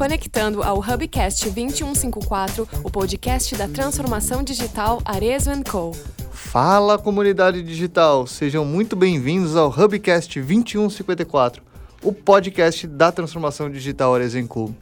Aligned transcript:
conectando 0.00 0.62
ao 0.62 0.78
Hubcast 0.78 1.50
2154, 1.50 2.66
o 2.82 2.90
podcast 2.90 3.54
da 3.54 3.68
transformação 3.68 4.42
digital 4.42 4.98
Arezo 5.04 5.50
Co. 5.70 5.92
Fala 6.32 6.96
comunidade 6.96 7.62
digital, 7.62 8.26
sejam 8.26 8.64
muito 8.64 8.96
bem-vindos 8.96 9.56
ao 9.56 9.68
Hubcast 9.68 10.40
2154, 10.40 11.62
o 12.02 12.14
podcast 12.14 12.86
da 12.86 13.12
transformação 13.12 13.70
digital 13.70 14.14
Arezo 14.14 14.42
Co. 14.48 14.74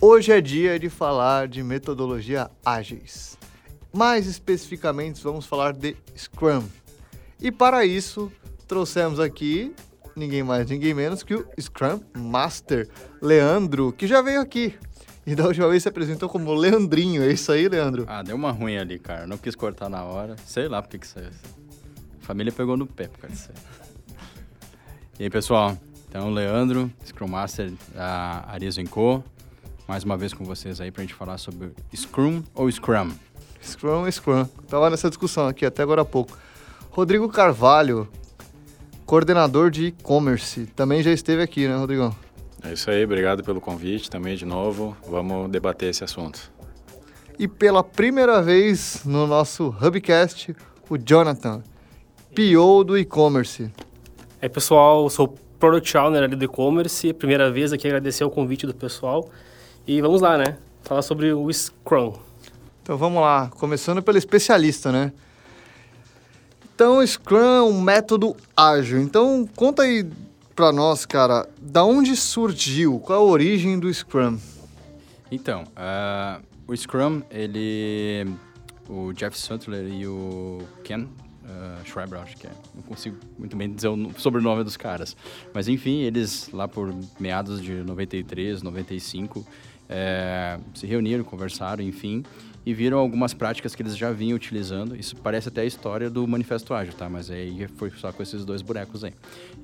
Hoje 0.00 0.30
é 0.30 0.40
dia 0.40 0.78
de 0.78 0.88
falar 0.88 1.48
de 1.48 1.64
metodologia 1.64 2.48
ágeis. 2.64 3.36
Mais 3.92 4.28
especificamente, 4.28 5.20
vamos 5.24 5.44
falar 5.44 5.72
de 5.72 5.96
Scrum. 6.16 6.62
E 7.40 7.50
para 7.50 7.84
isso, 7.84 8.30
trouxemos 8.68 9.18
aqui 9.18 9.74
ninguém 10.18 10.42
mais, 10.42 10.68
ninguém 10.68 10.92
menos 10.92 11.22
que 11.22 11.34
o 11.34 11.46
Scrum 11.58 12.00
Master 12.16 12.88
Leandro, 13.22 13.92
que 13.92 14.06
já 14.06 14.20
veio 14.20 14.40
aqui. 14.40 14.74
E 15.26 15.34
da 15.34 15.46
última 15.46 15.68
vez 15.68 15.82
se 15.82 15.88
apresentou 15.88 16.28
como 16.28 16.54
Leandrinho, 16.54 17.22
é 17.22 17.30
isso 17.30 17.52
aí, 17.52 17.68
Leandro? 17.68 18.06
Ah, 18.08 18.22
deu 18.22 18.34
uma 18.34 18.50
ruim 18.50 18.78
ali, 18.78 18.98
cara. 18.98 19.26
Não 19.26 19.36
quis 19.36 19.54
cortar 19.54 19.88
na 19.90 20.02
hora. 20.02 20.36
Sei 20.46 20.68
lá 20.68 20.80
porque 20.80 20.98
que 20.98 21.06
saiu. 21.06 21.28
A 22.22 22.24
família 22.24 22.50
pegou 22.50 22.76
no 22.76 22.86
pé 22.86 23.08
por 23.08 23.20
causa 23.20 23.34
disso 23.34 23.50
E 25.18 25.24
aí, 25.24 25.30
pessoal? 25.30 25.76
Então, 26.08 26.30
Leandro, 26.30 26.90
Scrum 27.04 27.28
Master 27.28 27.70
da 27.94 28.44
Arizo 28.48 28.82
Co. 28.84 29.22
Mais 29.86 30.02
uma 30.02 30.16
vez 30.16 30.32
com 30.32 30.44
vocês 30.44 30.80
aí 30.80 30.90
pra 30.90 31.02
gente 31.02 31.12
falar 31.12 31.36
sobre 31.36 31.72
Scrum 31.94 32.42
ou 32.54 32.70
Scrum. 32.70 33.10
Scrum 33.62 34.04
ou 34.04 34.10
Scrum. 34.10 34.46
Tava 34.66 34.88
nessa 34.88 35.10
discussão 35.10 35.46
aqui 35.46 35.66
até 35.66 35.82
agora 35.82 36.00
há 36.00 36.06
pouco. 36.06 36.38
Rodrigo 36.90 37.28
Carvalho, 37.28 38.08
coordenador 39.08 39.70
de 39.70 39.86
e-commerce. 39.86 40.66
Também 40.76 41.02
já 41.02 41.10
esteve 41.10 41.40
aqui, 41.40 41.66
né, 41.66 41.74
Rodrigão? 41.74 42.14
É 42.62 42.74
isso 42.74 42.90
aí, 42.90 43.02
obrigado 43.02 43.42
pelo 43.42 43.58
convite 43.58 44.10
também 44.10 44.36
de 44.36 44.44
novo. 44.44 44.94
Vamos 45.08 45.50
debater 45.50 45.88
esse 45.88 46.04
assunto. 46.04 46.52
E 47.38 47.48
pela 47.48 47.82
primeira 47.82 48.42
vez 48.42 49.00
no 49.06 49.26
nosso 49.26 49.74
Hubcast, 49.80 50.54
o 50.90 50.98
Jonathan, 50.98 51.62
PO 52.34 52.84
do 52.84 52.98
e-commerce. 52.98 53.72
É 54.42 54.48
pessoal, 54.48 55.04
eu 55.04 55.08
sou 55.08 55.34
Product 55.58 55.96
Owner 55.96 56.24
ali 56.24 56.36
do 56.36 56.44
e-commerce. 56.44 57.10
Primeira 57.14 57.50
vez 57.50 57.72
aqui 57.72 57.86
agradecer 57.86 58.24
o 58.24 58.30
convite 58.30 58.66
do 58.66 58.74
pessoal. 58.74 59.30
E 59.86 60.02
vamos 60.02 60.20
lá, 60.20 60.36
né? 60.36 60.58
Falar 60.82 61.00
sobre 61.00 61.32
o 61.32 61.50
Scrum. 61.50 62.12
Então 62.82 62.98
vamos 62.98 63.22
lá, 63.22 63.50
começando 63.56 64.02
pelo 64.02 64.18
especialista, 64.18 64.92
né? 64.92 65.14
Então, 66.78 67.04
Scrum 67.04 67.40
é 67.40 67.60
um 67.60 67.80
método 67.80 68.36
ágil. 68.56 69.00
Então, 69.00 69.48
conta 69.56 69.82
aí 69.82 70.08
para 70.54 70.70
nós, 70.70 71.04
cara, 71.04 71.48
da 71.60 71.84
onde 71.84 72.14
surgiu? 72.14 73.00
Qual 73.00 73.18
a 73.18 73.24
origem 73.24 73.80
do 73.80 73.92
Scrum? 73.92 74.38
Então, 75.28 75.64
uh, 75.64 76.40
o 76.68 76.76
Scrum, 76.76 77.20
ele... 77.32 78.32
O 78.88 79.12
Jeff 79.12 79.36
Sutler 79.36 79.92
e 79.92 80.06
o 80.06 80.60
Ken 80.84 81.02
uh, 81.02 81.84
Schreiber, 81.84 82.20
acho 82.20 82.36
que 82.36 82.46
é. 82.46 82.52
Não 82.72 82.82
consigo 82.82 83.16
muito 83.36 83.56
bem 83.56 83.74
dizer 83.74 83.88
o 83.88 84.12
sobrenome 84.16 84.62
dos 84.62 84.76
caras. 84.76 85.16
Mas, 85.52 85.66
enfim, 85.66 86.02
eles 86.02 86.48
lá 86.52 86.68
por 86.68 86.94
meados 87.18 87.60
de 87.60 87.72
93, 87.72 88.62
95, 88.62 89.44
é, 89.88 90.60
se 90.74 90.86
reuniram, 90.86 91.24
conversaram, 91.24 91.82
enfim, 91.82 92.22
e 92.64 92.74
viram 92.74 92.98
algumas 92.98 93.32
práticas 93.32 93.74
que 93.74 93.82
eles 93.82 93.96
já 93.96 94.10
vinham 94.10 94.36
utilizando. 94.36 94.94
Isso 94.96 95.16
parece 95.16 95.48
até 95.48 95.62
a 95.62 95.64
história 95.64 96.10
do 96.10 96.26
Manifesto 96.26 96.74
Ágil, 96.74 96.92
tá? 96.92 97.08
Mas 97.08 97.30
aí 97.30 97.66
foi 97.76 97.90
só 97.90 98.12
com 98.12 98.22
esses 98.22 98.44
dois 98.44 98.62
bonecos 98.62 99.04
aí. 99.04 99.12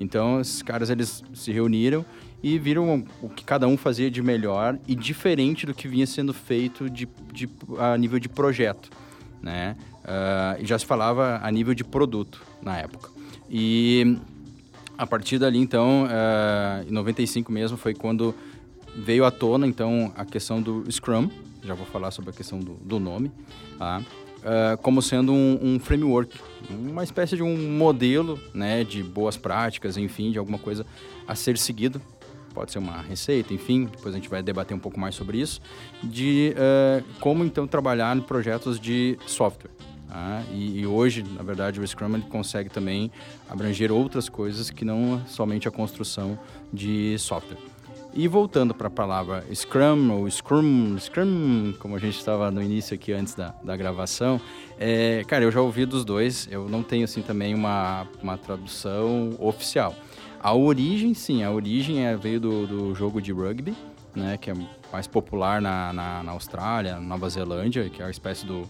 Então, 0.00 0.40
esses 0.40 0.62
caras, 0.62 0.90
eles 0.90 1.22
se 1.34 1.52
reuniram 1.52 2.04
e 2.42 2.58
viram 2.58 3.04
o 3.22 3.28
que 3.28 3.44
cada 3.44 3.66
um 3.66 3.76
fazia 3.76 4.10
de 4.10 4.22
melhor 4.22 4.78
e 4.86 4.94
diferente 4.94 5.66
do 5.66 5.74
que 5.74 5.88
vinha 5.88 6.06
sendo 6.06 6.32
feito 6.32 6.88
de, 6.88 7.08
de 7.32 7.48
a 7.78 7.96
nível 7.96 8.18
de 8.18 8.28
projeto, 8.28 8.90
né? 9.42 9.76
Uh, 10.04 10.62
e 10.62 10.66
já 10.66 10.78
se 10.78 10.84
falava 10.84 11.40
a 11.42 11.50
nível 11.50 11.74
de 11.74 11.82
produto 11.82 12.42
na 12.62 12.76
época. 12.78 13.10
E 13.48 14.18
a 14.96 15.06
partir 15.06 15.38
dali, 15.38 15.58
então, 15.58 16.04
uh, 16.04 16.88
em 16.88 16.92
95 16.92 17.50
mesmo, 17.50 17.76
foi 17.76 17.94
quando 17.94 18.34
veio 18.94 19.24
à 19.24 19.30
tona, 19.30 19.66
então, 19.66 20.12
a 20.16 20.24
questão 20.24 20.62
do 20.62 20.84
Scrum, 20.90 21.28
já 21.64 21.74
vou 21.74 21.86
falar 21.86 22.10
sobre 22.10 22.30
a 22.30 22.32
questão 22.32 22.58
do, 22.58 22.74
do 22.74 22.98
nome, 23.00 23.32
tá? 23.78 24.02
Uh, 24.44 24.76
como 24.82 25.00
sendo 25.00 25.32
um, 25.32 25.58
um, 25.62 25.80
framework, 25.80 26.38
uma 26.68 27.02
espécie 27.02 27.34
de 27.34 27.42
um 27.42 27.56
modelo 27.78 28.38
né, 28.52 28.84
de 28.84 29.02
boas 29.02 29.38
práticas, 29.38 29.96
enfim, 29.96 30.30
de 30.30 30.38
alguma 30.38 30.58
coisa 30.58 30.84
a 31.26 31.34
ser 31.34 31.56
seguido. 31.56 32.00
Pode 32.52 32.70
ser 32.70 32.78
uma 32.78 33.00
receita, 33.00 33.54
enfim, 33.54 33.86
depois 33.86 34.14
a 34.14 34.18
gente 34.18 34.28
vai 34.28 34.42
debater 34.42 34.76
um 34.76 34.78
pouco 34.78 35.00
mais 35.00 35.14
sobre 35.14 35.38
isso, 35.38 35.60
de 36.02 36.54
uh, 36.54 37.04
como 37.20 37.42
então 37.42 37.66
trabalhar 37.66 38.16
em 38.16 38.20
projetos 38.20 38.78
de 38.78 39.18
software. 39.26 39.70
Tá? 40.06 40.44
E, 40.52 40.80
e, 40.80 40.86
hoje, 40.86 41.24
na 41.24 41.42
verdade, 41.42 41.80
o 41.80 41.88
Scrum 41.88 42.20
consegue 42.20 42.70
também 42.70 43.10
abranger 43.48 43.90
outras 43.90 44.28
coisas 44.28 44.70
que 44.70 44.84
não 44.84 45.26
somente 45.26 45.66
a 45.66 45.70
construção 45.72 46.38
de 46.72 47.18
software. 47.18 47.73
E 48.16 48.28
voltando 48.28 48.72
para 48.72 48.86
a 48.86 48.90
palavra 48.90 49.44
Scrum 49.52 50.12
ou 50.12 50.30
Scrum, 50.30 50.96
Scrum, 51.00 51.74
como 51.80 51.96
a 51.96 51.98
gente 51.98 52.16
estava 52.16 52.48
no 52.48 52.62
início 52.62 52.94
aqui 52.94 53.12
antes 53.12 53.34
da, 53.34 53.52
da 53.60 53.76
gravação, 53.76 54.40
é, 54.78 55.24
cara, 55.26 55.42
eu 55.42 55.50
já 55.50 55.60
ouvi 55.60 55.84
dos 55.84 56.04
dois, 56.04 56.46
eu 56.48 56.68
não 56.68 56.84
tenho 56.84 57.02
assim 57.02 57.22
também 57.22 57.56
uma, 57.56 58.06
uma 58.22 58.38
tradução 58.38 59.34
oficial. 59.40 59.96
A 60.40 60.54
origem, 60.54 61.12
sim, 61.12 61.42
a 61.42 61.50
origem 61.50 62.06
é, 62.06 62.16
veio 62.16 62.38
do, 62.38 62.66
do 62.68 62.94
jogo 62.94 63.20
de 63.20 63.32
rugby, 63.32 63.74
né, 64.14 64.36
que 64.36 64.48
é 64.48 64.54
mais 64.92 65.08
popular 65.08 65.60
na, 65.60 65.92
na, 65.92 66.22
na 66.22 66.32
Austrália, 66.32 67.00
Nova 67.00 67.28
Zelândia, 67.28 67.90
que 67.90 68.00
é 68.00 68.04
uma 68.04 68.12
espécie 68.12 68.46
do 68.46 68.62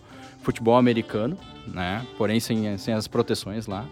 futebol 0.42 0.78
americano, 0.78 1.36
né, 1.66 2.06
porém 2.16 2.40
sem, 2.40 2.78
sem 2.78 2.94
as 2.94 3.06
proteções 3.06 3.66
lá. 3.66 3.84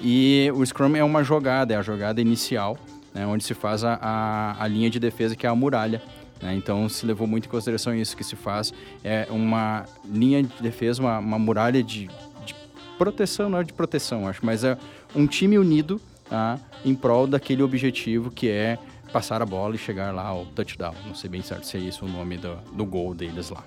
E 0.00 0.48
o 0.54 0.64
Scrum 0.64 0.94
é 0.94 1.02
uma 1.02 1.24
jogada, 1.24 1.74
é 1.74 1.76
a 1.76 1.82
jogada 1.82 2.20
inicial, 2.20 2.78
né, 3.14 3.26
onde 3.26 3.44
se 3.44 3.54
faz 3.54 3.84
a, 3.84 3.98
a, 4.00 4.62
a, 4.62 4.68
linha 4.68 4.88
de 4.88 4.98
defesa, 4.98 5.34
que 5.34 5.46
é 5.46 5.48
a 5.48 5.54
muralha. 5.54 6.02
Né? 6.40 6.54
Então, 6.54 6.88
se 6.88 7.04
levou 7.04 7.26
muito 7.26 7.46
em 7.46 7.48
consideração 7.48 7.94
isso 7.94 8.16
que 8.16 8.24
se 8.24 8.36
faz. 8.36 8.72
É 9.02 9.26
uma 9.30 9.84
linha 10.04 10.42
de 10.42 10.62
defesa, 10.62 11.02
uma, 11.02 11.18
uma 11.18 11.38
muralha 11.38 11.82
de, 11.82 12.08
de, 12.44 12.54
proteção, 12.96 13.48
não 13.48 13.58
é 13.58 13.64
de 13.64 13.72
proteção, 13.72 14.28
acho, 14.28 14.44
mas 14.44 14.62
é 14.64 14.76
um 15.14 15.26
time 15.26 15.58
unido 15.58 16.00
tá? 16.28 16.58
em 16.84 16.94
prol 16.94 17.26
daquele 17.26 17.62
objetivo 17.62 18.30
que 18.30 18.48
é 18.48 18.78
passar 19.12 19.42
a 19.42 19.46
bola 19.46 19.74
e 19.74 19.78
chegar 19.78 20.14
lá 20.14 20.26
ao 20.26 20.46
touchdown. 20.46 20.94
Não 21.06 21.14
sei 21.14 21.28
bem 21.28 21.42
certo 21.42 21.66
se 21.66 21.76
é 21.76 21.80
isso 21.80 22.04
o 22.04 22.08
nome 22.08 22.36
do, 22.36 22.56
do 22.72 22.84
gol 22.84 23.14
deles 23.14 23.50
lá. 23.50 23.64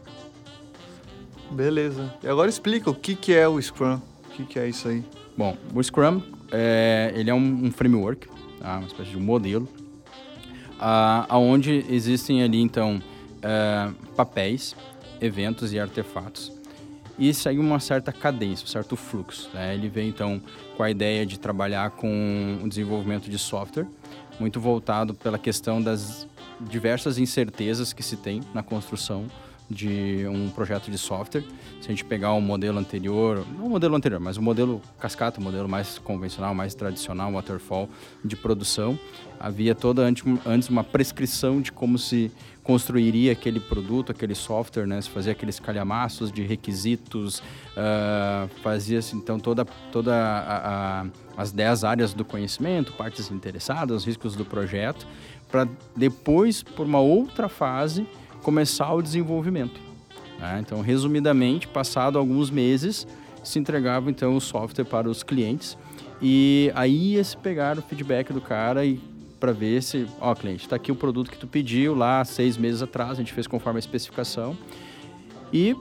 Beleza. 1.52 2.14
E 2.24 2.28
agora 2.28 2.50
explica 2.50 2.90
o 2.90 2.96
que, 2.96 3.16
que 3.16 3.34
é 3.34 3.48
o 3.48 3.62
Scrum. 3.62 4.00
O 4.26 4.30
que, 4.30 4.46
que 4.46 4.58
é 4.58 4.68
isso 4.68 4.88
aí? 4.88 5.04
Bom, 5.38 5.56
o 5.74 5.84
Scrum, 5.84 6.22
é, 6.52 7.12
ele 7.16 7.30
é 7.30 7.34
um, 7.34 7.66
um 7.66 7.72
framework 7.72 8.28
tá? 8.64 8.78
uma 8.78 8.88
espécie 8.88 9.12
de 9.12 9.18
um 9.18 9.22
modelo, 9.22 9.68
uh, 10.80 11.36
onde 11.36 11.86
existem 11.90 12.42
ali, 12.42 12.62
então, 12.62 13.00
uh, 13.38 13.94
papéis, 14.16 14.76
eventos 15.22 15.74
e 15.74 15.80
artefatos. 15.80 16.52
E 17.20 17.32
segue 17.32 17.60
uma 17.60 17.80
certa 17.80 18.12
cadência, 18.12 18.66
um 18.66 18.68
certo 18.68 18.96
fluxo. 18.96 19.52
Né? 19.54 19.76
Ele 19.76 19.88
vem, 19.88 20.10
então, 20.10 20.42
com 20.76 20.82
a 20.82 20.90
ideia 20.90 21.26
de 21.26 21.38
trabalhar 21.38 21.92
com 21.92 22.60
o 22.64 22.68
desenvolvimento 22.68 23.30
de 23.30 23.38
software, 23.38 23.86
muito 24.40 24.60
voltado 24.60 25.14
pela 25.14 25.38
questão 25.38 25.80
das 25.80 26.28
diversas 26.60 27.20
incertezas 27.20 27.94
que 27.94 28.02
se 28.02 28.18
tem 28.18 28.42
na 28.54 28.64
construção 28.64 29.28
de 29.74 30.26
um 30.28 30.50
projeto 30.50 30.90
de 30.90 30.98
software. 30.98 31.44
Se 31.82 31.88
a 31.88 31.90
gente 31.90 32.06
pegar 32.06 32.34
um 32.34 32.42
modelo 32.42 32.80
anterior, 32.80 33.46
não 33.58 33.66
o 33.66 33.70
modelo 33.70 33.96
anterior, 33.96 34.20
mas 34.20 34.38
o 34.38 34.42
modelo 34.42 34.82
cascata, 35.00 35.40
o 35.40 35.44
modelo 35.44 35.68
mais 35.68 35.98
convencional, 36.00 36.54
mais 36.54 36.76
tradicional, 36.76 37.32
waterfall 37.32 37.90
de 38.24 38.36
produção, 38.36 38.98
havia 39.40 39.76
toda 39.76 40.04
antes 40.04 40.70
uma 40.70 40.84
prescrição 40.84 41.62
de 41.62 41.72
como 41.72 41.98
se 41.98 42.32
construiria 42.64 43.34
aquele 43.34 43.60
produto, 43.60 44.12
aquele 44.12 44.34
software, 44.34 44.88
né? 44.88 45.02
Se 45.02 45.10
fazia 45.10 45.34
aqueles 45.34 45.60
calhamaços 45.60 46.32
de 46.32 46.44
requisitos, 46.44 47.40
uh, 47.40 48.48
fazia-se 48.62 49.16
então 49.16 49.38
toda, 49.38 49.66
toda 49.92 51.06
as 51.36 51.52
10 51.52 51.84
áreas 51.84 52.14
do 52.14 52.24
conhecimento, 52.24 52.94
partes 52.94 53.30
interessadas, 53.30 53.98
os 53.98 54.06
riscos 54.06 54.36
do 54.36 54.46
projeto, 54.46 55.06
para 55.52 55.68
depois, 55.96 56.64
por 56.64 56.86
uma 56.86 57.00
outra 57.00 57.50
fase, 57.50 58.08
começar 58.44 58.94
o 58.94 59.02
desenvolvimento. 59.02 59.80
Né? 60.40 60.60
Então, 60.60 60.82
resumidamente, 60.82 61.68
passado 61.68 62.20
alguns 62.20 62.52
meses, 62.52 63.08
se 63.44 63.58
entregava 63.58 64.12
então 64.12 64.36
o 64.36 64.42
software 64.42 64.86
para 64.86 65.10
os 65.10 65.24
clientes 65.24 65.78
e 66.22 66.72
aí 66.76 67.14
ia 67.14 67.24
se 67.24 67.36
pegar 67.36 67.78
o 67.78 67.82
feedback 67.82 68.32
do 68.32 68.42
cara 68.42 68.86
e 68.86 69.00
para 69.40 69.52
ver 69.52 69.84
se, 69.84 70.08
ó, 70.22 70.34
cliente, 70.34 70.64
está 70.64 70.78
aqui 70.78 70.92
o 70.92 70.96
produto 70.96 71.30
que 71.30 71.38
tu 71.38 71.48
pediu 71.48 71.94
lá 71.94 72.24
seis 72.24 72.56
meses 72.56 72.82
atrás, 72.82 73.12
a 73.12 73.16
gente 73.16 73.34
fez 73.34 73.46
conforme 73.46 73.78
a 73.78 73.82
especificação 73.82 74.58
e 75.52 75.76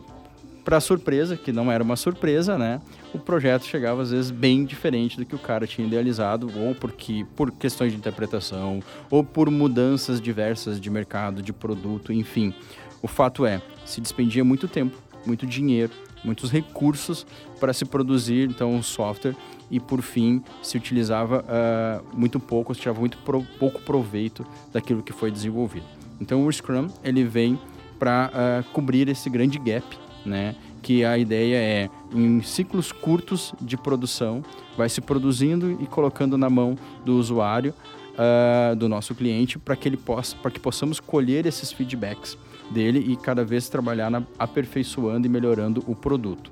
para 0.65 0.81
surpresa, 0.81 1.37
que 1.37 1.53
não 1.53 1.71
era 1.71 1.83
uma 1.83 1.97
surpresa, 1.97 2.59
né? 2.59 2.81
O 3.15 3.19
projeto 3.19 3.65
chegava 3.65 4.01
às 4.01 4.11
vezes 4.11 4.31
bem 4.31 4.65
diferente 4.65 5.19
do 5.19 5.27
que 5.27 5.35
o 5.35 5.39
cara 5.39 5.67
tinha 5.67 5.87
idealizado, 5.87 6.51
ou 6.59 6.75
porque 6.75 7.27
por 7.37 7.51
questões 7.51 7.93
de 7.93 7.99
interpretação, 7.99 8.81
ou 9.11 9.23
por 9.23 9.51
mudanças 9.51 10.21
diversas 10.21 10.81
de 10.81 10.89
mercado, 10.89 11.43
de 11.43 11.53
produto, 11.53 12.13
enfim. 12.13 12.55
O 13.03 13.09
fato 13.09 13.45
é, 13.45 13.61
se 13.85 14.01
despendia 14.01 14.43
muito 14.43 14.67
tempo, 14.67 14.97
muito 15.27 15.47
dinheiro, 15.47 15.93
muitos 16.25 16.51
recursos 16.51 17.27
para 17.61 17.73
se 17.73 17.85
produzir 17.85 18.49
então 18.49 18.73
um 18.73 18.83
software 18.83 19.37
e 19.71 19.81
por 19.81 20.03
fim 20.03 20.43
se 20.63 20.77
utilizava 20.77 21.45
uh, 21.45 22.19
muito 22.19 22.39
pouco, 22.39 22.75
se 22.75 22.81
tirava 22.81 23.01
muito 23.01 23.19
pro, 23.19 23.43
pouco 23.59 23.81
proveito 23.83 24.47
daquilo 24.73 25.03
que 25.03 25.13
foi 25.13 25.31
desenvolvido. 25.31 25.87
Então 26.21 26.47
o 26.47 26.53
Scrum 26.53 26.89
ele 27.03 27.25
vem 27.25 27.59
para 27.99 28.31
uh, 28.31 28.71
cobrir 28.73 29.09
esse 29.09 29.29
grande 29.29 29.59
gap, 29.59 29.85
né? 30.25 30.55
Que 30.83 31.05
a 31.05 31.17
ideia 31.17 31.57
é 31.57 31.91
em 32.13 32.43
ciclos 32.43 32.93
curtos 32.93 33.55
de 33.61 33.77
produção 33.77 34.43
vai 34.77 34.89
se 34.89 35.01
produzindo 35.01 35.79
e 35.81 35.87
colocando 35.87 36.37
na 36.37 36.51
mão 36.51 36.77
do 37.05 37.17
usuário, 37.17 37.73
uh, 38.13 38.75
do 38.77 38.89
nosso 38.89 39.15
cliente, 39.15 39.59
para 39.59 39.77
que 39.77 39.89
ele 39.89 39.97
possa, 39.97 40.37
para 40.37 40.51
que 40.51 40.61
possamos 40.61 41.01
colher 41.01 41.47
esses 41.47 41.73
feedbacks 41.73 42.37
dele 42.71 42.99
e 42.99 43.17
cada 43.17 43.45
vez 43.45 43.69
trabalhar 43.69 44.11
na, 44.11 44.23
aperfeiçoando 44.39 45.27
e 45.27 45.31
melhorando 45.31 45.85
o 45.87 45.95
produto. 45.95 46.51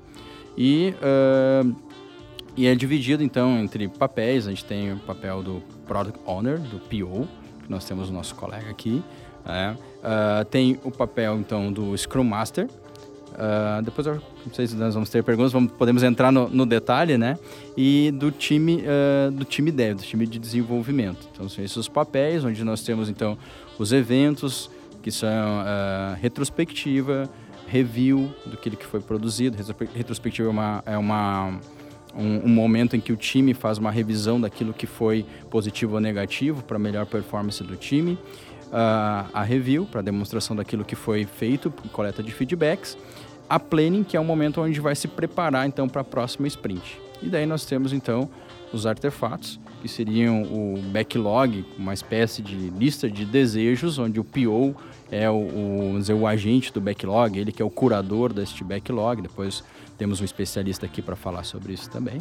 E, 0.57 0.95
uh, 0.97 1.75
e 2.57 2.67
é 2.67 2.75
dividido 2.75 3.23
então 3.23 3.59
entre 3.59 3.89
papéis, 3.89 4.47
a 4.47 4.51
gente 4.51 4.65
tem 4.65 4.93
o 4.93 4.99
papel 4.99 5.43
do 5.43 5.63
Product 5.87 6.21
Owner, 6.27 6.59
do 6.59 6.79
PO, 6.79 7.27
que 7.63 7.71
nós 7.71 7.85
temos 7.85 8.11
o 8.11 8.13
nosso 8.13 8.35
colega 8.35 8.71
aqui, 8.71 9.03
é, 9.47 9.71
uh, 9.71 10.45
tem 10.45 10.79
o 10.85 10.91
papel 10.91 11.39
então 11.39 11.73
do 11.73 11.97
Scrum 11.97 12.25
Master, 12.25 12.69
Uh, 13.33 13.83
depois 13.83 14.07
eu 14.07 14.15
não 14.15 14.53
sei 14.53 14.67
se 14.67 14.75
nós 14.77 14.93
vamos 14.93 15.09
ter 15.09 15.23
perguntas, 15.23 15.53
vamos, 15.53 15.73
podemos 15.73 16.03
entrar 16.03 16.31
no, 16.31 16.49
no 16.49 16.67
detalhe, 16.67 17.17
né? 17.17 17.39
E 17.77 18.11
do 18.13 18.31
time 18.31 18.83
uh, 18.83 19.31
do 19.31 19.45
time 19.45 19.71
dev, 19.71 19.97
do 19.97 20.03
time 20.03 20.27
de 20.27 20.39
desenvolvimento. 20.39 21.29
Então 21.33 21.49
são 21.49 21.65
esses 21.65 21.77
os 21.77 21.89
papéis 21.89 22.45
onde 22.45 22.63
nós 22.65 22.83
temos 22.83 23.09
então 23.09 23.39
os 23.79 23.93
eventos, 23.93 24.71
que 25.03 25.11
são 25.11 25.29
uh, 25.29 26.17
retrospectiva, 26.21 27.31
review 27.67 28.31
do 28.47 28.57
que 28.57 28.85
foi 28.85 29.01
produzido. 29.01 29.57
Retrospectiva 29.95 30.49
é, 30.49 30.51
uma, 30.51 30.83
é 30.85 30.99
uma, 30.99 31.61
um, 32.15 32.47
um, 32.47 32.49
momento 32.49 32.97
em 32.97 33.01
que 33.01 33.13
o 33.13 33.17
time 33.17 33.55
faz 33.55 33.79
uma 33.79 33.91
revisão 33.91 34.41
daquilo 34.41 34.75
que 34.75 34.87
foi 34.87 35.25
positivo 35.49 35.95
ou 35.95 36.01
negativo 36.01 36.63
para 36.65 36.79
melhor 36.79 37.07
performance 37.07 37.63
do 37.63 37.77
time. 37.77 38.19
A 38.73 39.43
review, 39.43 39.85
para 39.85 40.01
demonstração 40.01 40.55
daquilo 40.55 40.85
que 40.85 40.95
foi 40.95 41.25
feito, 41.25 41.73
coleta 41.93 42.23
de 42.23 42.31
feedbacks. 42.31 42.97
A 43.51 43.59
planning, 43.59 44.05
que 44.05 44.17
é 44.17 44.21
o 44.21 44.25
momento 44.25 44.63
onde 44.63 44.79
vai 44.79 44.95
se 44.95 45.09
preparar 45.09 45.67
então 45.67 45.89
para 45.89 46.03
a 46.03 46.05
próxima 46.05 46.47
sprint. 46.47 47.01
E 47.21 47.29
daí 47.29 47.45
nós 47.45 47.67
temos 47.67 47.93
então 47.93 48.31
os 48.73 48.87
artefatos, 48.87 49.59
que 49.83 49.89
seriam 49.89 50.43
o 50.45 50.79
backlog, 50.93 51.65
uma 51.77 51.93
espécie 51.93 52.43
de 52.43 52.55
lista 52.55 53.11
de 53.11 53.25
desejos, 53.25 53.99
onde 53.99 54.21
o 54.21 54.25
PO 54.25 54.77
é 55.11 55.29
o, 55.29 55.35
o, 55.35 55.99
dizer, 55.99 56.15
o 56.15 56.27
agente 56.27 56.73
do 56.73 56.81
backlog, 56.81 57.37
ele 57.37 57.51
que 57.51 57.61
é 57.61 57.65
o 57.65 57.71
curador 57.71 58.33
deste 58.33 58.63
backlog. 58.63 59.21
Depois 59.21 59.65
temos 59.99 60.21
um 60.21 60.25
especialista 60.25 60.87
aqui 60.87 61.03
para 61.03 61.17
falar 61.17 61.43
sobre 61.43 61.73
isso 61.73 61.91
também. 61.91 62.19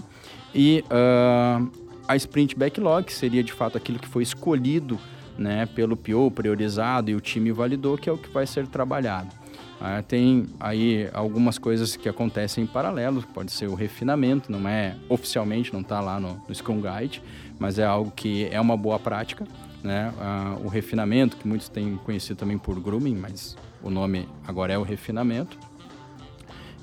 E 0.53 0.83
uh, 0.85 1.69
a 2.07 2.15
sprint 2.15 2.57
backlog, 2.57 3.05
que 3.05 3.13
seria 3.13 3.43
de 3.43 3.53
fato 3.53 3.77
aquilo 3.77 3.99
que 3.99 4.07
foi 4.07 4.23
escolhido 4.23 4.99
né, 5.37 5.65
pelo 5.67 5.95
PO, 5.95 6.31
priorizado 6.31 7.11
e 7.11 7.15
o 7.15 7.21
time 7.21 7.51
validou, 7.51 7.97
que 7.97 8.09
é 8.09 8.11
o 8.11 8.17
que 8.17 8.29
vai 8.29 8.47
ser 8.47 8.65
trabalhado. 8.67 9.38
Ah, 9.81 10.03
tem 10.05 10.45
aí 10.59 11.09
algumas 11.13 11.57
coisas 11.57 11.95
que 11.95 12.09
acontecem 12.09 12.65
em 12.65 12.67
paralelo, 12.67 13.23
pode 13.33 13.51
ser 13.51 13.67
o 13.67 13.75
refinamento, 13.75 14.51
não 14.51 14.67
é 14.67 14.97
oficialmente, 15.07 15.71
não 15.71 15.79
está 15.79 16.01
lá 16.01 16.19
no, 16.19 16.41
no 16.47 16.53
Scrum 16.53 16.81
Guide, 16.81 17.23
mas 17.57 17.79
é 17.79 17.85
algo 17.85 18.11
que 18.11 18.45
é 18.51 18.59
uma 18.59 18.75
boa 18.75 18.99
prática, 18.99 19.47
né? 19.81 20.13
Ah, 20.19 20.57
o 20.63 20.67
refinamento, 20.67 21.37
que 21.37 21.47
muitos 21.47 21.69
têm 21.69 21.95
conhecido 21.97 22.37
também 22.37 22.57
por 22.57 22.77
grooming, 22.79 23.15
mas 23.15 23.57
o 23.81 23.89
nome 23.89 24.27
agora 24.45 24.73
é 24.73 24.77
o 24.77 24.83
refinamento. 24.83 25.57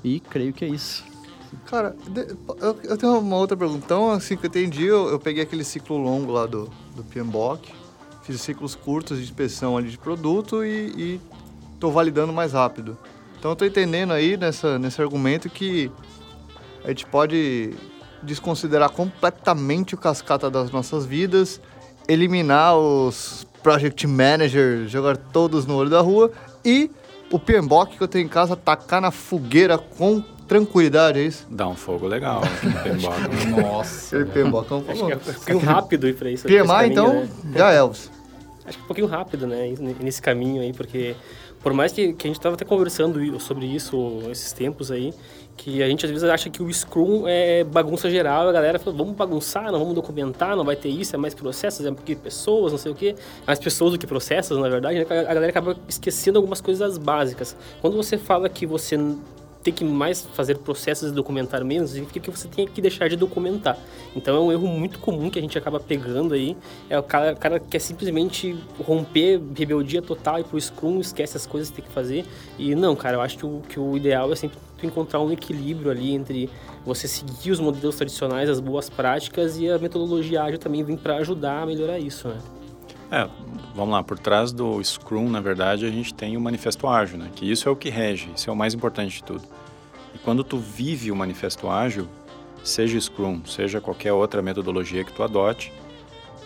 E 0.03 0.19
creio 0.19 0.51
que 0.51 0.65
é 0.65 0.67
isso. 0.67 1.05
Cara, 1.65 1.95
eu, 2.83 2.97
tenho 2.97 3.19
uma 3.19 3.35
outra 3.35 3.55
pergunta. 3.55 3.83
Então, 3.85 4.11
assim 4.11 4.35
que 4.35 4.45
eu 4.45 4.49
entendi, 4.49 4.85
eu, 4.85 5.09
eu 5.09 5.19
peguei 5.19 5.43
aquele 5.43 5.63
ciclo 5.63 5.97
longo 5.97 6.31
lá 6.31 6.45
do, 6.45 6.69
do 6.95 7.03
PMBOK, 7.03 7.73
fiz 8.23 8.41
ciclos 8.41 8.75
curtos 8.75 9.17
de 9.17 9.23
inspeção 9.23 9.77
ali 9.77 9.89
de 9.89 9.97
produto 9.97 10.63
e, 10.63 10.69
e 10.97 11.21
tô 11.79 11.91
validando 11.91 12.33
mais 12.33 12.53
rápido. 12.53 12.97
Então 13.37 13.51
eu 13.51 13.55
tô 13.55 13.65
entendendo 13.65 14.13
aí 14.13 14.35
nessa, 14.35 14.79
nesse 14.79 15.01
argumento 15.01 15.49
que 15.49 15.91
a 16.83 16.89
gente 16.89 17.05
pode 17.05 17.73
desconsiderar 18.23 18.89
completamente 18.89 19.93
o 19.93 19.97
cascata 19.97 20.49
das 20.49 20.71
nossas 20.71 21.05
vidas, 21.05 21.61
eliminar 22.07 22.75
os 22.77 23.45
project 23.61 24.07
managers, 24.07 24.89
jogar 24.89 25.17
todos 25.17 25.65
no 25.65 25.75
olho 25.75 25.89
da 25.89 26.01
rua 26.01 26.31
e 26.63 26.89
o 27.31 27.37
PMBOK 27.37 27.97
que 27.97 28.03
eu 28.03 28.07
tenho 28.07 28.25
em 28.25 28.29
casa 28.29 28.55
tacar 28.55 29.01
na 29.01 29.11
fogueira 29.11 29.77
com 29.77 30.23
tranquilidade, 30.47 31.19
é 31.19 31.23
isso? 31.23 31.45
Dá 31.49 31.67
um 31.67 31.75
fogo 31.75 32.07
legal. 32.07 32.41
Nossa. 33.61 34.17
Aquele 34.17 34.43
PMBOK 34.45 34.71
é 34.71 34.75
um 34.75 34.81
fogo. 34.81 34.91
Acho 34.91 35.05
que 35.05 35.11
é 35.11 35.15
um 35.15 35.19
pouquinho 35.19 35.59
rápido 35.59 36.07
aí 36.07 36.13
pra 36.13 36.31
isso. 36.31 36.47
PMI, 36.47 36.87
então, 36.89 37.13
né? 37.13 37.29
já 37.53 37.73
é, 37.73 37.77
Elvis. 37.77 38.09
Acho 38.65 38.77
que 38.77 38.81
é 38.81 38.83
um 38.83 38.87
pouquinho 38.87 39.07
rápido, 39.07 39.47
né, 39.47 39.73
nesse 39.99 40.21
caminho 40.21 40.61
aí, 40.61 40.73
porque 40.73 41.15
por 41.67 41.73
mais 41.73 41.91
que, 41.91 42.13
que 42.13 42.25
a 42.25 42.29
gente 42.29 42.37
estava 42.37 42.55
até 42.55 42.63
conversando 42.63 43.37
sobre 43.41 43.65
isso 43.65 44.21
esses 44.31 44.53
tempos 44.53 44.89
aí, 44.89 45.13
que 45.57 45.83
a 45.83 45.89
gente 45.89 46.05
às 46.05 46.09
vezes 46.09 46.23
acha 46.29 46.49
que 46.49 46.63
o 46.63 46.73
Scrum 46.73 47.27
é 47.27 47.61
bagunça 47.65 48.09
geral, 48.09 48.47
a 48.47 48.53
galera 48.53 48.79
fala, 48.79 48.95
vamos 48.95 49.17
bagunçar, 49.17 49.69
não 49.69 49.79
vamos 49.79 49.93
documentar, 49.93 50.55
não 50.55 50.63
vai 50.63 50.77
ter 50.77 50.87
isso, 50.87 51.13
é 51.13 51.17
mais 51.19 51.33
processos, 51.33 51.85
é 51.85 51.91
porque 51.91 52.15
pessoas, 52.15 52.71
não 52.71 52.79
sei 52.79 52.93
o 52.93 52.95
quê, 52.95 53.15
mais 53.45 53.59
pessoas 53.59 53.91
do 53.91 53.97
que 53.97 54.07
processos, 54.07 54.57
na 54.57 54.69
verdade, 54.69 54.99
né? 54.99 55.05
a 55.09 55.33
galera 55.33 55.49
acaba 55.49 55.75
esquecendo 55.89 56.39
algumas 56.39 56.61
coisas 56.61 56.97
básicas. 56.97 57.53
Quando 57.81 57.97
você 57.97 58.17
fala 58.17 58.47
que 58.47 58.65
você 58.65 58.97
ter 59.67 59.73
que 59.73 59.83
mais 59.83 60.25
fazer 60.33 60.57
processos 60.59 61.11
e 61.11 61.13
documentar 61.13 61.63
menos, 61.65 61.91
significa 61.91 62.19
que 62.21 62.31
você 62.31 62.47
tem 62.47 62.65
que 62.65 62.81
deixar 62.81 63.09
de 63.09 63.17
documentar. 63.17 63.77
Então 64.15 64.37
é 64.37 64.39
um 64.39 64.49
erro 64.49 64.65
muito 64.65 64.97
comum 64.99 65.29
que 65.29 65.37
a 65.37 65.41
gente 65.41 65.57
acaba 65.57 65.77
pegando 65.77 66.33
aí. 66.33 66.55
É 66.89 66.97
o 66.97 67.03
cara, 67.03 67.33
o 67.33 67.37
cara 67.37 67.59
quer 67.59 67.79
simplesmente 67.79 68.55
romper 68.81 69.41
rebeldia 69.53 70.01
total 70.01 70.39
e 70.39 70.43
pro 70.45 70.59
Scrum, 70.59 71.01
esquece 71.01 71.35
as 71.35 71.45
coisas 71.45 71.69
que 71.69 71.77
tem 71.81 71.85
que 71.85 71.91
fazer. 71.91 72.25
E 72.57 72.75
não, 72.75 72.95
cara, 72.95 73.17
eu 73.17 73.21
acho 73.21 73.37
que 73.37 73.45
o, 73.45 73.61
que 73.67 73.77
o 73.77 73.97
ideal 73.97 74.31
é 74.31 74.35
sempre 74.37 74.57
encontrar 74.81 75.19
um 75.19 75.31
equilíbrio 75.31 75.91
ali 75.91 76.13
entre 76.13 76.49
você 76.85 77.05
seguir 77.05 77.51
os 77.51 77.59
modelos 77.59 77.97
tradicionais, 77.97 78.49
as 78.49 78.61
boas 78.61 78.89
práticas 78.89 79.57
e 79.59 79.69
a 79.69 79.77
metodologia 79.77 80.43
ágil 80.43 80.59
também 80.59 80.81
vem 80.81 80.95
para 80.95 81.17
ajudar 81.17 81.63
a 81.63 81.65
melhorar 81.65 81.99
isso, 81.99 82.29
né? 82.29 82.37
É, 83.09 83.29
vamos 83.73 83.93
lá, 83.93 84.03
por 84.03 84.19
trás 84.19 84.51
do 84.51 84.83
Scrum, 84.83 85.29
na 85.29 85.39
verdade, 85.39 85.85
a 85.85 85.89
gente 85.89 86.13
tem 86.13 86.35
o 86.35 86.41
Manifesto 86.41 86.87
Ágil, 86.87 87.17
né? 87.17 87.31
Que 87.33 87.49
isso 87.49 87.69
é 87.69 87.71
o 87.71 87.75
que 87.75 87.89
rege, 87.89 88.29
isso 88.35 88.49
é 88.49 88.53
o 88.53 88.55
mais 88.55 88.73
importante 88.73 89.15
de 89.15 89.23
tudo. 89.23 89.43
E 90.13 90.17
quando 90.17 90.43
tu 90.43 90.57
vive 90.57 91.09
o 91.09 91.15
Manifesto 91.15 91.69
Ágil, 91.69 92.07
seja 92.63 92.99
Scrum, 92.99 93.45
seja 93.45 93.79
qualquer 93.79 94.11
outra 94.11 94.41
metodologia 94.41 95.05
que 95.05 95.13
tu 95.13 95.23
adote, 95.23 95.71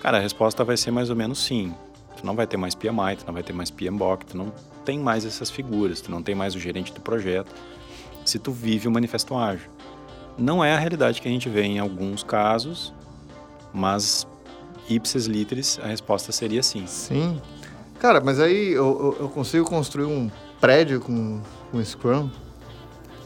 cara, 0.01 0.17
a 0.17 0.21
resposta 0.21 0.63
vai 0.63 0.77
ser 0.77 0.91
mais 0.91 1.09
ou 1.09 1.15
menos 1.15 1.43
sim. 1.43 1.73
Tu 2.15 2.23
não 2.23 2.35
vai 2.35 2.45
ter 2.45 2.57
mais 2.57 2.75
PMI, 2.75 3.15
tu 3.17 3.25
não 3.25 3.33
vai 3.33 3.41
ter 3.41 3.53
mais 3.53 3.71
PMBOK, 3.71 4.25
tu 4.27 4.37
não 4.37 4.53
tem 4.85 4.99
mais 4.99 5.25
essas 5.25 5.49
figuras, 5.49 5.99
tu 5.99 6.11
não 6.11 6.21
tem 6.21 6.35
mais 6.35 6.53
o 6.53 6.59
gerente 6.59 6.93
do 6.93 7.01
projeto, 7.01 7.51
se 8.23 8.37
tu 8.37 8.51
vive 8.51 8.87
o 8.87 8.91
Manifesto 8.91 9.35
Ágil. 9.35 9.69
Não 10.37 10.63
é 10.63 10.75
a 10.75 10.77
realidade 10.77 11.19
que 11.19 11.27
a 11.27 11.31
gente 11.31 11.49
vê 11.49 11.63
em 11.63 11.79
alguns 11.79 12.23
casos, 12.23 12.93
mas 13.73 14.27
ipsis 14.89 15.25
literis, 15.25 15.79
a 15.81 15.87
resposta 15.87 16.31
seria 16.31 16.63
sim. 16.63 16.85
Sim. 16.87 17.39
Cara, 17.99 18.19
mas 18.19 18.39
aí 18.39 18.71
eu, 18.71 19.15
eu 19.19 19.29
consigo 19.29 19.63
construir 19.65 20.05
um 20.05 20.29
prédio 20.59 20.99
com, 20.99 21.39
com 21.71 21.83
Scrum? 21.83 22.29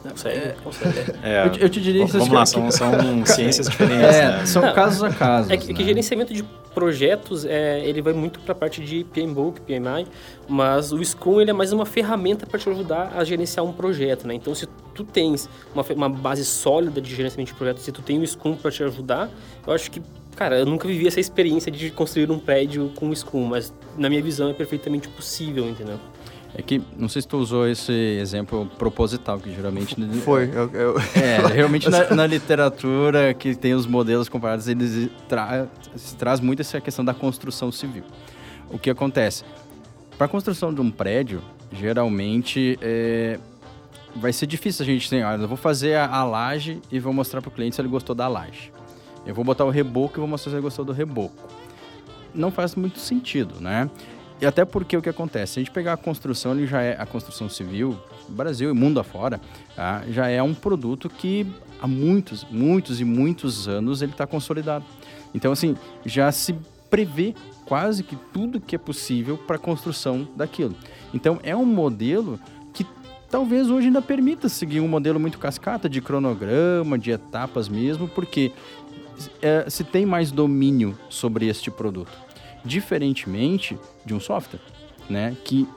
Consegue, 0.09 0.37
é, 0.37 0.55
consegue. 0.63 0.99
É, 1.23 1.47
eu, 1.47 1.61
eu, 1.61 1.69
te 1.69 1.81
diria 1.81 2.05
que... 2.05 2.11
Vamos 2.11 2.29
lá, 2.29 2.45
são, 2.45 2.69
são 2.69 2.91
ciências 3.25 3.67
diferentes, 3.67 4.15
é, 4.15 4.37
né? 4.37 4.45
São 4.45 4.61
Não, 4.61 4.73
casos 4.73 5.03
a 5.03 5.09
casos. 5.09 5.51
É 5.51 5.57
que, 5.57 5.67
né? 5.67 5.73
que 5.73 5.83
gerenciamento 5.83 6.33
de 6.33 6.43
projetos, 6.73 7.45
é, 7.45 7.83
ele 7.85 8.01
vai 8.01 8.13
muito 8.13 8.39
para 8.41 8.51
a 8.51 8.55
parte 8.55 8.83
de 8.83 9.03
PMBOK, 9.05 9.61
PMI, 9.61 10.05
mas 10.47 10.91
o 10.91 11.03
Scrum 11.03 11.41
ele 11.41 11.49
é 11.49 11.53
mais 11.53 11.71
uma 11.71 11.85
ferramenta 11.85 12.45
para 12.45 12.59
te 12.59 12.69
ajudar 12.69 13.13
a 13.15 13.23
gerenciar 13.23 13.65
um 13.65 13.71
projeto, 13.71 14.27
né? 14.27 14.35
Então, 14.35 14.53
se 14.53 14.67
tu 14.93 15.03
tens 15.03 15.49
uma, 15.73 15.83
uma 15.95 16.09
base 16.09 16.43
sólida 16.43 17.01
de 17.01 17.15
gerenciamento 17.15 17.53
de 17.53 17.57
projetos, 17.57 17.83
se 17.83 17.91
tu 17.91 18.01
tem 18.01 18.19
o 18.19 18.27
Scrum 18.27 18.55
para 18.55 18.69
te 18.69 18.83
ajudar, 18.83 19.29
eu 19.65 19.73
acho 19.73 19.89
que 19.89 20.01
Cara, 20.35 20.59
eu 20.59 20.65
nunca 20.65 20.87
vivi 20.87 21.07
essa 21.07 21.19
experiência 21.19 21.71
de 21.71 21.89
construir 21.89 22.29
um 22.29 22.39
prédio 22.39 22.91
com 22.95 23.13
Scrum, 23.15 23.45
mas 23.45 23.73
na 23.97 24.09
minha 24.09 24.21
visão 24.21 24.49
é 24.49 24.53
perfeitamente 24.53 25.07
possível, 25.07 25.67
entendeu? 25.69 25.97
É 26.57 26.61
que, 26.61 26.81
não 26.97 27.09
sei 27.09 27.21
se 27.21 27.27
tu 27.27 27.37
usou 27.37 27.67
esse 27.67 27.91
exemplo 27.91 28.65
proposital, 28.77 29.37
que 29.39 29.53
geralmente... 29.53 29.95
Foi. 30.21 30.49
Eu, 30.53 30.69
eu... 30.71 30.95
É, 31.13 31.45
realmente 31.53 31.89
na, 31.89 32.13
na, 32.13 32.25
literatura 32.25 33.33
que 33.33 33.55
tem 33.55 33.73
os 33.73 33.85
modelos 33.85 34.29
comparados, 34.29 34.69
eles 34.69 35.09
tra 35.27 35.67
traz 36.17 36.39
muito 36.39 36.61
essa 36.61 36.79
questão 36.79 37.03
da 37.03 37.13
construção 37.13 37.73
civil. 37.73 38.03
O 38.69 38.79
que 38.79 38.89
acontece? 38.89 39.43
Para 40.17 40.27
a 40.27 40.29
construção 40.29 40.73
de 40.73 40.79
um 40.79 40.89
prédio, 40.89 41.41
geralmente, 41.73 42.79
é, 42.81 43.37
vai 44.15 44.31
ser 44.31 44.47
difícil 44.47 44.83
a 44.83 44.85
gente, 44.85 45.07
assim, 45.07 45.21
olha, 45.23 45.41
eu 45.41 45.47
vou 45.49 45.57
fazer 45.57 45.95
a, 45.95 46.07
a 46.07 46.23
laje 46.23 46.81
e 46.89 46.99
vou 46.99 47.11
mostrar 47.11 47.41
para 47.41 47.49
o 47.49 47.51
cliente 47.51 47.75
se 47.75 47.81
ele 47.81 47.89
gostou 47.89 48.15
da 48.15 48.29
laje. 48.29 48.71
Eu 49.25 49.33
vou 49.33 49.43
botar 49.43 49.65
o 49.65 49.69
reboco 49.69 50.17
e 50.17 50.19
vou 50.19 50.27
mostrar 50.27 50.51
se 50.51 50.55
ele 50.55 50.61
gostou 50.61 50.85
do 50.85 50.91
reboco. 50.91 51.35
Não 52.33 52.51
faz 52.51 52.75
muito 52.75 52.99
sentido, 52.99 53.59
né? 53.59 53.89
E 54.41 54.45
até 54.45 54.65
porque 54.65 54.97
o 54.97 55.01
que 55.01 55.09
acontece, 55.09 55.53
se 55.53 55.59
a 55.59 55.63
gente 55.63 55.71
pegar 55.71 55.93
a 55.93 55.97
construção, 55.97 56.51
ele 56.51 56.67
já 56.67 56.81
é 56.81 56.99
a 56.99 57.05
construção 57.05 57.47
civil, 57.47 57.97
Brasil 58.27 58.69
e 58.69 58.73
mundo 58.73 58.99
afora, 58.99 59.39
tá? 59.75 60.03
já 60.09 60.27
é 60.27 60.43
um 60.43 60.53
produto 60.53 61.09
que 61.09 61.47
há 61.81 61.87
muitos, 61.87 62.45
muitos 62.51 62.99
e 62.99 63.05
muitos 63.05 63.67
anos 63.67 64.01
ele 64.01 64.11
está 64.11 64.27
consolidado. 64.27 64.83
Então, 65.33 65.51
assim, 65.51 65.75
já 66.05 66.31
se 66.31 66.53
prevê 66.89 67.33
quase 67.65 68.03
que 68.03 68.15
tudo 68.33 68.59
que 68.59 68.75
é 68.75 68.79
possível 68.79 69.37
para 69.37 69.55
a 69.55 69.59
construção 69.59 70.27
daquilo. 70.35 70.75
Então, 71.13 71.39
é 71.43 71.55
um 71.55 71.65
modelo 71.65 72.39
que 72.73 72.85
talvez 73.29 73.69
hoje 73.69 73.87
ainda 73.87 74.01
permita 74.01 74.49
seguir 74.49 74.81
um 74.81 74.87
modelo 74.87 75.19
muito 75.19 75.39
cascata 75.39 75.89
de 75.89 76.01
cronograma, 76.01 76.97
de 76.97 77.11
etapas 77.11 77.67
mesmo, 77.69 78.07
porque 78.07 78.51
é, 79.41 79.69
se 79.69 79.83
tem 79.83 80.05
mais 80.05 80.31
domínio 80.31 80.97
sobre 81.09 81.47
este 81.47 81.69
produto. 81.69 82.11
Diferentemente 82.63 83.77
de 84.05 84.13
um 84.13 84.19
software, 84.19 84.61
né? 85.09 85.35
Que 85.43 85.67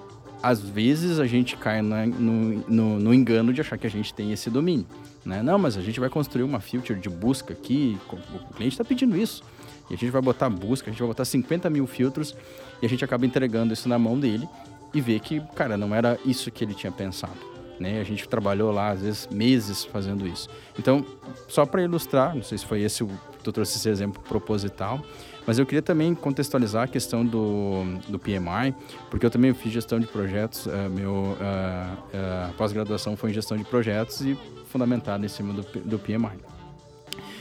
às 0.43 0.61
vezes 0.61 1.19
a 1.19 1.27
gente 1.27 1.57
cai 1.57 1.83
na, 1.83 2.07
no, 2.07 2.65
no, 2.69 3.01
no, 3.01 3.15
engano 3.15 3.53
de 3.53 3.61
achar 3.61 3.77
que 3.77 3.87
a 3.87 3.91
gente 3.91 4.15
tem 4.15 4.33
esse 4.33 4.49
domínio. 4.49 4.87
Né? 5.25 5.43
Não, 5.43 5.59
mas 5.59 5.77
a 5.77 5.83
gente 5.83 5.99
vai 5.99 6.09
construir 6.09 6.45
uma 6.45 6.61
feature 6.61 6.99
de 6.99 7.09
busca 7.09 7.53
aqui, 7.53 7.99
o 8.11 8.55
cliente 8.55 8.75
está 8.75 8.85
pedindo 8.85 9.17
isso. 9.17 9.43
E 9.91 9.95
a 9.95 9.97
gente 9.97 10.11
vai 10.11 10.23
botar 10.23 10.49
busca, 10.49 10.89
a 10.89 10.93
gente 10.93 11.01
vai 11.01 11.09
botar 11.09 11.25
50 11.25 11.69
mil 11.71 11.87
filtros 11.87 12.35
e 12.81 12.87
a 12.87 12.89
gente 12.89 13.05
acaba 13.05 13.27
entregando 13.27 13.73
isso 13.73 13.89
na 13.89 13.99
mão 13.99 14.19
dele 14.19 14.49
e 14.95 15.01
vê 15.01 15.19
que, 15.19 15.41
cara, 15.55 15.77
não 15.77 15.95
era 15.95 16.19
isso 16.25 16.51
que 16.51 16.65
ele 16.65 16.75
tinha 16.75 16.93
pensado. 16.93 17.58
Né? 17.81 18.01
A 18.01 18.05
gente 18.05 18.29
trabalhou 18.29 18.73
lá, 18.73 18.91
às 18.91 19.01
vezes, 19.01 19.29
meses 19.29 19.85
fazendo 19.85 20.27
isso. 20.27 20.49
Então, 20.79 21.05
só 21.47 21.65
para 21.65 21.83
ilustrar, 21.83 22.35
não 22.35 22.43
sei 22.43 22.59
se 22.59 22.67
foi 22.67 22.83
esse 22.83 23.05
tu 23.43 23.53
trouxe 23.53 23.79
esse 23.79 23.89
exemplo 23.89 24.23
proposital, 24.23 25.01
mas 25.47 25.59
eu 25.59 25.65
queria 25.65 25.81
também 25.81 26.15
contextualizar 26.15 26.85
a 26.85 26.87
questão 26.87 27.25
do, 27.25 27.85
do 28.09 28.19
PMI, 28.19 28.75
porque 29.09 29.25
eu 29.25 29.31
também 29.31 29.55
fiz 29.55 29.73
gestão 29.73 29.99
de 29.99 30.07
projetos, 30.07 30.67
uh, 30.67 30.91
meu 30.91 31.13
uh, 31.13 31.35
uh, 31.39 32.53
pós-graduação 32.59 33.17
foi 33.17 33.31
em 33.31 33.33
gestão 33.33 33.57
de 33.57 33.65
projetos 33.65 34.21
e 34.21 34.37
fundamentado 34.67 35.25
em 35.25 35.29
cima 35.29 35.55
do, 35.55 35.63
do 35.63 35.99
PMI. 35.99 36.39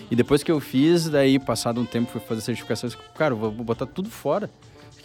E 0.09 0.15
depois 0.15 0.41
que 0.41 0.51
eu 0.51 0.61
fiz, 0.61 1.09
daí 1.09 1.37
passado 1.37 1.81
um 1.81 1.85
tempo 1.85 2.09
fui 2.09 2.21
fazer 2.21 2.39
certificações, 2.39 2.95
cara, 3.15 3.33
eu 3.33 3.37
vou 3.37 3.51
botar 3.51 3.85
tudo 3.85 4.09
fora. 4.09 4.49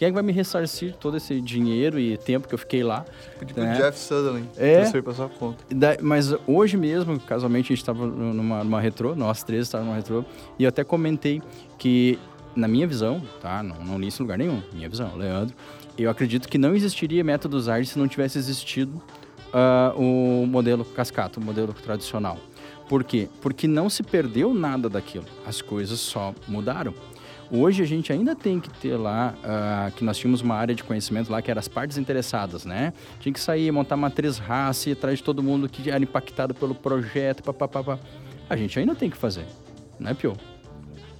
Quem 0.03 0.07
é 0.07 0.11
que 0.11 0.15
vai 0.15 0.23
me 0.23 0.33
ressarcir 0.33 0.93
todo 0.99 1.15
esse 1.15 1.39
dinheiro 1.39 1.97
e 1.97 2.17
tempo 2.17 2.45
que 2.45 2.53
eu 2.53 2.57
fiquei 2.57 2.83
lá? 2.83 3.05
Tipo 3.39 3.61
né? 3.61 3.77
Jeff 3.77 3.97
Sutherland, 3.97 4.49
é, 4.57 4.83
você 4.83 5.01
pra 5.01 5.13
sua 5.13 5.29
conta. 5.29 5.63
Da, 5.73 5.95
mas 6.01 6.35
hoje 6.45 6.75
mesmo, 6.75 7.17
casualmente, 7.21 7.67
a 7.67 7.73
gente 7.73 7.77
estava 7.77 8.05
numa, 8.05 8.65
numa 8.65 8.81
retrô, 8.81 9.15
nós 9.15 9.43
três 9.43 9.61
estávamos 9.61 9.93
numa 9.93 9.95
retrô, 9.95 10.25
e 10.59 10.63
eu 10.65 10.67
até 10.67 10.83
comentei 10.83 11.41
que, 11.77 12.19
na 12.53 12.67
minha 12.67 12.85
visão, 12.85 13.21
tá? 13.41 13.63
Não, 13.63 13.77
não 13.77 13.97
li 13.97 14.07
isso 14.07 14.21
em 14.21 14.25
lugar 14.25 14.37
nenhum, 14.37 14.61
minha 14.73 14.89
visão, 14.89 15.15
Leandro, 15.15 15.55
eu 15.97 16.09
acredito 16.09 16.49
que 16.49 16.57
não 16.57 16.75
existiria 16.75 17.23
métodos 17.23 17.69
ágeis 17.69 17.91
se 17.91 17.97
não 17.97 18.09
tivesse 18.09 18.37
existido 18.37 19.01
uh, 19.53 19.97
o 19.97 20.45
modelo 20.45 20.83
cascata, 20.83 21.39
o 21.39 21.41
modelo 21.41 21.71
tradicional. 21.71 22.37
Por 22.89 23.05
quê? 23.05 23.29
Porque 23.39 23.69
não 23.69 23.89
se 23.89 24.03
perdeu 24.03 24.53
nada 24.53 24.89
daquilo, 24.89 25.23
as 25.47 25.61
coisas 25.61 26.01
só 26.01 26.35
mudaram. 26.45 26.93
Hoje 27.51 27.83
a 27.83 27.85
gente 27.85 28.11
ainda 28.11 28.35
tem 28.35 28.59
que 28.59 28.69
ter 28.69 28.95
lá, 28.97 29.33
uh, 29.37 29.91
que 29.95 30.03
nós 30.03 30.17
tínhamos 30.17 30.41
uma 30.41 30.55
área 30.55 30.73
de 30.73 30.83
conhecimento 30.83 31.31
lá 31.31 31.41
que 31.41 31.51
era 31.51 31.59
as 31.59 31.67
partes 31.67 31.97
interessadas, 31.97 32.65
né? 32.65 32.93
Tinha 33.19 33.31
que 33.31 33.39
sair, 33.39 33.71
montar 33.71 33.95
matriz 33.95 34.37
raça, 34.37 34.89
ir 34.89 34.93
atrás 34.93 35.19
de 35.19 35.23
todo 35.23 35.43
mundo 35.43 35.69
que 35.69 35.89
era 35.89 36.03
impactado 36.03 36.53
pelo 36.53 36.73
projeto, 36.73 37.43
papapá. 37.43 37.99
A 38.49 38.55
gente 38.55 38.77
ainda 38.79 38.95
tem 38.95 39.09
que 39.09 39.17
fazer, 39.17 39.45
né, 39.99 40.13
Pio? 40.13 40.35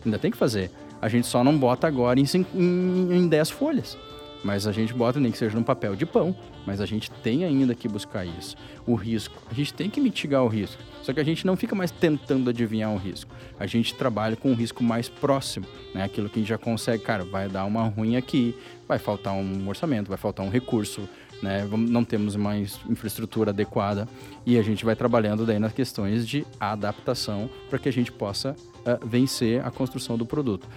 Ainda 0.06 0.18
tem 0.18 0.32
que 0.32 0.38
fazer. 0.38 0.72
A 1.02 1.08
gente 1.08 1.28
só 1.28 1.44
não 1.44 1.58
bota 1.58 1.88
agora 1.88 2.20
em 2.20 3.28
10 3.28 3.50
folhas. 3.50 3.98
Mas 4.44 4.68
a 4.68 4.72
gente 4.72 4.94
bota 4.94 5.20
nem 5.20 5.32
que 5.32 5.38
seja 5.38 5.56
num 5.56 5.64
papel 5.64 5.96
de 5.96 6.06
pão, 6.06 6.36
mas 6.66 6.82
a 6.82 6.86
gente 6.86 7.10
tem 7.10 7.46
ainda 7.46 7.74
que 7.74 7.88
buscar 7.88 8.26
isso. 8.26 8.56
O 8.86 8.94
risco, 8.96 9.36
a 9.50 9.54
gente 9.54 9.74
tem 9.74 9.90
que 9.90 10.02
mitigar 10.02 10.44
o 10.44 10.48
risco. 10.48 10.82
Só 11.02 11.14
que 11.14 11.20
a 11.20 11.24
gente 11.24 11.46
não 11.46 11.56
fica 11.56 11.76
mais 11.76 11.92
tentando 11.92 12.50
adivinhar 12.50 12.92
o 12.92 12.98
risco. 12.98 13.32
A 13.60 13.66
gente 13.66 13.96
trabalha 13.96 14.36
com 14.36 14.52
um 14.52 14.56
risco 14.56 14.84
mais 14.84 15.08
próximo, 15.08 15.66
né? 15.94 16.04
Aquilo 16.04 16.30
que 16.30 16.40
a 16.40 16.42
gente 16.42 16.50
já 16.50 16.58
consegue, 16.58 17.04
cara, 17.04 17.24
vai 17.24 17.48
dar 17.48 17.66
uma 17.66 17.84
ruim 17.84 18.16
aqui, 18.16 18.56
vai 18.88 19.00
faltar 19.00 19.34
um 19.34 19.68
orçamento, 19.68 20.10
vai 20.10 20.18
faltar 20.18 20.46
um 20.46 20.50
recurso, 20.50 21.08
né? 21.42 21.68
Não 21.72 22.04
temos 22.04 22.36
mais 22.36 22.80
infraestrutura 22.90 23.52
adequada 23.52 24.08
e 24.46 24.58
a 24.58 24.62
gente 24.62 24.86
vai 24.86 24.96
trabalhando 24.96 25.46
daí 25.46 25.60
nas 25.60 25.74
questões 25.74 26.28
de 26.28 26.46
adaptação 26.60 27.50
para 27.70 27.78
que 27.78 27.90
a 27.90 27.94
gente 27.94 28.12
possa 28.12 28.52
uh, 28.52 29.06
vencer 29.06 29.66
a 29.66 29.70
construção 29.70 30.18
do 30.18 30.26
produto. 30.26 30.68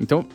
Então, 0.00 0.26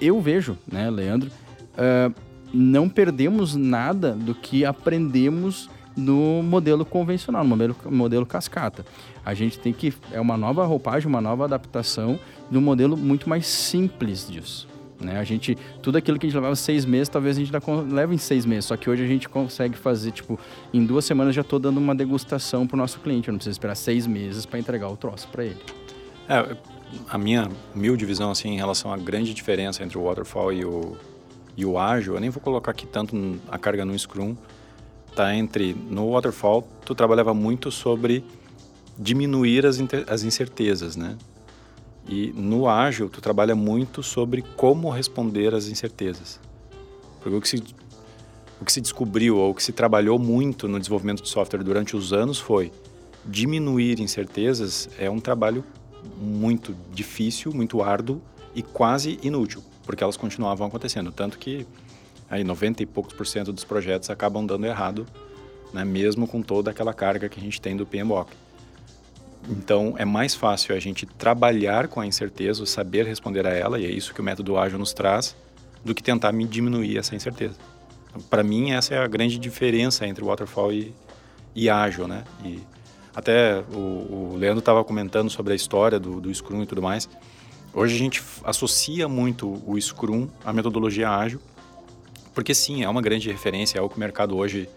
eu 0.00 0.20
vejo, 0.20 0.56
né, 0.70 0.88
Leandro, 0.88 1.30
uh, 1.74 2.14
não 2.52 2.88
perdemos 2.88 3.54
nada 3.54 4.12
do 4.12 4.34
que 4.34 4.64
aprendemos 4.64 5.68
no 5.96 6.42
modelo 6.42 6.84
convencional, 6.84 7.42
no 7.42 7.50
modelo, 7.50 7.76
modelo 7.86 8.26
cascata. 8.26 8.84
A 9.24 9.34
gente 9.34 9.58
tem 9.58 9.72
que. 9.72 9.92
É 10.12 10.20
uma 10.20 10.36
nova 10.36 10.64
roupagem, 10.64 11.08
uma 11.08 11.20
nova 11.20 11.44
adaptação 11.44 12.18
de 12.50 12.56
um 12.56 12.60
modelo 12.60 12.96
muito 12.96 13.28
mais 13.28 13.46
simples 13.46 14.28
disso. 14.28 14.68
Né? 15.00 15.18
A 15.18 15.24
gente, 15.24 15.56
tudo 15.82 15.96
aquilo 15.96 16.18
que 16.18 16.26
a 16.26 16.28
gente 16.28 16.36
levava 16.36 16.54
seis 16.54 16.84
meses, 16.84 17.08
talvez 17.08 17.36
a 17.36 17.40
gente 17.40 17.52
leve 17.90 18.14
em 18.14 18.18
seis 18.18 18.44
meses. 18.44 18.66
Só 18.66 18.76
que 18.76 18.88
hoje 18.90 19.02
a 19.02 19.06
gente 19.06 19.28
consegue 19.28 19.76
fazer, 19.76 20.10
tipo, 20.10 20.38
em 20.72 20.84
duas 20.84 21.04
semanas 21.04 21.34
já 21.34 21.40
estou 21.40 21.58
dando 21.58 21.78
uma 21.78 21.94
degustação 21.94 22.66
para 22.66 22.74
o 22.74 22.78
nosso 22.78 23.00
cliente. 23.00 23.28
Eu 23.28 23.32
não 23.32 23.38
preciso 23.38 23.54
esperar 23.54 23.74
seis 23.74 24.06
meses 24.06 24.44
para 24.44 24.58
entregar 24.58 24.88
o 24.88 24.96
troço 24.96 25.26
para 25.28 25.44
ele. 25.44 25.60
É, 26.28 26.56
a 27.08 27.16
minha 27.16 27.48
humilde 27.74 28.04
visão, 28.04 28.30
assim, 28.30 28.50
em 28.50 28.56
relação 28.56 28.92
à 28.92 28.96
grande 28.96 29.32
diferença 29.32 29.82
entre 29.82 29.96
o 29.96 30.04
waterfall 30.04 30.52
e 30.52 30.64
o, 30.64 30.96
e 31.60 31.64
o 31.66 31.78
ágil, 31.78 32.14
eu 32.14 32.20
nem 32.20 32.30
vou 32.30 32.40
colocar 32.40 32.70
aqui 32.70 32.86
tanto 32.86 33.38
a 33.46 33.58
carga 33.58 33.84
no 33.84 33.96
Scrum, 33.98 34.34
tá 35.14 35.34
entre 35.34 35.74
no 35.74 36.12
waterfall 36.12 36.66
tu 36.86 36.94
trabalhava 36.94 37.34
muito 37.34 37.70
sobre 37.70 38.24
diminuir 38.98 39.66
as, 39.66 39.78
as 40.08 40.22
incertezas, 40.22 40.96
né? 40.96 41.18
E 42.08 42.32
no 42.34 42.66
ágil 42.66 43.10
tu 43.10 43.20
trabalha 43.20 43.54
muito 43.54 44.02
sobre 44.02 44.40
como 44.56 44.88
responder 44.88 45.54
às 45.54 45.68
incertezas. 45.68 46.40
Porque 47.20 47.36
o 47.36 47.40
que 47.40 47.48
se 47.48 47.62
o 48.58 48.64
que 48.64 48.72
se 48.72 48.80
descobriu 48.80 49.36
ou 49.36 49.50
o 49.50 49.54
que 49.54 49.62
se 49.62 49.72
trabalhou 49.72 50.18
muito 50.18 50.66
no 50.66 50.78
desenvolvimento 50.78 51.22
de 51.22 51.28
software 51.28 51.62
durante 51.62 51.94
os 51.94 52.12
anos 52.12 52.38
foi 52.38 52.72
diminuir 53.24 54.00
incertezas 54.00 54.88
é 54.98 55.10
um 55.10 55.20
trabalho 55.20 55.62
muito 56.18 56.74
difícil, 56.92 57.52
muito 57.52 57.82
árduo 57.82 58.20
e 58.54 58.62
quase 58.62 59.18
inútil 59.22 59.62
porque 59.84 60.02
elas 60.02 60.16
continuavam 60.16 60.66
acontecendo. 60.66 61.12
Tanto 61.12 61.38
que 61.38 61.66
aí 62.28 62.44
90 62.44 62.82
e 62.82 62.86
poucos 62.86 63.12
por 63.12 63.26
cento 63.26 63.52
dos 63.52 63.64
projetos 63.64 64.10
acabam 64.10 64.44
dando 64.46 64.66
errado, 64.66 65.06
né, 65.72 65.84
mesmo 65.84 66.26
com 66.26 66.42
toda 66.42 66.70
aquela 66.70 66.94
carga 66.94 67.28
que 67.28 67.38
a 67.38 67.42
gente 67.42 67.60
tem 67.60 67.76
do 67.76 67.86
PMBOK. 67.86 68.32
Então, 69.48 69.94
é 69.96 70.04
mais 70.04 70.34
fácil 70.34 70.74
a 70.74 70.78
gente 70.78 71.06
trabalhar 71.06 71.88
com 71.88 72.00
a 72.00 72.06
incerteza, 72.06 72.66
saber 72.66 73.06
responder 73.06 73.46
a 73.46 73.50
ela, 73.50 73.80
e 73.80 73.86
é 73.86 73.90
isso 73.90 74.12
que 74.12 74.20
o 74.20 74.24
método 74.24 74.58
ágil 74.58 74.78
nos 74.78 74.92
traz, 74.92 75.34
do 75.84 75.94
que 75.94 76.02
tentar 76.02 76.30
me 76.32 76.46
diminuir 76.46 76.98
essa 76.98 77.16
incerteza. 77.16 77.56
Para 78.28 78.42
mim, 78.42 78.72
essa 78.72 78.94
é 78.94 78.98
a 78.98 79.06
grande 79.06 79.38
diferença 79.38 80.06
entre 80.06 80.22
waterfall 80.22 80.72
e, 80.72 80.94
e 81.54 81.70
ágil, 81.70 82.06
né? 82.06 82.24
E 82.44 82.60
até 83.14 83.60
o, 83.72 84.32
o 84.32 84.36
Leandro 84.36 84.58
estava 84.58 84.84
comentando 84.84 85.30
sobre 85.30 85.52
a 85.52 85.56
história 85.56 85.98
do, 85.98 86.20
do 86.20 86.32
Scrum 86.34 86.62
e 86.62 86.66
tudo 86.66 86.82
mais. 86.82 87.08
Hoje 87.72 87.94
a 87.94 87.98
gente 87.98 88.22
associa 88.42 89.08
muito 89.08 89.62
o 89.64 89.80
Scrum 89.80 90.28
à 90.44 90.52
metodologia 90.52 91.08
ágil, 91.08 91.40
porque 92.34 92.52
sim, 92.52 92.82
é 92.82 92.88
uma 92.88 93.00
grande 93.00 93.30
referência, 93.30 93.78
é 93.78 93.82
o 93.82 93.88
que 93.88 93.96
o 93.96 94.00
mercado 94.00 94.36
hoje 94.36 94.68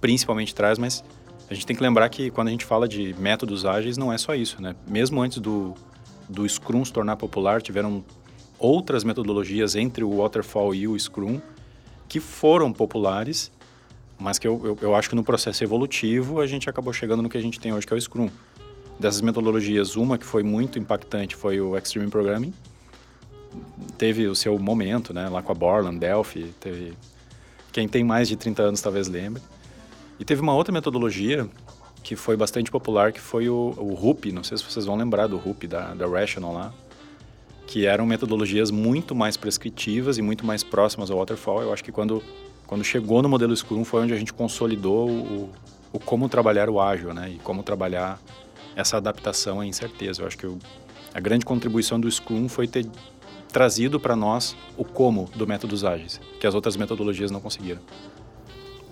principalmente 0.00 0.52
traz, 0.52 0.76
mas 0.76 1.04
a 1.48 1.54
gente 1.54 1.64
tem 1.64 1.76
que 1.76 1.82
lembrar 1.82 2.08
que 2.08 2.30
quando 2.30 2.48
a 2.48 2.50
gente 2.50 2.64
fala 2.64 2.88
de 2.88 3.14
métodos 3.14 3.64
ágeis, 3.64 3.96
não 3.96 4.12
é 4.12 4.18
só 4.18 4.34
isso, 4.34 4.60
né? 4.60 4.74
Mesmo 4.88 5.22
antes 5.22 5.38
do, 5.38 5.74
do 6.28 6.48
Scrum 6.48 6.84
se 6.84 6.92
tornar 6.92 7.16
popular, 7.16 7.62
tiveram 7.62 8.04
outras 8.58 9.04
metodologias 9.04 9.76
entre 9.76 10.02
o 10.02 10.16
Waterfall 10.16 10.74
e 10.74 10.88
o 10.88 10.98
Scrum 10.98 11.40
que 12.08 12.18
foram 12.18 12.72
populares, 12.72 13.52
mas 14.18 14.36
que 14.38 14.48
eu, 14.48 14.60
eu, 14.64 14.78
eu 14.80 14.94
acho 14.96 15.08
que 15.08 15.14
no 15.14 15.22
processo 15.22 15.62
evolutivo 15.62 16.40
a 16.40 16.46
gente 16.46 16.68
acabou 16.68 16.92
chegando 16.92 17.22
no 17.22 17.28
que 17.28 17.38
a 17.38 17.42
gente 17.42 17.60
tem 17.60 17.72
hoje, 17.72 17.86
que 17.86 17.94
é 17.94 17.96
o 17.96 18.00
Scrum 18.00 18.28
dessas 18.98 19.20
metodologias, 19.20 19.96
uma 19.96 20.16
que 20.18 20.24
foi 20.24 20.42
muito 20.42 20.78
impactante 20.78 21.36
foi 21.36 21.60
o 21.60 21.76
Extreme 21.76 22.10
Programming. 22.10 22.52
Teve 23.96 24.26
o 24.26 24.34
seu 24.34 24.58
momento, 24.58 25.14
né, 25.14 25.28
lá 25.28 25.42
com 25.42 25.52
a 25.52 25.54
Borland, 25.54 25.98
Delphi, 25.98 26.54
teve... 26.60 26.92
Quem 27.72 27.86
tem 27.86 28.02
mais 28.02 28.26
de 28.28 28.36
30 28.36 28.62
anos 28.62 28.80
talvez 28.80 29.06
lembre. 29.06 29.42
E 30.18 30.24
teve 30.24 30.40
uma 30.40 30.54
outra 30.54 30.72
metodologia 30.72 31.48
que 32.02 32.16
foi 32.16 32.36
bastante 32.36 32.70
popular, 32.70 33.12
que 33.12 33.20
foi 33.20 33.48
o, 33.48 33.74
o 33.76 33.92
RUP, 33.92 34.32
não 34.32 34.44
sei 34.44 34.56
se 34.56 34.64
vocês 34.64 34.86
vão 34.86 34.96
lembrar 34.96 35.26
do 35.26 35.36
RUP, 35.36 35.66
da, 35.66 35.92
da 35.92 36.06
Rational 36.06 36.52
lá, 36.52 36.72
que 37.66 37.84
eram 37.84 38.06
metodologias 38.06 38.70
muito 38.70 39.14
mais 39.14 39.36
prescritivas 39.36 40.16
e 40.16 40.22
muito 40.22 40.46
mais 40.46 40.62
próximas 40.62 41.10
ao 41.10 41.18
Waterfall. 41.18 41.62
Eu 41.62 41.72
acho 41.72 41.82
que 41.82 41.90
quando, 41.90 42.22
quando 42.66 42.84
chegou 42.84 43.20
no 43.22 43.28
modelo 43.28 43.54
Scrum 43.54 43.84
foi 43.84 44.02
onde 44.02 44.12
a 44.12 44.16
gente 44.16 44.32
consolidou 44.32 45.10
o, 45.10 45.50
o 45.92 45.98
como 45.98 46.28
trabalhar 46.28 46.70
o 46.70 46.80
ágil, 46.80 47.12
né? 47.12 47.30
E 47.30 47.38
como 47.38 47.62
trabalhar 47.64 48.20
essa 48.76 48.98
adaptação 48.98 49.60
à 49.60 49.66
incerteza. 49.66 50.22
Eu 50.22 50.26
acho 50.26 50.38
que 50.38 50.46
a 51.12 51.18
grande 51.18 51.44
contribuição 51.44 51.98
do 51.98 52.08
Scrum 52.10 52.48
foi 52.48 52.68
ter 52.68 52.86
trazido 53.48 53.98
para 53.98 54.14
nós 54.14 54.54
o 54.76 54.84
como 54.84 55.30
do 55.34 55.46
métodos 55.46 55.82
ágeis, 55.82 56.20
que 56.38 56.46
as 56.46 56.54
outras 56.54 56.76
metodologias 56.76 57.30
não 57.30 57.40
conseguiram. 57.40 57.80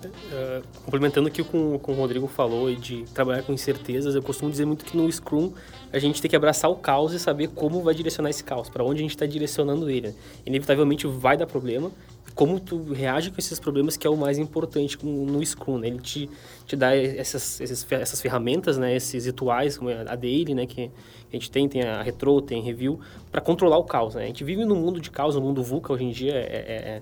Uh, 0.05 0.63
complementando 0.83 1.27
aqui 1.27 1.43
com, 1.43 1.79
com 1.79 1.91
o 1.91 1.95
Rodrigo 1.95 2.27
falou 2.27 2.73
de 2.75 3.03
trabalhar 3.13 3.43
com 3.43 3.53
incertezas, 3.53 4.13
eu 4.13 4.21
costumo 4.21 4.51
dizer 4.51 4.65
muito 4.65 4.85
que 4.85 4.95
no 4.95 5.11
Scrum 5.11 5.51
a 5.91 5.97
gente 5.97 6.21
tem 6.21 6.29
que 6.29 6.35
abraçar 6.35 6.69
o 6.69 6.75
caos 6.75 7.13
e 7.13 7.19
saber 7.19 7.49
como 7.49 7.81
vai 7.81 7.93
direcionar 7.93 8.29
esse 8.29 8.43
caos, 8.43 8.69
para 8.69 8.83
onde 8.83 8.99
a 8.99 9.01
gente 9.01 9.11
está 9.11 9.25
direcionando 9.25 9.89
ele. 9.89 10.15
Inevitavelmente 10.45 11.07
vai 11.07 11.37
dar 11.37 11.47
problema, 11.47 11.91
como 12.35 12.59
tu 12.59 12.91
reage 12.91 13.31
com 13.31 13.37
esses 13.39 13.59
problemas 13.59 13.95
que 13.95 14.05
é 14.05 14.09
o 14.09 14.17
mais 14.17 14.37
importante 14.37 14.97
no 15.03 15.43
Scrum, 15.43 15.77
né? 15.77 15.87
Ele 15.87 15.99
te, 15.99 16.29
te 16.67 16.75
dá 16.75 16.93
essas, 16.95 17.61
essas, 17.61 17.89
essas 17.93 18.21
ferramentas, 18.21 18.77
né? 18.77 18.93
Esses 18.93 19.25
rituais, 19.25 19.77
como 19.77 19.89
a 19.89 20.15
Daily, 20.15 20.53
né? 20.53 20.65
Que 20.65 20.91
a 21.31 21.35
gente 21.35 21.49
tem, 21.49 21.67
tem 21.69 21.83
a 21.83 22.01
Retro, 22.01 22.41
tem 22.41 22.61
Review, 22.61 22.99
para 23.31 23.39
controlar 23.39 23.77
o 23.77 23.85
caos, 23.85 24.15
né? 24.15 24.23
A 24.23 24.27
gente 24.27 24.43
vive 24.43 24.65
num 24.65 24.75
mundo 24.75 24.99
de 24.99 25.09
caos, 25.09 25.35
no 25.35 25.41
mundo 25.41 25.63
VUCA 25.63 25.93
hoje 25.93 26.03
em 26.03 26.11
dia, 26.11 26.33
é, 26.33 26.37
é, 26.37 26.73
é 26.75 27.01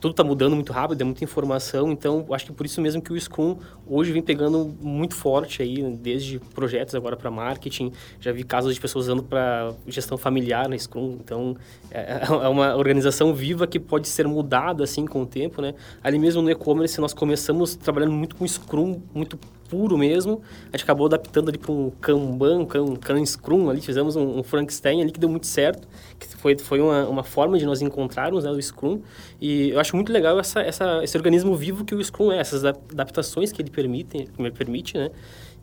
tudo 0.00 0.12
está 0.12 0.24
mudando 0.24 0.54
muito 0.54 0.72
rápido, 0.72 1.00
é 1.00 1.04
muita 1.04 1.24
informação, 1.24 1.90
então 1.90 2.26
acho 2.30 2.46
que 2.46 2.52
por 2.52 2.66
isso 2.66 2.80
mesmo 2.80 3.02
que 3.02 3.12
o 3.12 3.20
Scrum 3.20 3.56
hoje 3.86 4.12
vem 4.12 4.22
pegando 4.22 4.74
muito 4.80 5.14
forte 5.14 5.62
aí, 5.62 5.82
desde 5.96 6.38
projetos 6.54 6.94
agora 6.94 7.16
para 7.16 7.30
marketing, 7.30 7.92
já 8.20 8.32
vi 8.32 8.44
casos 8.44 8.74
de 8.74 8.80
pessoas 8.80 9.06
usando 9.06 9.22
para 9.22 9.72
gestão 9.86 10.16
familiar 10.16 10.68
na 10.68 10.78
Scrum, 10.78 11.18
então 11.20 11.56
é, 11.90 12.22
é 12.44 12.48
uma 12.48 12.76
organização 12.76 13.34
viva 13.34 13.66
que 13.66 13.78
pode 13.78 14.08
ser 14.08 14.26
mudada 14.26 14.84
assim 14.84 15.06
com 15.06 15.22
o 15.22 15.26
tempo, 15.26 15.60
né? 15.60 15.74
Ali 16.02 16.18
mesmo 16.18 16.42
no 16.42 16.50
e-commerce 16.50 17.00
nós 17.00 17.12
começamos 17.12 17.74
trabalhando 17.76 18.12
muito 18.12 18.36
com 18.36 18.46
Scrum, 18.46 19.00
muito 19.14 19.38
puro 19.68 19.96
mesmo, 19.98 20.42
a 20.72 20.76
gente 20.76 20.84
acabou 20.84 21.06
adaptando 21.06 21.48
ali 21.48 21.58
para 21.58 21.72
um 21.72 21.90
Kanban, 22.00 22.60
um 22.60 22.96
Kan 22.96 23.24
Scrum 23.24 23.70
ali, 23.70 23.80
fizemos 23.80 24.16
um, 24.16 24.38
um 24.38 24.42
Frankenstein 24.42 25.02
ali 25.02 25.12
que 25.12 25.20
deu 25.20 25.28
muito 25.28 25.46
certo, 25.46 25.86
que 26.18 26.26
foi, 26.36 26.56
foi 26.58 26.80
uma, 26.80 27.06
uma 27.08 27.22
forma 27.22 27.58
de 27.58 27.66
nós 27.66 27.80
encontrarmos 27.82 28.44
né, 28.44 28.50
o 28.50 28.60
Scrum, 28.60 29.00
e 29.40 29.70
eu 29.70 29.80
acho 29.80 29.94
muito 29.94 30.12
legal 30.12 30.38
essa, 30.38 30.60
essa, 30.60 31.02
esse 31.02 31.16
organismo 31.16 31.54
vivo 31.54 31.84
que 31.84 31.94
o 31.94 32.02
Scrum 32.02 32.32
é, 32.32 32.38
essas 32.38 32.64
adaptações 32.64 33.52
que 33.52 33.62
ele 33.62 33.70
permite, 33.70 34.24
que 34.24 34.42
ele 34.42 34.50
permite, 34.50 34.96
né? 34.96 35.10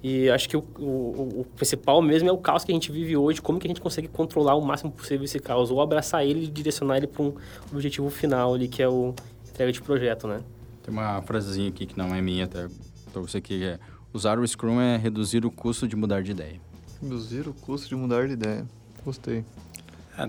E 0.03 0.29
acho 0.29 0.47
que 0.47 0.55
o, 0.55 0.63
o, 0.77 1.39
o, 1.39 1.45
principal 1.55 1.99
mesmo 1.99 2.29
é 2.29 2.31
o 2.31 2.37
caos 2.37 2.63
que 2.63 2.71
a 2.71 2.75
gente 2.75 2.91
vive 2.91 3.17
hoje, 3.17 3.41
como 3.41 3.57
que 3.57 3.65
a 3.65 3.69
gente 3.69 3.81
consegue 3.81 4.07
controlar 4.07 4.53
o 4.53 4.61
máximo 4.61 4.91
possível 4.91 5.25
esse 5.25 5.39
caos, 5.39 5.71
ou 5.71 5.81
abraçar 5.81 6.23
ele 6.23 6.43
e 6.43 6.47
direcionar 6.47 6.97
ele 6.97 7.07
para 7.07 7.23
um 7.23 7.33
objetivo 7.71 8.07
final 8.11 8.53
ali, 8.53 8.67
que 8.67 8.83
é 8.83 8.87
o 8.87 9.15
entrega 9.49 9.71
de 9.71 9.81
projeto, 9.81 10.27
né? 10.27 10.41
Tem 10.83 10.93
uma 10.93 11.21
frasezinha 11.23 11.69
aqui 11.69 11.87
que 11.87 11.97
não 11.97 12.13
é 12.13 12.21
minha, 12.21 12.43
até 12.45 12.67
para 13.11 13.21
você 13.21 13.41
que 13.41 13.63
é 13.63 13.79
usar 14.15 14.39
o 14.39 14.47
Scrum 14.47 14.79
é 14.79 14.95
reduzir 14.95 15.45
o 15.45 15.51
custo 15.51 15.87
de 15.87 15.95
mudar 15.95 16.23
de 16.23 16.31
ideia. 16.31 16.59
Reduzir 17.01 17.47
o 17.47 17.53
custo 17.53 17.89
de 17.89 17.95
mudar 17.95 18.27
de 18.27 18.33
ideia. 18.33 18.65
Gostei. 19.03 19.43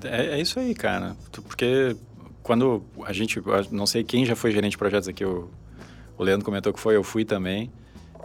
É, 0.05 0.39
é 0.39 0.41
isso 0.41 0.59
aí, 0.59 0.75
cara. 0.75 1.17
Porque 1.31 1.97
quando 2.43 2.83
a 3.05 3.13
gente, 3.13 3.41
não 3.71 3.87
sei 3.87 4.03
quem 4.03 4.27
já 4.27 4.35
foi 4.35 4.51
gerente 4.51 4.73
de 4.73 4.79
projetos 4.79 5.09
aqui, 5.09 5.25
o, 5.25 5.49
o 6.19 6.25
Leandro 6.25 6.45
comentou 6.45 6.73
que 6.73 6.81
foi, 6.81 6.97
eu 6.97 7.05
fui 7.05 7.25
também. 7.25 7.71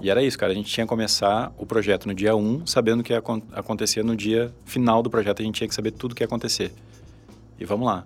E 0.01 0.09
era 0.09 0.23
isso, 0.23 0.37
cara. 0.37 0.51
A 0.51 0.55
gente 0.55 0.71
tinha 0.71 0.85
que 0.85 0.89
começar 0.89 1.53
o 1.57 1.65
projeto 1.65 2.07
no 2.07 2.13
dia 2.15 2.35
1, 2.35 2.65
sabendo 2.65 3.01
o 3.01 3.03
que 3.03 3.13
ia 3.13 3.21
acontecer 3.53 4.03
no 4.03 4.15
dia 4.15 4.51
final 4.65 5.03
do 5.03 5.11
projeto. 5.11 5.43
A 5.43 5.45
gente 5.45 5.55
tinha 5.55 5.67
que 5.67 5.75
saber 5.75 5.91
tudo 5.91 6.13
o 6.13 6.15
que 6.15 6.23
ia 6.23 6.25
acontecer. 6.25 6.73
E 7.59 7.65
vamos 7.65 7.85
lá. 7.85 8.03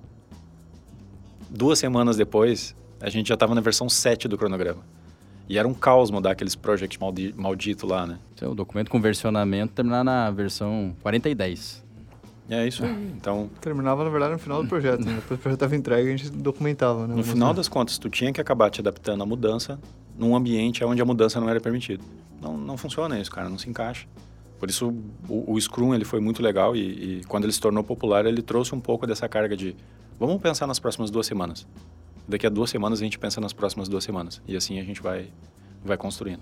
Duas 1.50 1.80
semanas 1.80 2.18
depois, 2.18 2.76
a 3.00 3.10
gente 3.10 3.28
já 3.28 3.36
estava 3.36 3.56
na 3.56 3.62
versão 3.62 3.88
7 3.88 4.28
do 4.28 4.38
cronograma. 4.38 4.84
E 5.48 5.58
era 5.58 5.68
um 5.68 5.74
caos 5.74 6.10
mudar 6.10 6.32
aqueles 6.32 6.56
project 6.56 7.00
maldi 7.00 7.34
maldito 7.38 7.86
lá, 7.86 8.06
né? 8.06 8.18
Então, 8.34 8.52
o 8.52 8.56
documento 8.56 8.90
com 8.90 9.00
versionamento 9.00 9.74
terminar 9.74 10.04
na 10.04 10.32
versão 10.32 10.96
40 11.02 11.30
e 11.30 11.36
10. 11.36 11.86
É 12.50 12.68
isso 12.68 12.84
aí. 12.84 12.92
Então. 13.16 13.50
Terminava, 13.60 14.04
na 14.04 14.10
verdade, 14.10 14.34
no 14.34 14.40
final 14.40 14.62
do 14.62 14.70
projeto. 14.70 15.04
Né? 15.04 15.16
Depois 15.16 15.40
o 15.40 15.42
projeto 15.42 15.58
estava 15.58 15.76
entregue, 15.76 16.10
a 16.10 16.18
gente 16.18 16.30
documentava, 16.30 17.08
né? 17.08 17.16
No 17.16 17.24
final 17.24 17.54
das 17.54 17.68
contas, 17.68 17.98
tu 17.98 18.10
tinha 18.10 18.32
que 18.32 18.40
acabar 18.40 18.70
te 18.70 18.82
adaptando 18.82 19.24
à 19.24 19.26
mudança 19.26 19.80
num 20.18 20.36
ambiente 20.36 20.84
onde 20.84 21.02
a 21.02 21.06
mudança 21.06 21.40
não 21.40 21.50
era 21.50 21.60
permitida. 21.60 22.04
Não, 22.42 22.58
não 22.58 22.78
funciona 22.78 23.20
isso, 23.20 23.32
cara, 23.32 23.50
não 23.50 23.58
se 23.58 23.70
encaixa. 23.70 24.08
Por 24.60 24.70
isso, 24.70 24.94
o, 25.28 25.54
o 25.54 25.60
Scrum 25.60 25.94
ele 25.94 26.06
foi 26.06 26.20
muito 26.20 26.42
legal 26.42 26.76
e, 26.76 27.20
e 27.20 27.22
quando 27.28 27.44
ele 27.44 27.54
se 27.54 27.60
tornou 27.60 27.84
popular, 27.84 28.26
ele 28.26 28.42
trouxe 28.42 28.74
um 28.74 28.80
pouco 28.80 29.06
dessa 29.06 29.28
carga 29.28 29.56
de 29.58 29.76
vamos 30.20 30.42
pensar 30.42 30.68
nas 30.68 30.80
próximas 30.80 31.10
duas 31.10 31.26
semanas. 31.26 31.68
Daqui 32.28 32.46
a 32.46 32.50
duas 32.50 32.70
semanas 32.70 33.00
a 33.00 33.04
gente 33.04 33.20
pensa 33.20 33.40
nas 33.40 33.54
próximas 33.54 33.88
duas 33.88 34.04
semanas. 34.04 34.42
E 34.48 34.56
assim 34.56 34.80
a 34.80 34.84
gente 34.84 35.02
vai, 35.02 35.28
vai 35.84 35.98
construindo. 35.98 36.42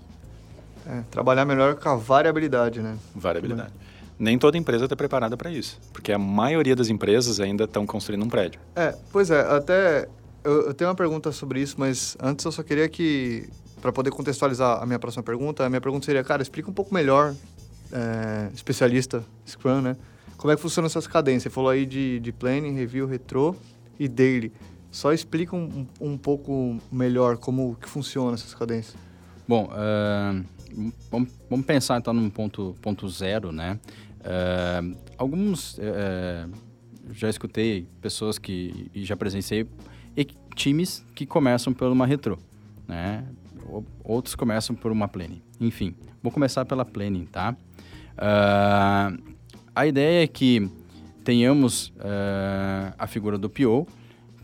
É, 0.86 1.02
trabalhar 1.10 1.44
melhor 1.44 1.76
com 1.76 1.88
a 1.88 1.96
variabilidade, 1.96 2.80
né? 2.80 2.96
Variabilidade 3.14 3.72
nem 4.18 4.38
toda 4.38 4.56
empresa 4.56 4.84
está 4.84 4.96
preparada 4.96 5.36
para 5.36 5.50
isso, 5.50 5.80
porque 5.92 6.12
a 6.12 6.18
maioria 6.18 6.76
das 6.76 6.88
empresas 6.88 7.40
ainda 7.40 7.64
estão 7.64 7.86
construindo 7.86 8.24
um 8.24 8.28
prédio. 8.28 8.60
É, 8.76 8.94
pois 9.10 9.30
é, 9.30 9.40
até 9.40 10.08
eu, 10.42 10.66
eu, 10.68 10.74
tenho 10.74 10.88
uma 10.88 10.94
pergunta 10.94 11.32
sobre 11.32 11.60
isso, 11.60 11.76
mas 11.78 12.16
antes 12.22 12.44
eu 12.44 12.52
só 12.52 12.62
queria 12.62 12.88
que, 12.88 13.48
para 13.80 13.92
poder 13.92 14.10
contextualizar 14.10 14.82
a 14.82 14.86
minha 14.86 14.98
próxima 14.98 15.22
pergunta, 15.22 15.64
a 15.64 15.68
minha 15.68 15.80
pergunta 15.80 16.06
seria, 16.06 16.22
cara, 16.22 16.42
explica 16.42 16.70
um 16.70 16.74
pouco 16.74 16.94
melhor, 16.94 17.34
é, 17.92 18.50
especialista 18.54 19.24
Scrum, 19.46 19.80
né? 19.80 19.96
Como 20.36 20.52
é 20.52 20.56
que 20.56 20.62
funciona 20.62 20.86
essas 20.86 21.06
cadências? 21.06 21.44
Você 21.44 21.50
falou 21.50 21.70
aí 21.70 21.86
de, 21.86 22.20
de 22.20 22.32
planning, 22.32 22.74
review, 22.74 23.06
retro 23.06 23.56
e 23.98 24.06
daily. 24.06 24.52
Só 24.94 25.12
explica 25.12 25.56
um, 25.56 25.88
um 26.00 26.16
pouco 26.16 26.78
melhor 26.92 27.36
como 27.36 27.74
que 27.74 27.88
funciona 27.88 28.34
essas 28.34 28.54
cadências. 28.54 28.94
Bom, 29.46 29.64
uh, 29.64 30.44
vamos, 31.10 31.30
vamos, 31.50 31.66
pensar 31.66 31.98
então 31.98 32.14
num 32.14 32.30
ponto, 32.30 32.76
ponto 32.80 33.08
zero, 33.08 33.50
né? 33.50 33.80
Uh, 34.20 34.96
alguns 35.18 35.78
uh, 35.78 36.48
já 37.10 37.28
escutei 37.28 37.88
pessoas 38.00 38.38
que 38.38 38.88
e 38.94 39.04
já 39.04 39.16
presenciei 39.16 39.66
times 40.54 41.04
que 41.12 41.26
começam 41.26 41.74
por 41.74 41.90
uma 41.90 42.06
retro, 42.06 42.38
né? 42.86 43.24
Outros 44.04 44.36
começam 44.36 44.76
por 44.76 44.92
uma 44.92 45.08
planning. 45.08 45.42
Enfim, 45.60 45.96
vou 46.22 46.30
começar 46.30 46.64
pela 46.64 46.84
planning, 46.84 47.26
tá? 47.26 47.56
A 49.74 49.86
ideia 49.88 50.22
é 50.22 50.26
que 50.28 50.70
tenhamos 51.24 51.92
a 52.96 53.08
figura 53.08 53.36
do 53.36 53.50
PO, 53.50 53.88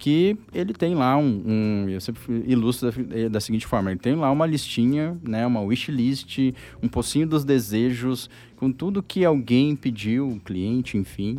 que 0.01 0.35
ele 0.55 0.73
tem 0.73 0.95
lá 0.95 1.17
um, 1.19 1.43
um 1.47 1.89
eu 1.89 2.01
sempre 2.01 2.43
ilustro 2.47 2.91
da, 2.91 3.29
da, 3.29 3.41
seguinte 3.41 3.67
forma, 3.67 3.91
ele 3.91 4.01
tem 4.01 4.15
lá 4.15 4.31
uma 4.31 4.47
listinha, 4.47 5.17
né, 5.23 5.47
uma 5.47 5.61
wish 5.61 5.93
list, 5.93 6.39
um 6.83 6.89
pocinho 6.89 7.27
dos 7.27 7.45
desejos, 7.45 8.31
com 8.57 8.73
tudo 8.73 9.03
que 9.03 9.25
alguém 9.27 9.77
pediu, 9.77 10.27
o 10.27 10.41
cliente, 10.41 10.97
enfim, 10.97 11.37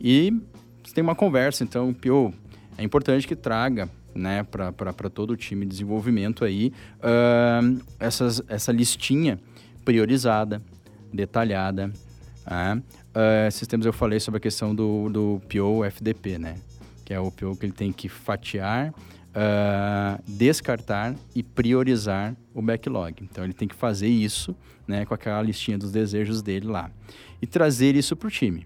e 0.00 0.34
você 0.82 0.92
tem 0.92 1.04
uma 1.04 1.14
conversa, 1.14 1.62
então, 1.62 1.94
Pio, 1.94 2.34
é 2.76 2.82
importante 2.82 3.28
que 3.28 3.36
traga 3.36 3.88
né, 4.12 4.42
para 4.42 5.08
todo 5.08 5.30
o 5.30 5.36
time 5.36 5.64
de 5.64 5.70
desenvolvimento 5.70 6.44
aí, 6.44 6.72
uh, 6.98 7.80
essas, 8.00 8.42
essa 8.48 8.72
listinha 8.72 9.38
priorizada, 9.84 10.60
detalhada. 11.12 11.92
Uh, 12.44 13.46
esses 13.46 13.68
tempos 13.68 13.86
eu 13.86 13.92
falei 13.92 14.18
sobre 14.18 14.38
a 14.38 14.40
questão 14.40 14.74
do, 14.74 15.08
do 15.08 15.40
PO 15.48 15.84
FDP, 15.84 16.38
né? 16.38 16.56
Que 17.10 17.14
é 17.14 17.18
o 17.18 17.28
PO 17.28 17.56
que 17.56 17.66
ele 17.66 17.72
tem 17.72 17.90
que 17.92 18.08
fatiar, 18.08 18.90
uh, 18.90 20.22
descartar 20.28 21.16
e 21.34 21.42
priorizar 21.42 22.36
o 22.54 22.62
backlog. 22.62 23.16
Então 23.24 23.42
ele 23.42 23.52
tem 23.52 23.66
que 23.66 23.74
fazer 23.74 24.06
isso 24.06 24.54
né, 24.86 25.04
com 25.04 25.12
aquela 25.12 25.42
listinha 25.42 25.76
dos 25.76 25.90
desejos 25.90 26.40
dele 26.40 26.68
lá 26.68 26.88
e 27.42 27.48
trazer 27.48 27.96
isso 27.96 28.14
para 28.14 28.28
o 28.28 28.30
time. 28.30 28.64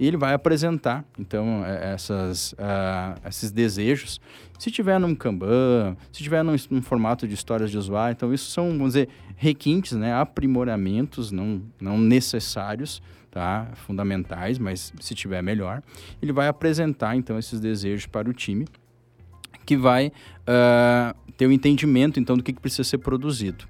E 0.00 0.06
ele 0.06 0.16
vai 0.16 0.32
apresentar, 0.32 1.04
então, 1.18 1.62
é, 1.66 1.92
essas, 1.92 2.52
uh, 2.52 3.28
esses 3.28 3.50
desejos. 3.50 4.22
Se 4.58 4.70
tiver 4.70 4.98
num 4.98 5.14
Kanban, 5.14 5.94
se 6.10 6.22
tiver 6.22 6.42
num, 6.42 6.56
num, 6.70 6.80
formato 6.80 7.28
de 7.28 7.34
histórias 7.34 7.70
de 7.70 7.76
usuário, 7.76 8.14
então 8.14 8.32
isso 8.32 8.50
são, 8.50 8.70
vamos 8.70 8.94
dizer, 8.94 9.10
requintes, 9.36 9.92
né, 9.92 10.14
aprimoramentos 10.14 11.30
não, 11.30 11.60
não 11.78 11.98
necessários 11.98 13.02
tá? 13.32 13.66
fundamentais, 13.74 14.58
mas 14.58 14.92
se 15.00 15.14
tiver 15.14 15.42
melhor. 15.42 15.82
Ele 16.20 16.32
vai 16.32 16.46
apresentar 16.46 17.16
então 17.16 17.38
esses 17.38 17.58
desejos 17.58 18.06
para 18.06 18.28
o 18.28 18.32
time, 18.32 18.66
que 19.64 19.76
vai 19.76 20.08
uh, 20.08 21.32
ter 21.36 21.46
o 21.46 21.48
um 21.48 21.52
entendimento 21.52 22.20
então 22.20 22.36
do 22.36 22.42
que, 22.42 22.52
que, 22.52 22.60
precisa 22.60 22.84
ser 22.84 22.98
produzido. 22.98 23.64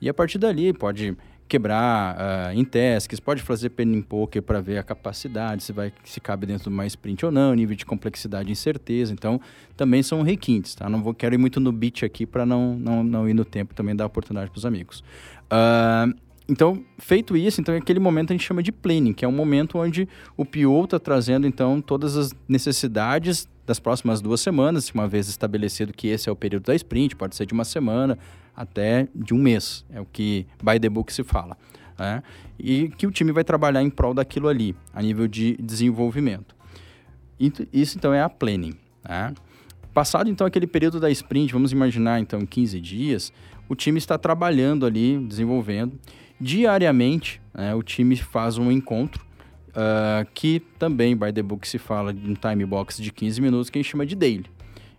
E 0.00 0.08
a 0.08 0.14
partir 0.14 0.38
dali 0.38 0.72
pode 0.72 1.16
quebrar 1.48 2.16
uh, 2.16 2.58
em 2.58 2.64
tasks, 2.64 3.20
pode 3.20 3.40
fazer 3.42 3.70
pen 3.70 3.94
in 3.94 4.02
poker 4.02 4.42
para 4.42 4.60
ver 4.60 4.78
a 4.78 4.82
capacidade, 4.82 5.62
se 5.62 5.72
vai 5.72 5.92
se 6.04 6.20
cabe 6.20 6.44
dentro 6.44 6.64
de 6.64 6.70
uma 6.70 6.84
sprint 6.86 7.24
ou 7.24 7.30
não, 7.30 7.54
nível 7.54 7.76
de 7.76 7.86
complexidade 7.86 8.48
e 8.48 8.52
incerteza. 8.52 9.12
Então, 9.12 9.40
também 9.76 10.02
são 10.02 10.22
requintes, 10.22 10.74
tá? 10.74 10.88
Não 10.88 11.00
vou 11.00 11.14
quero 11.14 11.36
ir 11.36 11.38
muito 11.38 11.60
no 11.60 11.70
beat 11.70 12.02
aqui 12.02 12.26
para 12.26 12.44
não, 12.44 12.74
não, 12.76 13.04
não 13.04 13.28
ir 13.28 13.34
no 13.34 13.44
tempo 13.44 13.72
também 13.72 13.94
dar 13.94 14.06
oportunidade 14.06 14.50
para 14.50 14.58
os 14.58 14.66
amigos. 14.66 15.04
Uh, 15.44 16.25
então, 16.48 16.84
feito 16.98 17.36
isso, 17.36 17.60
então 17.60 17.74
aquele 17.74 17.98
momento 17.98 18.30
a 18.30 18.34
gente 18.34 18.46
chama 18.46 18.62
de 18.62 18.70
planning, 18.70 19.12
que 19.12 19.24
é 19.24 19.28
um 19.28 19.32
momento 19.32 19.78
onde 19.78 20.08
o 20.36 20.44
PO 20.44 20.84
está 20.84 20.98
trazendo 20.98 21.46
então 21.46 21.80
todas 21.80 22.16
as 22.16 22.32
necessidades 22.48 23.48
das 23.66 23.80
próximas 23.80 24.20
duas 24.20 24.40
semanas, 24.40 24.90
uma 24.90 25.08
vez 25.08 25.28
estabelecido 25.28 25.92
que 25.92 26.06
esse 26.06 26.28
é 26.28 26.32
o 26.32 26.36
período 26.36 26.66
da 26.66 26.74
sprint, 26.76 27.16
pode 27.16 27.34
ser 27.34 27.46
de 27.46 27.52
uma 27.52 27.64
semana, 27.64 28.16
até 28.54 29.08
de 29.12 29.34
um 29.34 29.38
mês, 29.38 29.84
é 29.90 30.00
o 30.00 30.06
que 30.06 30.46
by 30.62 30.78
the 30.78 30.88
book 30.88 31.12
se 31.12 31.24
fala. 31.24 31.56
Né? 31.98 32.22
E 32.58 32.90
que 32.90 33.08
o 33.08 33.10
time 33.10 33.32
vai 33.32 33.42
trabalhar 33.42 33.82
em 33.82 33.90
prol 33.90 34.14
daquilo 34.14 34.46
ali, 34.46 34.74
a 34.94 35.02
nível 35.02 35.26
de 35.26 35.56
desenvolvimento. 35.56 36.54
Isso 37.72 37.98
então 37.98 38.14
é 38.14 38.22
a 38.22 38.28
planning. 38.28 38.74
Né? 39.06 39.34
Passado 39.92 40.30
então 40.30 40.46
aquele 40.46 40.66
período 40.66 41.00
da 41.00 41.10
sprint, 41.10 41.52
vamos 41.52 41.72
imaginar 41.72 42.20
então 42.20 42.46
15 42.46 42.80
dias, 42.80 43.32
o 43.68 43.74
time 43.74 43.98
está 43.98 44.16
trabalhando 44.16 44.86
ali, 44.86 45.18
desenvolvendo. 45.18 45.98
Diariamente, 46.40 47.40
né, 47.54 47.74
o 47.74 47.82
time 47.82 48.16
faz 48.16 48.58
um 48.58 48.70
encontro, 48.70 49.24
uh, 49.70 50.26
que 50.34 50.60
também, 50.78 51.16
by 51.16 51.32
the 51.32 51.42
book, 51.42 51.66
se 51.66 51.78
fala 51.78 52.12
de 52.12 52.30
um 52.30 52.34
time 52.34 52.64
box 52.64 53.02
de 53.02 53.10
15 53.10 53.40
minutos, 53.40 53.70
que 53.70 53.78
a 53.78 53.82
gente 53.82 53.90
chama 53.90 54.04
de 54.04 54.14
daily. 54.14 54.46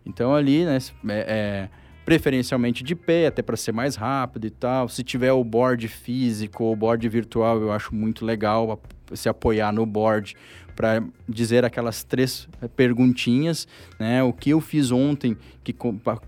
Então 0.06 0.34
ali, 0.34 0.65
né, 0.65 0.78
é, 1.10 1.26
é 1.28 1.69
preferencialmente 2.06 2.86
de 2.86 2.95
pé, 2.95 3.28
até 3.28 3.41
para 3.41 3.58
ser 3.58 3.73
mais 3.73 3.97
rápido 3.97 4.47
e 4.47 4.50
tal. 4.50 4.88
Se 4.88 5.04
tiver 5.04 5.34
o 5.34 5.43
board 5.43 5.88
físico 5.89 6.63
ou 6.63 6.76
board 6.76 7.08
virtual, 7.10 7.60
eu 7.60 7.71
acho 7.71 7.93
muito 7.93 8.26
legal 8.26 8.82
se 9.13 9.28
apoiar 9.28 9.73
no 9.73 9.86
board 9.86 10.34
para 10.77 11.03
dizer 11.27 11.65
aquelas 11.65 12.03
três 12.03 12.47
perguntinhas, 12.75 13.67
né? 13.99 14.21
O 14.21 14.31
que 14.31 14.51
eu 14.51 14.61
fiz 14.61 14.91
ontem 14.91 15.35
que 15.63 15.73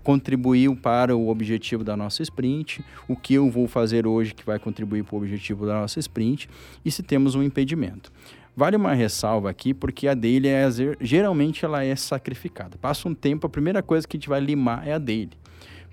contribuiu 0.02 0.74
para 0.74 1.16
o 1.16 1.28
objetivo 1.28 1.84
da 1.84 1.96
nossa 1.96 2.20
sprint, 2.20 2.84
o 3.06 3.14
que 3.14 3.34
eu 3.34 3.48
vou 3.48 3.68
fazer 3.68 4.08
hoje 4.08 4.34
que 4.34 4.44
vai 4.44 4.58
contribuir 4.58 5.04
para 5.04 5.14
o 5.14 5.18
objetivo 5.18 5.64
da 5.64 5.74
nossa 5.74 6.00
sprint 6.00 6.50
e 6.84 6.90
se 6.90 7.00
temos 7.00 7.36
um 7.36 7.44
impedimento. 7.44 8.12
Vale 8.56 8.74
uma 8.74 8.92
ressalva 8.92 9.48
aqui, 9.48 9.72
porque 9.72 10.08
a 10.08 10.14
dele 10.14 10.48
é, 10.48 10.68
geralmente 11.00 11.64
ela 11.64 11.84
é 11.84 11.94
sacrificada. 11.94 12.76
Passa 12.76 13.08
um 13.08 13.14
tempo, 13.14 13.46
a 13.46 13.50
primeira 13.50 13.84
coisa 13.84 14.06
que 14.06 14.16
a 14.16 14.18
gente 14.18 14.28
vai 14.28 14.40
limar 14.40 14.86
é 14.86 14.94
a 14.94 14.98
dele. 14.98 15.30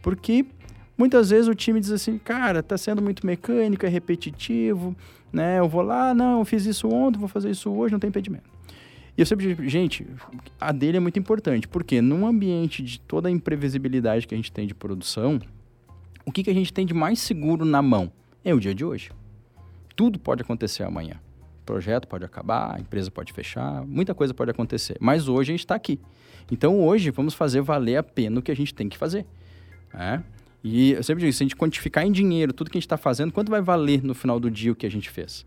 Porque 0.02 0.48
muitas 0.98 1.30
vezes 1.30 1.48
o 1.48 1.56
time 1.56 1.80
diz 1.80 1.92
assim, 1.92 2.18
cara, 2.18 2.64
tá 2.64 2.78
sendo 2.78 3.02
muito 3.02 3.26
mecânico, 3.26 3.86
é 3.86 3.90
repetitivo, 3.90 4.96
né? 5.32 5.60
Eu 5.60 5.70
vou 5.70 5.82
lá, 5.82 6.14
não, 6.14 6.40
eu 6.40 6.46
fiz 6.46 6.66
isso 6.66 6.88
ontem, 6.88 7.20
vou 7.20 7.28
fazer 7.28 7.50
isso 7.50 7.70
hoje, 7.70 7.92
não 7.92 8.00
tem 8.00 8.10
impedimento. 8.10 8.50
E 9.18 9.22
eu 9.22 9.26
sempre 9.26 9.48
digo, 9.48 9.68
gente, 9.68 10.06
a 10.60 10.72
dele 10.72 10.98
é 10.98 11.00
muito 11.00 11.18
importante, 11.18 11.68
porque 11.68 12.02
num 12.02 12.26
ambiente 12.28 12.84
de 12.84 13.00
toda 13.00 13.28
a 13.28 13.32
imprevisibilidade 13.32 14.28
que 14.28 14.36
a 14.36 14.38
gente 14.38 14.52
tem 14.52 14.68
de 14.68 14.76
produção, 14.76 15.40
o 16.26 16.32
que, 16.32 16.44
que 16.44 16.50
a 16.50 16.54
gente 16.54 16.72
tem 16.72 16.86
de 16.86 16.94
mais 16.94 17.20
seguro 17.20 17.66
na 17.66 17.82
mão? 17.82 18.12
É 18.44 18.54
o 18.54 18.60
dia 18.60 18.76
de 18.76 18.86
hoje. 18.86 19.12
Tudo 19.96 20.20
pode 20.20 20.44
acontecer 20.44 20.84
amanhã. 20.84 21.20
O 21.62 21.66
projeto 21.66 22.08
pode 22.08 22.24
acabar, 22.24 22.76
a 22.76 22.80
empresa 22.80 23.10
pode 23.10 23.34
fechar, 23.34 23.84
muita 23.86 24.14
coisa 24.14 24.34
pode 24.34 24.52
acontecer. 24.52 24.98
Mas 25.00 25.28
hoje 25.28 25.52
a 25.52 25.54
gente 25.54 25.62
está 25.62 25.74
aqui. 25.74 26.00
Então 26.52 26.80
hoje 26.80 27.10
vamos 27.10 27.34
fazer 27.34 27.62
valer 27.62 27.98
a 27.98 28.04
pena 28.04 28.40
o 28.40 28.44
que 28.44 28.52
a 28.52 28.56
gente 28.56 28.74
tem 28.74 28.88
que 28.88 28.98
fazer. 28.98 29.26
É? 29.94 30.22
E 30.70 30.92
eu 30.92 31.02
sempre 31.02 31.22
digo, 31.22 31.32
se 31.32 31.42
a 31.42 31.46
gente 31.46 31.56
quantificar 31.56 32.06
em 32.06 32.12
dinheiro 32.12 32.52
tudo 32.52 32.70
que 32.70 32.78
a 32.78 32.80
gente 32.80 32.86
está 32.86 32.98
fazendo, 32.98 33.32
quanto 33.32 33.50
vai 33.50 33.62
valer 33.62 34.04
no 34.04 34.14
final 34.14 34.38
do 34.38 34.52
dia 34.52 34.74
o 34.74 34.76
que 34.76 34.86
a 34.86 34.92
gente 34.92 35.10
fez? 35.10 35.46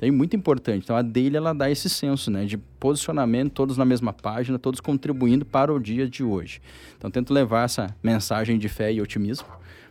É 0.00 0.10
muito 0.10 0.34
importante. 0.34 0.84
Então, 0.84 0.96
a 0.96 1.02
dele, 1.02 1.36
ela 1.36 1.52
dá 1.52 1.70
esse 1.70 1.88
senso, 1.88 2.30
né? 2.30 2.44
De 2.44 2.56
posicionamento, 2.56 3.52
todos 3.52 3.76
na 3.76 3.84
mesma 3.84 4.12
página, 4.12 4.58
todos 4.58 4.80
contribuindo 4.80 5.44
para 5.44 5.72
o 5.72 5.78
dia 5.78 6.08
de 6.08 6.24
hoje. 6.24 6.60
Então, 6.96 7.10
tento 7.10 7.32
levar 7.32 7.66
essa 7.66 7.94
mensagem 8.02 8.58
de 8.58 8.68
fé 8.68 8.92
e 8.92 9.00
otimismo 9.00 9.46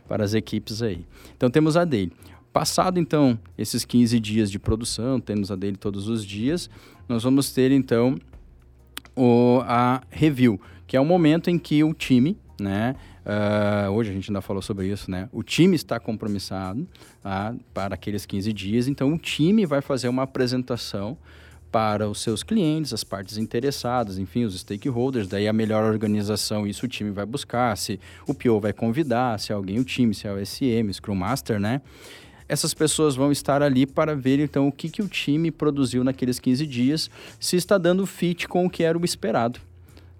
para 0.06 0.22
as 0.24 0.34
equipes 0.34 0.82
aí. 0.82 1.06
Então, 1.34 1.48
temos 1.48 1.76
a 1.76 1.84
dele. 1.84 2.12
Passado, 2.52 2.98
então, 2.98 3.38
esses 3.56 3.84
15 3.84 4.18
dias 4.20 4.50
de 4.50 4.58
produção, 4.58 5.18
temos 5.18 5.50
a 5.50 5.56
dele 5.56 5.76
todos 5.76 6.08
os 6.08 6.26
dias, 6.26 6.68
nós 7.08 7.22
vamos 7.22 7.50
ter, 7.52 7.70
então, 7.70 8.18
o, 9.16 9.62
a 9.64 10.02
review, 10.10 10.60
que 10.86 10.96
é 10.96 11.00
o 11.00 11.06
momento 11.06 11.48
em 11.48 11.58
que 11.58 11.82
o 11.82 11.94
time, 11.94 12.36
né? 12.60 12.96
Uh, 13.24 13.90
hoje 13.90 14.10
a 14.10 14.12
gente 14.12 14.30
ainda 14.30 14.40
falou 14.40 14.60
sobre 14.60 14.88
isso, 14.88 15.10
né? 15.10 15.28
O 15.32 15.42
time 15.42 15.76
está 15.76 16.00
compromissado 16.00 16.86
tá? 17.22 17.54
para 17.72 17.94
aqueles 17.94 18.26
15 18.26 18.52
dias, 18.52 18.88
então 18.88 19.12
o 19.12 19.18
time 19.18 19.64
vai 19.64 19.80
fazer 19.80 20.08
uma 20.08 20.24
apresentação 20.24 21.16
para 21.70 22.06
os 22.08 22.20
seus 22.20 22.42
clientes, 22.42 22.92
as 22.92 23.02
partes 23.02 23.38
interessadas, 23.38 24.18
enfim, 24.18 24.44
os 24.44 24.58
stakeholders, 24.60 25.26
daí 25.26 25.48
a 25.48 25.52
melhor 25.52 25.84
organização, 25.84 26.66
isso 26.66 26.84
o 26.84 26.88
time 26.88 27.10
vai 27.10 27.24
buscar, 27.24 27.74
se 27.78 27.98
o 28.26 28.34
PO 28.34 28.60
vai 28.60 28.74
convidar, 28.74 29.40
se 29.40 29.52
é 29.52 29.54
alguém 29.54 29.78
o 29.78 29.84
time, 29.84 30.14
se 30.14 30.26
é 30.26 30.32
o 30.32 30.44
SM, 30.44 30.92
Scrum 30.92 31.14
Master, 31.14 31.58
né? 31.58 31.80
Essas 32.46 32.74
pessoas 32.74 33.16
vão 33.16 33.32
estar 33.32 33.62
ali 33.62 33.86
para 33.86 34.14
ver 34.14 34.38
então 34.38 34.68
o 34.68 34.72
que, 34.72 34.90
que 34.90 35.00
o 35.00 35.08
time 35.08 35.50
produziu 35.50 36.04
naqueles 36.04 36.38
15 36.38 36.66
dias, 36.66 37.10
se 37.40 37.56
está 37.56 37.78
dando 37.78 38.04
fit 38.04 38.46
com 38.46 38.66
o 38.66 38.70
que 38.70 38.82
era 38.82 38.98
o 38.98 39.04
esperado. 39.04 39.58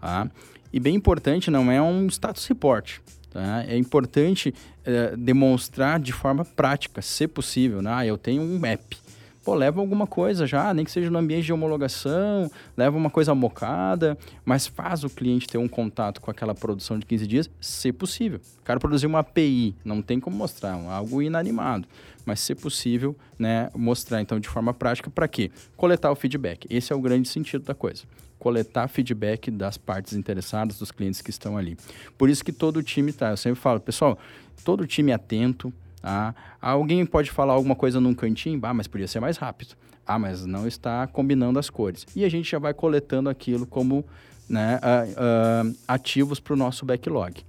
Tá? 0.01 0.31
E 0.73 0.81
bem 0.81 0.95
importante, 0.95 1.51
não 1.51 1.71
é 1.71 1.81
um 1.83 2.07
status 2.09 2.47
report. 2.47 2.99
Tá? 3.31 3.65
É 3.67 3.77
importante 3.77 4.55
é, 4.85 5.17
demonstrar 5.17 5.99
de 5.99 6.13
forma 6.13 6.45
prática, 6.45 7.03
se 7.03 7.27
possível. 7.27 7.83
Né? 7.83 7.91
Ah, 7.93 8.07
eu 8.07 8.17
tenho 8.17 8.43
um 8.43 8.65
app. 8.65 8.97
Pô, 9.45 9.55
leva 9.55 9.81
alguma 9.81 10.07
coisa 10.07 10.47
já, 10.47 10.73
nem 10.73 10.85
que 10.85 10.91
seja 10.91 11.11
no 11.11 11.19
ambiente 11.19 11.47
de 11.47 11.53
homologação, 11.53 12.49
leva 12.77 12.97
uma 12.97 13.11
coisa 13.11 13.35
mocada, 13.35 14.17
mas 14.45 14.69
faz 14.69 15.03
o 15.03 15.11
cliente 15.11 15.49
ter 15.49 15.59
um 15.59 15.67
contato 15.67 16.21
com 16.21 16.31
aquela 16.31 16.55
produção 16.55 16.97
de 16.97 17.05
15 17.05 17.27
dias, 17.27 17.51
se 17.61 17.93
possível. 17.93 18.41
O 18.61 18.63
cara 18.63 18.79
produzir 18.79 19.09
uma 19.09 19.19
API, 19.19 19.75
não 19.85 20.01
tem 20.01 20.21
como 20.21 20.37
mostrar, 20.37 20.75
algo 20.75 21.21
inanimado, 21.21 21.89
mas 22.25 22.39
se 22.39 22.55
possível, 22.55 23.17
né, 23.37 23.69
mostrar 23.75 24.23
então 24.23 24.39
de 24.39 24.49
forma 24.49 24.73
prática 24.73 25.11
para 25.11 25.27
quê? 25.27 25.51
Coletar 25.77 26.13
o 26.13 26.15
feedback. 26.15 26.65
Esse 26.71 26.93
é 26.93 26.97
o 26.97 27.01
grande 27.01 27.29
sentido 27.29 27.65
da 27.65 27.75
coisa 27.75 28.05
coletar 28.43 28.89
feedback 28.89 29.53
das 29.53 29.79
partes 29.79 30.15
interessadas, 30.15 30.77
dos 30.77 30.91
clientes 30.91 31.23
que 31.23 31.31
estão 31.31 31.57
ali. 31.57 31.77
Por 32.19 32.29
isso 32.29 32.45
que 32.45 32.51
todo 32.51 32.83
time 32.83 33.11
está. 33.11 33.31
Eu 33.31 33.37
sempre 33.37 33.61
falo, 33.61 33.79
pessoal, 33.79 34.19
todo 34.65 34.85
time 34.85 35.13
atento. 35.13 35.73
Tá? 36.01 36.35
Alguém 36.61 37.07
pode 37.07 37.31
falar 37.31 37.53
alguma 37.53 37.77
coisa 37.77 38.01
num 38.01 38.13
cantinho, 38.13 38.59
ah, 38.65 38.75
mas 38.75 38.89
podia 38.89 39.07
ser 39.07 39.21
mais 39.21 39.37
rápido. 39.37 39.77
Ah, 40.05 40.19
mas 40.19 40.45
não 40.45 40.67
está 40.67 41.07
combinando 41.07 41.57
as 41.57 41.71
cores. 41.71 42.05
E 42.17 42.25
a 42.25 42.29
gente 42.29 42.51
já 42.51 42.59
vai 42.59 42.75
coletando 42.75 43.31
aquilo 43.31 43.65
como 43.65 44.05
né, 44.49 44.81
uh, 44.83 45.69
uh, 45.69 45.77
ativos 45.87 46.41
para 46.41 46.55
o 46.55 46.57
nosso 46.57 46.85
backlog. 46.85 47.43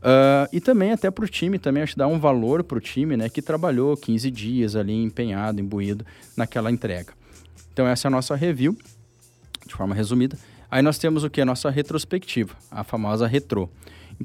Uh, 0.00 0.52
e 0.52 0.60
também 0.60 0.92
até 0.92 1.10
para 1.10 1.24
o 1.24 1.28
time, 1.28 1.58
também 1.58 1.82
acho 1.82 1.94
que 1.94 1.98
dá 1.98 2.06
um 2.06 2.20
valor 2.20 2.62
para 2.62 2.76
o 2.76 2.80
time 2.80 3.16
né, 3.16 3.30
que 3.30 3.40
trabalhou 3.40 3.96
15 3.96 4.30
dias 4.30 4.76
ali 4.76 5.02
empenhado, 5.02 5.62
imbuído 5.62 6.04
naquela 6.36 6.70
entrega. 6.70 7.14
Então 7.72 7.86
essa 7.86 8.06
é 8.06 8.08
a 8.08 8.10
nossa 8.10 8.36
review 8.36 8.76
de 9.70 9.76
forma 9.76 9.94
resumida. 9.94 10.36
Aí 10.70 10.82
nós 10.82 10.98
temos 10.98 11.24
o 11.24 11.30
que? 11.30 11.40
A 11.40 11.44
nossa 11.44 11.70
retrospectiva, 11.70 12.54
a 12.70 12.84
famosa 12.84 13.26
retro. 13.26 13.70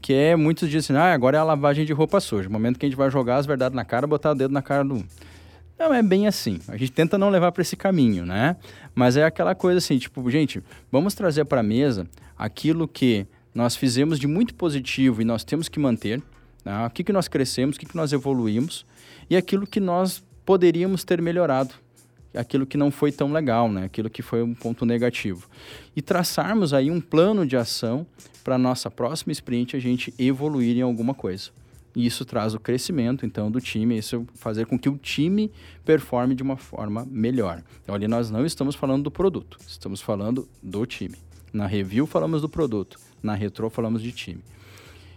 Que 0.01 0.13
é, 0.13 0.36
muitos 0.36 0.69
dizem 0.69 0.97
ah, 0.97 1.13
agora 1.13 1.38
é 1.38 1.39
a 1.39 1.43
lavagem 1.43 1.86
de 1.86 1.93
roupa 1.93 2.19
suja. 2.19 2.49
O 2.49 2.51
momento 2.51 2.77
que 2.77 2.86
a 2.86 2.89
gente 2.89 2.97
vai 2.97 3.10
jogar 3.10 3.38
as 3.38 3.45
verdades 3.45 3.75
na 3.75 3.86
cara, 3.86 4.05
botar 4.05 4.31
o 4.31 4.36
dedo 4.36 4.51
na 4.51 4.62
cara 4.62 4.84
do... 4.84 5.05
Não 5.79 5.93
é 5.93 6.03
bem 6.03 6.27
assim. 6.27 6.60
A 6.67 6.75
gente 6.75 6.91
tenta 6.91 7.17
não 7.17 7.29
levar 7.29 7.51
para 7.51 7.62
esse 7.62 7.75
caminho, 7.75 8.25
né? 8.25 8.55
Mas 8.93 9.15
é 9.15 9.23
aquela 9.23 9.55
coisa 9.55 9.77
assim, 9.77 9.97
tipo, 9.97 10.29
gente, 10.29 10.62
vamos 10.91 11.13
trazer 11.13 11.45
para 11.45 11.62
a 11.62 11.63
mesa 11.63 12.08
aquilo 12.38 12.88
que 12.88 13.25
nós 13.53 13.75
fizemos 13.75 14.19
de 14.19 14.27
muito 14.27 14.53
positivo 14.55 15.21
e 15.21 15.25
nós 15.25 15.43
temos 15.43 15.69
que 15.69 15.79
manter, 15.79 16.21
né? 16.63 16.86
o 16.86 16.89
que, 16.89 17.03
que 17.03 17.13
nós 17.13 17.27
crescemos, 17.27 17.75
o 17.75 17.79
que, 17.79 17.86
que 17.86 17.95
nós 17.95 18.12
evoluímos 18.12 18.86
e 19.29 19.38
aquilo 19.38 19.65
que 19.65 19.79
nós 19.79 20.23
poderíamos 20.45 21.03
ter 21.03 21.21
melhorado 21.21 21.73
aquilo 22.36 22.65
que 22.65 22.78
não 22.78 22.91
foi 22.91 23.12
tão 23.12 23.32
legal, 23.32 23.71
né? 23.71 23.86
aquilo 23.86 24.10
que 24.10 24.21
foi 24.21 24.41
um 24.43 24.54
ponto 24.54 24.86
negativo. 24.86 25.48
E 25.95 26.02
traçarmos 26.02 26.74
aí 26.74 26.91
um 26.91 27.02
plano 27.02 27.45
de 27.45 27.58
ação 27.58 28.06
para 28.43 28.56
a 28.56 28.60
nossa 28.60 28.91
próxima 28.91 29.32
sprint 29.32 29.76
a 29.76 29.80
gente 29.80 30.13
evoluir 30.19 30.78
em 30.78 30.82
alguma 30.82 31.13
coisa. 31.13 31.50
E 31.95 32.06
isso 32.06 32.26
traz 32.26 32.54
o 32.54 32.60
crescimento, 32.60 33.26
então, 33.26 33.50
do 33.50 33.62
time, 33.62 33.98
isso 33.98 34.28
fazer 34.36 34.65
com 34.65 34.78
que 34.78 34.89
o 34.89 34.98
time 34.98 35.50
performe 35.86 36.36
de 36.36 36.43
uma 36.43 36.58
forma 36.58 37.08
melhor. 37.10 37.63
Então, 37.82 37.95
ali 37.95 38.08
nós 38.08 38.30
não 38.30 38.45
estamos 38.45 38.76
falando 38.76 39.04
do 39.04 39.12
produto, 39.12 39.58
estamos 39.65 40.02
falando 40.02 40.48
do 40.62 40.86
time. 40.86 41.15
Na 41.54 41.65
review 41.65 42.06
falamos 42.06 42.41
do 42.41 42.50
produto, 42.50 43.00
na 43.24 43.34
retro 43.34 43.69
falamos 43.69 44.02
de 44.02 44.12
time. 44.12 44.43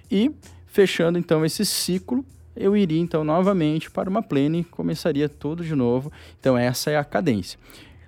E 0.09 0.31
fechando 0.67 1.19
então 1.19 1.45
esse 1.45 1.67
ciclo, 1.67 2.25
eu 2.59 2.77
iria 2.77 3.01
então 3.01 3.25
novamente 3.25 3.91
para 3.91 4.09
uma 4.09 4.23
plane, 4.23 4.65
começaria 4.65 5.29
tudo 5.29 5.65
de 5.65 5.75
novo. 5.75 6.13
Então 6.39 6.57
essa 6.57 6.91
é 6.91 6.97
a 6.97 7.05
cadência. 7.05 7.59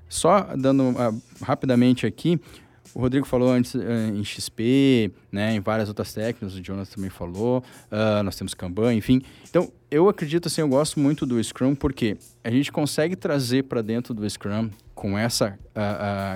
Só 0.08 0.40
dando 0.56 0.90
uh, 0.90 1.22
rapidamente 1.40 2.04
aqui, 2.04 2.40
o 2.92 2.98
Rodrigo 2.98 3.24
falou 3.24 3.48
antes 3.50 3.74
uh, 3.74 3.80
em 4.12 4.24
XP, 4.24 5.12
né, 5.30 5.54
em 5.54 5.60
várias 5.60 5.88
outras 5.88 6.12
técnicas, 6.12 6.58
o 6.58 6.64
Jonas 6.64 6.88
também 6.88 7.08
falou, 7.08 7.62
uh, 7.92 8.22
nós 8.24 8.34
temos 8.34 8.52
Kanban, 8.52 8.92
enfim. 8.94 9.22
Então, 9.48 9.70
eu 9.88 10.08
acredito 10.08 10.48
assim, 10.48 10.62
eu 10.62 10.68
gosto 10.68 10.98
muito 10.98 11.24
do 11.24 11.42
Scrum 11.42 11.76
porque 11.76 12.16
a 12.42 12.50
gente 12.50 12.72
consegue 12.72 13.14
trazer 13.14 13.64
para 13.64 13.82
dentro 13.82 14.12
do 14.12 14.28
Scrum, 14.28 14.68
com, 14.94 15.16
essa, 15.16 15.58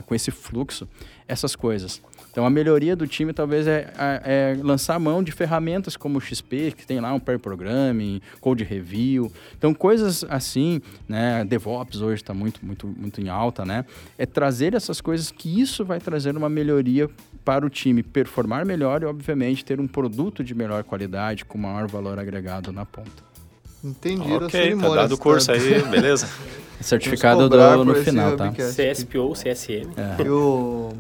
com 0.07 0.15
esse 0.15 0.31
fluxo, 0.31 0.89
essas 1.29 1.55
coisas. 1.55 2.01
Então, 2.35 2.45
a 2.45 2.51
melhoria 2.51 2.97
do 2.97 3.07
time 3.07 3.33
talvez 3.33 3.65
é, 3.69 3.93
é, 3.97 4.57
é, 4.57 4.61
lançar 4.61 4.99
mão 4.99 5.23
de 5.23 5.31
ferramentas 5.31 5.97
como 5.97 6.19
o 6.19 6.21
XP, 6.21 6.73
que 6.77 6.85
tem 6.85 6.99
lá 6.99 7.15
um 7.15 7.21
pair 7.21 7.39
programming, 7.39 8.21
code 8.41 8.65
review. 8.65 9.31
Então, 9.57 9.73
coisas 9.73 10.25
assim, 10.29 10.81
né? 11.09 11.45
DevOps 11.45 12.01
hoje 12.01 12.23
está 12.23 12.35
muito, 12.35 12.59
muito, 12.67 12.89
muito 12.89 13.21
em 13.21 13.29
alta, 13.29 13.65
né? 13.65 13.85
É 14.19 14.27
trazer 14.27 14.75
essas 14.75 15.01
coisas 15.01 15.31
que 15.31 15.61
isso 15.61 15.85
vai 15.85 16.01
trazer 16.01 16.37
uma 16.37 16.49
melhoria 16.49 17.09
para 17.45 17.65
o 17.65 17.71
time 17.71 18.03
performar 18.03 18.67
melhor 18.67 19.05
e, 19.05 19.07
obviamente, 19.07 19.65
ter 19.65 19.79
um 19.79 19.87
produto 19.87 20.43
de 20.43 20.57
melhor 20.57 20.83
qualidade 20.83 21.45
com 21.45 21.57
maior 21.57 21.87
valor 21.87 22.19
agregado 22.19 22.73
na 22.73 22.85
ponta. 22.85 23.23
Entendido 23.85 24.47
ok, 24.47 24.73
a 24.73 24.77
tá 24.77 24.89
dado 24.89 25.15
o 25.15 25.19
curso 25.19 25.53
aí, 25.53 25.81
beleza? 25.85 26.29
Certificado 26.81 27.49
do- 27.49 27.85
no 27.85 27.95
final, 27.95 28.37
tá? 28.37 28.53
CSPO 28.53 29.21
ou 29.21 29.35
CSM. 29.35 29.89
É. 29.97 30.27
Eu... 30.27 30.97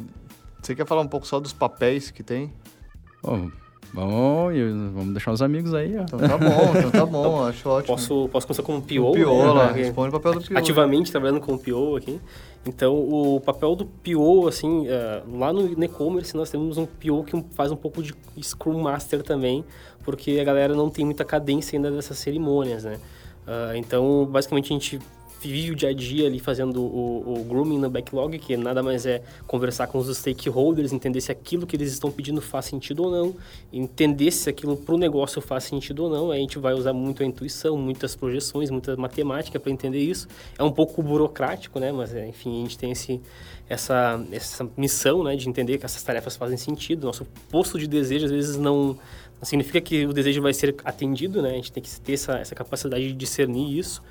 Você 0.64 0.74
quer 0.74 0.86
falar 0.86 1.02
um 1.02 1.06
pouco 1.06 1.26
só 1.26 1.38
dos 1.38 1.52
papéis 1.52 2.10
que 2.10 2.22
tem? 2.22 2.50
Vamos, 3.92 4.56
e 4.56 4.62
vamos 4.94 5.12
deixar 5.12 5.30
os 5.30 5.42
amigos 5.42 5.74
aí, 5.74 5.94
ó. 5.96 6.02
Então 6.02 6.18
tá 6.18 6.38
bom, 6.38 6.78
então 6.78 6.90
tá 6.90 7.06
bom, 7.06 7.44
acho 7.46 7.68
ótimo. 7.68 7.94
Posso, 7.94 8.28
posso 8.32 8.46
começar 8.46 8.62
como 8.62 8.78
o 8.78 8.82
PO? 8.82 9.14
Né? 9.54 9.72
responde 9.84 10.08
o 10.08 10.12
papel 10.12 10.40
do 10.40 10.48
PO. 10.48 10.58
ativamente 10.58 11.12
trabalhando 11.12 11.40
com 11.40 11.52
o 11.52 11.58
PO 11.58 11.96
aqui. 11.96 12.18
Então, 12.66 12.94
o 12.94 13.40
papel 13.40 13.76
do 13.76 13.84
PO, 13.84 14.48
assim, 14.48 14.88
eh, 14.88 15.22
lá 15.34 15.52
no 15.52 15.84
e-commerce 15.84 16.34
nós 16.34 16.48
temos 16.48 16.78
um 16.78 16.86
PO 16.86 17.24
que 17.24 17.44
faz 17.54 17.70
um 17.70 17.76
pouco 17.76 18.02
de 18.02 18.14
Scrum 18.42 18.80
Master 18.80 19.22
também, 19.22 19.62
porque 20.02 20.38
a 20.40 20.44
galera 20.44 20.74
não 20.74 20.88
tem 20.88 21.04
muita 21.04 21.26
cadência 21.26 21.76
ainda 21.76 21.90
dessas 21.90 22.16
cerimônias, 22.18 22.84
né? 22.84 22.98
Ah, 23.46 23.72
então, 23.76 24.26
basicamente, 24.26 24.72
a 24.72 24.74
gente 24.74 24.98
vive 25.48 25.72
o 25.72 25.74
dia 25.74 25.90
a 25.90 25.92
dia 25.92 26.26
ali 26.26 26.38
fazendo 26.38 26.80
o, 26.82 27.40
o 27.40 27.44
grooming 27.44 27.78
no 27.78 27.90
backlog, 27.90 28.38
que 28.38 28.56
nada 28.56 28.82
mais 28.82 29.06
é 29.06 29.22
conversar 29.46 29.86
com 29.86 29.98
os 29.98 30.14
stakeholders, 30.16 30.92
entender 30.92 31.20
se 31.20 31.30
aquilo 31.32 31.66
que 31.66 31.76
eles 31.76 31.92
estão 31.92 32.10
pedindo 32.10 32.40
faz 32.40 32.66
sentido 32.66 33.04
ou 33.04 33.10
não, 33.10 33.34
entender 33.72 34.30
se 34.30 34.48
aquilo 34.48 34.76
para 34.76 34.94
o 34.94 34.98
negócio 34.98 35.40
faz 35.40 35.64
sentido 35.64 36.04
ou 36.04 36.10
não. 36.10 36.30
Aí 36.30 36.38
a 36.38 36.40
gente 36.40 36.58
vai 36.58 36.74
usar 36.74 36.92
muito 36.92 37.22
a 37.22 37.26
intuição, 37.26 37.76
muitas 37.76 38.14
projeções, 38.16 38.70
muita 38.70 38.96
matemática 38.96 39.58
para 39.58 39.70
entender 39.70 40.00
isso. 40.00 40.28
É 40.58 40.62
um 40.62 40.72
pouco 40.72 41.02
burocrático, 41.02 41.78
né? 41.78 41.92
Mas 41.92 42.14
é, 42.14 42.26
enfim, 42.28 42.60
a 42.60 42.62
gente 42.62 42.78
tem 42.78 42.90
esse, 42.90 43.20
essa, 43.68 44.24
essa 44.30 44.68
missão, 44.76 45.24
né, 45.24 45.36
de 45.36 45.48
entender 45.48 45.78
que 45.78 45.84
essas 45.84 46.02
tarefas 46.02 46.36
fazem 46.36 46.56
sentido. 46.56 47.06
Nosso 47.06 47.26
posto 47.50 47.78
de 47.78 47.86
desejo 47.86 48.26
às 48.26 48.32
vezes 48.32 48.56
não 48.56 48.98
significa 49.42 49.80
que 49.80 50.06
o 50.06 50.12
desejo 50.12 50.40
vai 50.40 50.52
ser 50.52 50.74
atendido, 50.84 51.42
né? 51.42 51.50
A 51.50 51.54
gente 51.54 51.72
tem 51.72 51.82
que 51.82 52.00
ter 52.00 52.14
essa, 52.14 52.38
essa 52.38 52.54
capacidade 52.54 53.06
de 53.06 53.12
discernir 53.12 53.78
isso. 53.78 54.02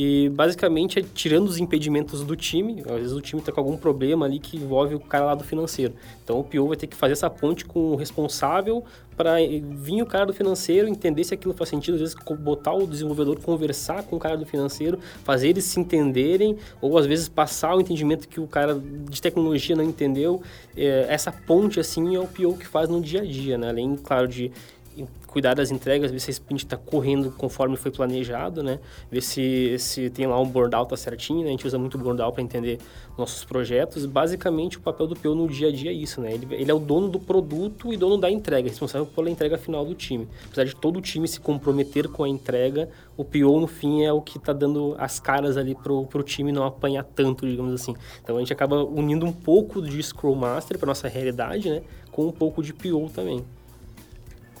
E 0.00 0.28
basicamente 0.28 1.00
é 1.00 1.02
tirando 1.02 1.48
os 1.48 1.58
impedimentos 1.58 2.22
do 2.22 2.36
time. 2.36 2.82
Às 2.82 3.00
vezes 3.00 3.12
o 3.14 3.20
time 3.20 3.40
está 3.40 3.50
com 3.50 3.58
algum 3.58 3.76
problema 3.76 4.26
ali 4.26 4.38
que 4.38 4.56
envolve 4.56 4.94
o 4.94 5.00
cara 5.00 5.24
lá 5.24 5.34
do 5.34 5.42
financeiro. 5.42 5.92
Então 6.22 6.38
o 6.38 6.44
PO 6.44 6.68
vai 6.68 6.76
ter 6.76 6.86
que 6.86 6.94
fazer 6.94 7.14
essa 7.14 7.28
ponte 7.28 7.64
com 7.64 7.80
o 7.80 7.96
responsável 7.96 8.84
para 9.16 9.38
vir 9.60 10.00
o 10.00 10.06
cara 10.06 10.24
do 10.24 10.32
financeiro, 10.32 10.86
entender 10.86 11.24
se 11.24 11.34
aquilo 11.34 11.52
faz 11.52 11.68
sentido, 11.68 11.94
às 11.94 12.00
vezes 12.00 12.14
botar 12.38 12.72
o 12.72 12.86
desenvolvedor 12.86 13.40
conversar 13.40 14.04
com 14.04 14.14
o 14.14 14.18
cara 14.20 14.36
do 14.36 14.46
financeiro, 14.46 15.00
fazer 15.24 15.48
eles 15.48 15.64
se 15.64 15.80
entenderem, 15.80 16.56
ou 16.80 16.96
às 16.96 17.04
vezes 17.04 17.28
passar 17.28 17.74
o 17.74 17.80
entendimento 17.80 18.28
que 18.28 18.38
o 18.38 18.46
cara 18.46 18.80
de 19.10 19.20
tecnologia 19.20 19.74
não 19.74 19.82
entendeu. 19.82 20.40
É, 20.76 21.06
essa 21.08 21.32
ponte, 21.32 21.80
assim, 21.80 22.14
é 22.14 22.20
o 22.20 22.28
PO 22.28 22.56
que 22.56 22.68
faz 22.68 22.88
no 22.88 23.00
dia 23.00 23.22
a 23.22 23.24
dia, 23.24 23.58
né? 23.58 23.70
Além, 23.70 23.96
claro, 23.96 24.28
de 24.28 24.52
cuidar 25.26 25.54
das 25.54 25.70
entregas, 25.70 26.10
ver 26.10 26.18
se 26.20 26.30
a 26.30 26.32
sprint 26.32 26.64
está 26.64 26.76
correndo 26.76 27.30
conforme 27.30 27.76
foi 27.76 27.90
planejado, 27.90 28.62
né? 28.62 28.80
Ver 29.10 29.20
se, 29.20 29.76
se 29.78 30.10
tem 30.10 30.26
lá 30.26 30.40
um 30.40 30.46
burnout 30.46 30.90
tá 30.90 30.96
certinho, 30.96 31.42
né? 31.42 31.48
A 31.48 31.50
gente 31.50 31.66
usa 31.66 31.78
muito 31.78 31.98
burnout 31.98 32.32
para 32.32 32.42
entender 32.42 32.78
nossos 33.16 33.44
projetos. 33.44 34.06
Basicamente, 34.06 34.78
o 34.78 34.80
papel 34.80 35.06
do 35.06 35.14
PO 35.14 35.34
no 35.34 35.48
dia 35.48 35.68
a 35.68 35.72
dia 35.72 35.90
é 35.90 35.94
isso, 35.94 36.20
né? 36.20 36.32
Ele, 36.32 36.48
ele 36.50 36.70
é 36.70 36.74
o 36.74 36.78
dono 36.78 37.08
do 37.08 37.20
produto 37.20 37.92
e 37.92 37.96
dono 37.96 38.16
da 38.16 38.30
entrega, 38.30 38.68
responsável 38.68 39.06
pela 39.06 39.30
entrega 39.30 39.58
final 39.58 39.84
do 39.84 39.94
time. 39.94 40.26
Apesar 40.46 40.64
de 40.64 40.74
todo 40.74 40.98
o 40.98 41.00
time 41.02 41.28
se 41.28 41.40
comprometer 41.40 42.08
com 42.08 42.24
a 42.24 42.28
entrega, 42.28 42.88
o 43.16 43.24
PO, 43.24 43.60
no 43.60 43.66
fim, 43.66 44.04
é 44.04 44.12
o 44.12 44.22
que 44.22 44.38
está 44.38 44.52
dando 44.52 44.94
as 44.98 45.20
caras 45.20 45.56
ali 45.56 45.74
pro, 45.74 46.06
pro 46.06 46.22
time 46.22 46.52
não 46.52 46.64
apanhar 46.64 47.04
tanto, 47.04 47.46
digamos 47.46 47.74
assim. 47.74 47.94
Então, 48.22 48.36
a 48.36 48.38
gente 48.38 48.52
acaba 48.52 48.82
unindo 48.82 49.26
um 49.26 49.32
pouco 49.32 49.82
de 49.82 50.02
Scrum 50.02 50.34
Master 50.34 50.78
para 50.78 50.86
nossa 50.86 51.08
realidade, 51.08 51.68
né? 51.68 51.82
Com 52.10 52.26
um 52.26 52.32
pouco 52.32 52.62
de 52.62 52.72
PO 52.72 53.10
também. 53.10 53.44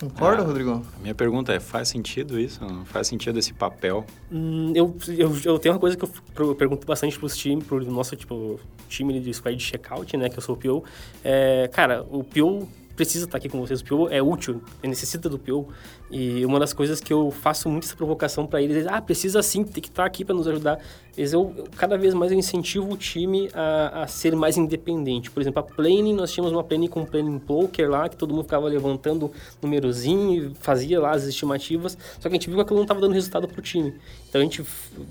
Concorda, 0.00 0.42
Ah. 0.42 0.46
Rodrigão? 0.46 0.82
A 0.98 1.02
minha 1.02 1.14
pergunta 1.14 1.52
é, 1.52 1.60
faz 1.60 1.88
sentido 1.88 2.38
isso? 2.38 2.60
Não 2.64 2.84
faz 2.84 3.08
sentido 3.08 3.38
esse 3.38 3.52
papel? 3.52 4.04
Hum, 4.30 4.72
eu, 4.74 4.96
eu, 5.08 5.36
eu 5.44 5.58
tenho 5.58 5.74
uma 5.74 5.80
coisa 5.80 5.96
que 5.96 6.04
eu 6.40 6.54
pergunto 6.54 6.86
bastante 6.86 7.18
pros 7.18 7.36
times, 7.36 7.66
pro 7.66 7.84
nosso 7.90 8.14
tipo, 8.16 8.60
time 8.88 9.18
de 9.20 9.32
squad 9.34 9.56
de 9.56 9.62
checkout, 9.64 10.16
né, 10.16 10.28
que 10.28 10.38
eu 10.38 10.42
sou 10.42 10.54
o 10.54 10.58
PO. 10.58 10.84
É, 11.24 11.68
cara, 11.72 12.04
o 12.10 12.22
PO 12.22 12.68
precisa 12.98 13.26
estar 13.26 13.38
aqui 13.38 13.48
com 13.48 13.60
vocês. 13.60 13.80
O 13.80 13.84
PO 13.84 14.08
é 14.10 14.20
útil, 14.20 14.60
necessita 14.82 15.28
do 15.28 15.38
PO. 15.38 15.68
E 16.10 16.44
uma 16.44 16.58
das 16.58 16.72
coisas 16.72 17.00
que 17.00 17.12
eu 17.12 17.30
faço 17.30 17.68
muito 17.68 17.84
essa 17.84 17.94
provocação 17.96 18.44
para 18.44 18.60
eles 18.60 18.84
é, 18.84 18.88
ah, 18.90 19.00
precisa 19.00 19.40
sim, 19.40 19.62
tem 19.62 19.80
que 19.80 19.88
estar 19.88 20.04
aqui 20.04 20.24
para 20.24 20.34
nos 20.34 20.48
ajudar. 20.48 20.80
Mas 21.16 21.32
eu, 21.32 21.54
eu- 21.56 21.66
cada 21.76 21.96
vez 21.96 22.12
mais 22.14 22.32
eu 22.32 22.38
incentivo 22.38 22.92
o 22.92 22.96
time 22.96 23.48
a, 23.54 24.02
a 24.02 24.06
ser 24.08 24.34
mais 24.34 24.56
independente. 24.56 25.30
Por 25.30 25.40
exemplo, 25.40 25.60
a 25.60 25.62
planning, 25.62 26.12
nós 26.14 26.32
tínhamos 26.32 26.52
uma 26.52 26.64
planning 26.64 26.88
com 26.88 27.00
um 27.00 27.06
planning 27.06 27.38
poker 27.38 27.88
lá, 27.88 28.08
que 28.08 28.16
todo 28.16 28.34
mundo 28.34 28.44
ficava 28.44 28.66
levantando 28.68 29.30
númerozinho, 29.62 30.52
e 30.52 30.54
fazia 30.60 31.00
lá 31.00 31.12
as 31.12 31.24
estimativas, 31.24 31.96
só 32.18 32.28
que 32.28 32.28
a 32.28 32.32
gente 32.32 32.46
viu 32.48 32.56
que 32.56 32.62
aquilo 32.62 32.76
não 32.76 32.84
estava 32.84 33.00
dando 33.00 33.12
resultado 33.14 33.46
para 33.46 33.58
o 33.58 33.62
time. 33.62 33.94
Então 34.38 34.42
a 34.42 34.44
gente 34.44 34.64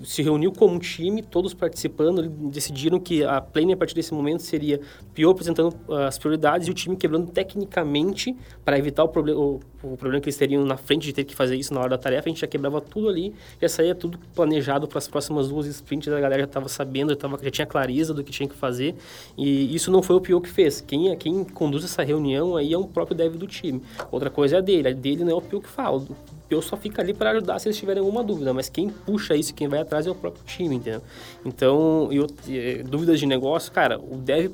se 0.06 0.22
reuniu 0.22 0.52
como 0.54 0.76
um 0.76 0.80
time, 0.80 1.22
todos 1.22 1.54
participando, 1.54 2.30
decidiram 2.50 3.00
que 3.00 3.24
a 3.24 3.42
planning 3.42 3.74
a 3.74 3.78
partir 3.78 3.94
desse 3.94 4.14
momento 4.14 4.42
seria 4.42 4.80
PO 5.14 5.30
apresentando 5.30 5.76
ah, 5.90 6.08
as 6.08 6.18
prioridades 6.18 6.68
e 6.68 6.72
o 6.72 6.74
time 6.74 6.96
quebrando 6.96 7.30
tecnicamente 7.32 8.36
para 8.64 8.78
evitar 8.78 9.04
o, 9.04 9.10
proble 9.10 9.34
o, 9.34 9.60
o 9.84 9.98
problema 9.98 10.22
que 10.22 10.30
eles 10.30 10.38
teriam 10.38 10.66
na 10.66 10.78
frente 10.78 11.04
de 11.04 11.14
ter 11.14 11.26
que 11.26 11.36
fazer 11.36 11.58
isso 11.58 11.74
na 11.74 11.82
hora 11.82 11.90
da 11.90 11.98
tarefa, 11.98 12.28
a 12.28 12.30
gente 12.30 12.40
já 12.40 12.48
quebrava 12.48 12.80
tudo 12.80 13.10
ali, 13.10 13.34
já 13.62 13.68
saía 13.68 13.94
tudo 13.94 14.18
planejado 14.34 14.88
para 14.88 14.98
as 14.98 15.08
próximas 15.08 15.50
duas 15.50 15.66
sprints, 15.68 16.08
a 16.08 16.20
galera 16.20 16.44
já 16.44 16.48
estava 16.48 16.70
sabendo, 16.70 17.10
já, 17.10 17.18
tava, 17.18 17.40
já 17.44 17.52
tinha 17.52 17.68
clareza 17.68 18.14
do 18.14 18.24
que 18.24 18.32
tinha 18.32 18.48
que 18.48 18.56
fazer, 18.56 18.96
e 19.38 19.76
isso 19.76 19.92
não 19.92 20.02
foi 20.02 20.16
o 20.16 20.22
PO 20.22 20.40
que 20.42 20.50
fez. 20.50 20.80
Quem, 20.80 21.16
quem 21.18 21.44
conduz 21.44 21.84
essa 21.84 22.04
reunião 22.04 22.56
aí 22.56 22.72
é 22.72 22.78
o 22.78 22.88
próprio 22.88 23.16
dev 23.16 23.36
do 23.36 23.48
time. 23.48 23.82
Outra 24.10 24.30
coisa 24.30 24.56
é 24.56 24.60
a 24.60 24.62
dele, 24.62 24.88
a 24.88 24.94
dele 24.94 25.24
não 25.24 25.32
é 25.32 25.36
o 25.36 25.42
PO 25.42 25.62
que 25.62 25.70
fala. 25.70 26.06
PO 26.50 26.62
só 26.62 26.78
fica 26.78 27.02
ali 27.02 27.14
para 27.14 27.32
ajudar 27.32 27.60
se 27.60 27.68
eles 27.68 27.78
tiverem 27.78 28.00
alguma 28.00 28.24
dúvida, 28.24 28.54
mas 28.54 28.70
quem 28.70 28.90
puxa 28.90 29.36
isso, 29.36 29.54
quem 29.54 29.68
vai 29.68 29.82
atrás 29.82 30.08
é 30.08 30.12
o 30.12 30.16
próprio 30.16 30.44
time, 30.46 30.76
entendeu? 30.76 31.02
Então, 31.46 32.10
eu, 32.12 32.28
eh, 32.48 32.84
dúvidas 32.84 33.20
de 33.20 33.26
negócio, 33.26 33.72
cara, 33.72 34.00
o 34.00 34.16
dev, 34.18 34.52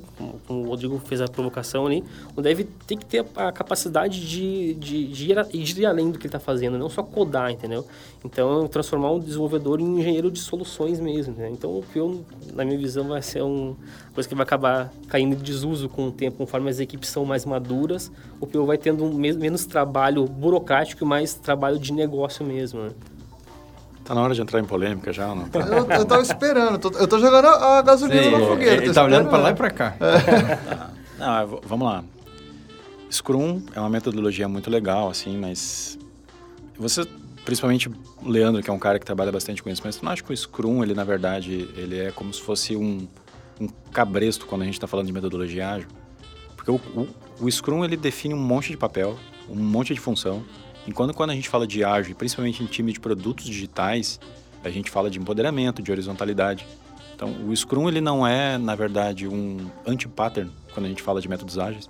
como 0.48 0.64
o 0.64 0.68
Rodrigo 0.68 1.00
fez 1.06 1.22
a 1.22 1.28
provocação 1.28 1.86
ali, 1.86 2.04
o 2.36 2.42
dev 2.42 2.62
tem 2.88 2.98
que 2.98 3.06
ter 3.06 3.26
a 3.36 3.52
capacidade 3.52 4.20
de, 4.28 4.74
de, 4.76 5.08
de, 5.08 5.32
ir, 5.32 5.64
de 5.64 5.82
ir 5.82 5.86
além 5.86 6.12
do 6.12 6.18
que 6.18 6.26
ele 6.26 6.30
está 6.30 6.40
fazendo, 6.40 6.78
não 6.78 6.90
só 6.90 7.04
codar, 7.04 7.52
entendeu? 7.52 7.86
Então, 8.24 8.68
transformar 8.68 9.12
um 9.12 9.20
desenvolvedor 9.20 9.80
em 9.80 10.00
engenheiro 10.00 10.32
de 10.32 10.40
soluções 10.40 11.00
mesmo, 11.00 11.36
né? 11.36 11.50
Então, 11.50 11.72
o 11.72 11.84
PO, 11.84 12.26
na 12.54 12.64
minha 12.64 12.78
visão, 12.78 13.08
vai 13.08 13.22
ser 13.22 13.42
uma 13.42 13.76
coisa 14.14 14.30
que 14.30 14.36
vai 14.36 14.44
acabar 14.44 14.92
caindo 15.08 15.34
em 15.34 15.38
desuso 15.38 15.90
com 15.90 16.08
o 16.08 16.12
tempo, 16.12 16.38
conforme 16.38 16.70
as 16.70 16.80
equipes 16.80 17.10
são 17.10 17.26
mais 17.26 17.46
maduras, 17.46 18.12
o 18.40 18.46
PO 18.48 18.66
vai 18.66 18.78
tendo 18.78 19.06
me- 19.06 19.34
menos 19.34 19.66
trabalho 19.66 20.26
burocrático 20.26 21.04
e 21.04 21.08
mais 21.08 21.34
trabalho 21.34 21.80
de 21.80 21.92
negócio 21.92 22.46
mesmo, 22.46 22.82
né? 22.84 22.90
Tá 24.06 24.14
na 24.14 24.22
hora 24.22 24.36
de 24.36 24.42
entrar 24.42 24.60
em 24.60 24.66
polêmica 24.66 25.14
já 25.14 25.30
ou 25.30 25.36
não? 25.36 25.48
Tá. 25.50 25.60
Eu, 25.62 25.90
eu 25.90 26.06
tava 26.06 26.22
esperando, 26.22 26.78
tô- 26.78 26.98
eu 26.98 27.08
tô 27.08 27.18
jogando 27.20 27.46
a 27.48 27.80
a 27.80 27.82
gasolina 27.82 28.32
na 28.38 28.46
fogueira. 28.46 28.84
ele 28.84 28.94
tá 28.94 29.04
olhando 29.04 29.30
pra 29.30 29.38
lá 29.38 29.50
e 29.52 29.56
pra 29.56 29.70
cá. 29.72 29.96
Não, 31.18 31.42
eu 31.42 31.48
vou- 31.48 31.62
vamos 31.66 31.88
lá. 31.88 32.04
Scrum 33.10 33.62
é 33.76 33.80
uma 33.80 33.90
metodologia 33.90 34.48
muito 34.50 34.70
legal, 34.70 35.10
assim, 35.10 35.38
mas 35.38 35.98
você, 36.78 37.06
principalmente 37.46 37.88
o 37.88 38.28
Leandro, 38.30 38.62
que 38.62 38.70
é 38.70 38.74
um 38.74 38.80
cara 38.80 39.00
que 39.00 39.06
trabalha 39.06 39.32
bastante 39.32 39.62
com 39.64 39.70
isso, 39.70 39.82
mas 39.86 39.96
tu 39.96 40.04
não 40.04 40.12
acha 40.12 40.24
que 40.24 40.34
o 40.34 40.36
Scrum, 40.38 40.84
ele 40.84 40.94
na 40.94 41.04
verdade, 41.04 41.70
ele 41.78 41.98
é 42.00 42.12
como 42.12 42.34
se 42.34 42.42
fosse 42.42 42.76
um, 42.76 43.08
um 43.60 43.68
cabresto 43.92 44.46
quando 44.46 44.64
a 44.64 44.66
gente 44.66 44.76
está 44.76 44.88
falando 44.88 45.08
de 45.08 45.14
metodologia 45.14 45.70
ágil? 45.70 45.88
Porque 46.56 46.72
o, 46.72 46.76
o, 46.76 47.08
o 47.42 47.52
Scrum, 47.52 47.84
ele 47.84 47.98
define 47.98 48.34
um 48.34 48.40
monte 48.40 48.72
de 48.72 48.78
papel, 48.78 49.18
um 49.50 49.56
monte 49.56 49.94
de 49.94 50.00
função, 50.00 50.44
enquanto 50.88 51.14
quando 51.14 51.32
a 51.32 51.36
gente 51.36 51.50
fala 51.50 51.68
de 51.68 51.84
ágil, 51.84 52.16
principalmente 52.16 52.64
em 52.64 52.66
time 52.66 52.94
de 52.94 53.00
produtos 53.00 53.46
digitais, 53.46 54.20
a 54.64 54.70
gente 54.70 54.90
fala 54.90 55.10
de 55.10 55.20
empoderamento, 55.20 55.82
de 55.82 55.92
horizontalidade. 55.92 56.66
Então, 57.16 57.48
o 57.48 57.56
Scrum, 57.56 57.88
ele 57.88 58.02
não 58.02 58.26
é, 58.26 58.58
na 58.58 58.76
verdade, 58.76 59.28
um 59.28 59.70
anti-pattern 59.86 60.52
quando 60.74 60.86
a 60.86 60.90
gente 60.90 61.02
fala 61.02 61.22
de 61.22 61.30
métodos 61.30 61.60
ágeis. 61.60 61.90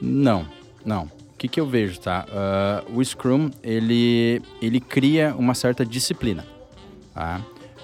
Não, 0.00 0.46
não. 0.84 1.04
O 1.04 1.38
que, 1.38 1.48
que 1.48 1.60
eu 1.60 1.66
vejo, 1.66 2.00
tá? 2.00 2.26
Ah, 2.30 2.84
o 2.92 3.04
Scrum, 3.04 3.50
ele, 3.62 4.42
ele 4.60 4.80
cria 4.80 5.34
uma 5.36 5.54
certa 5.54 5.84
disciplina, 5.84 6.46
tá? 7.14 7.40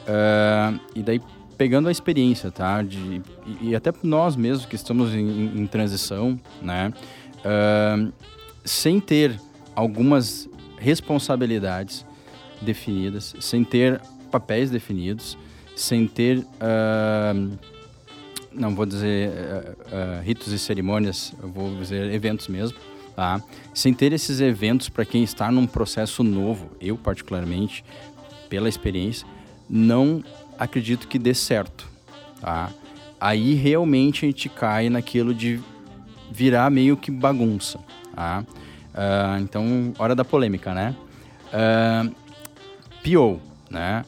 Ah, 0.06 0.74
e 0.94 1.02
daí, 1.02 1.20
pegando 1.62 1.86
a 1.86 1.92
experiência, 1.92 2.50
tá? 2.50 2.82
De, 2.82 3.22
e, 3.46 3.68
e 3.68 3.76
até 3.76 3.92
nós 4.02 4.34
mesmos 4.34 4.66
que 4.66 4.74
estamos 4.74 5.14
em, 5.14 5.60
em- 5.60 5.66
transição, 5.68 6.36
né? 6.60 6.92
Ah, 7.44 8.04
sem 8.64 8.98
ter 8.98 9.38
algumas 9.72 10.48
responsabilidades 10.76 12.04
definidas, 12.60 13.36
sem 13.38 13.62
ter 13.62 14.00
papéis 14.28 14.70
definidos, 14.72 15.38
sem 15.76 16.08
ter... 16.08 16.44
ah, 16.60 17.32
não 18.52 18.74
vou 18.74 18.84
dizer 18.84 19.30
eh, 19.92 20.20
ritos 20.24 20.48
e 20.52 20.58
cerimônias, 20.58 21.32
vou 21.40 21.74
dizer 21.76 22.12
eventos 22.12 22.48
mesmo, 22.48 22.76
tá? 23.14 23.40
Sem 23.72 23.94
ter 23.94 24.12
esses 24.12 24.40
eventos 24.40 24.88
para 24.88 25.04
quem 25.04 25.22
está 25.22 25.50
num 25.50 25.66
processo 25.66 26.24
novo, 26.24 26.70
eu 26.80 26.96
particularmente, 26.98 27.84
pela 28.50 28.68
experiência, 28.68 29.26
não 29.70 30.22
acredito 30.62 31.08
que 31.08 31.18
dê 31.18 31.34
certo, 31.34 31.88
tá? 32.40 32.70
Aí 33.20 33.54
realmente 33.54 34.24
a 34.24 34.28
gente 34.28 34.48
cai 34.48 34.88
naquilo 34.88 35.34
de 35.34 35.60
virar 36.30 36.70
meio 36.70 36.96
que 36.96 37.10
bagunça. 37.10 37.78
Tá? 38.14 38.44
Uh, 38.92 39.40
então, 39.40 39.92
hora 39.98 40.14
da 40.14 40.24
polêmica, 40.24 40.74
né? 40.74 40.94
Uh, 41.48 42.14
PO, 43.02 43.40
né? 43.70 44.04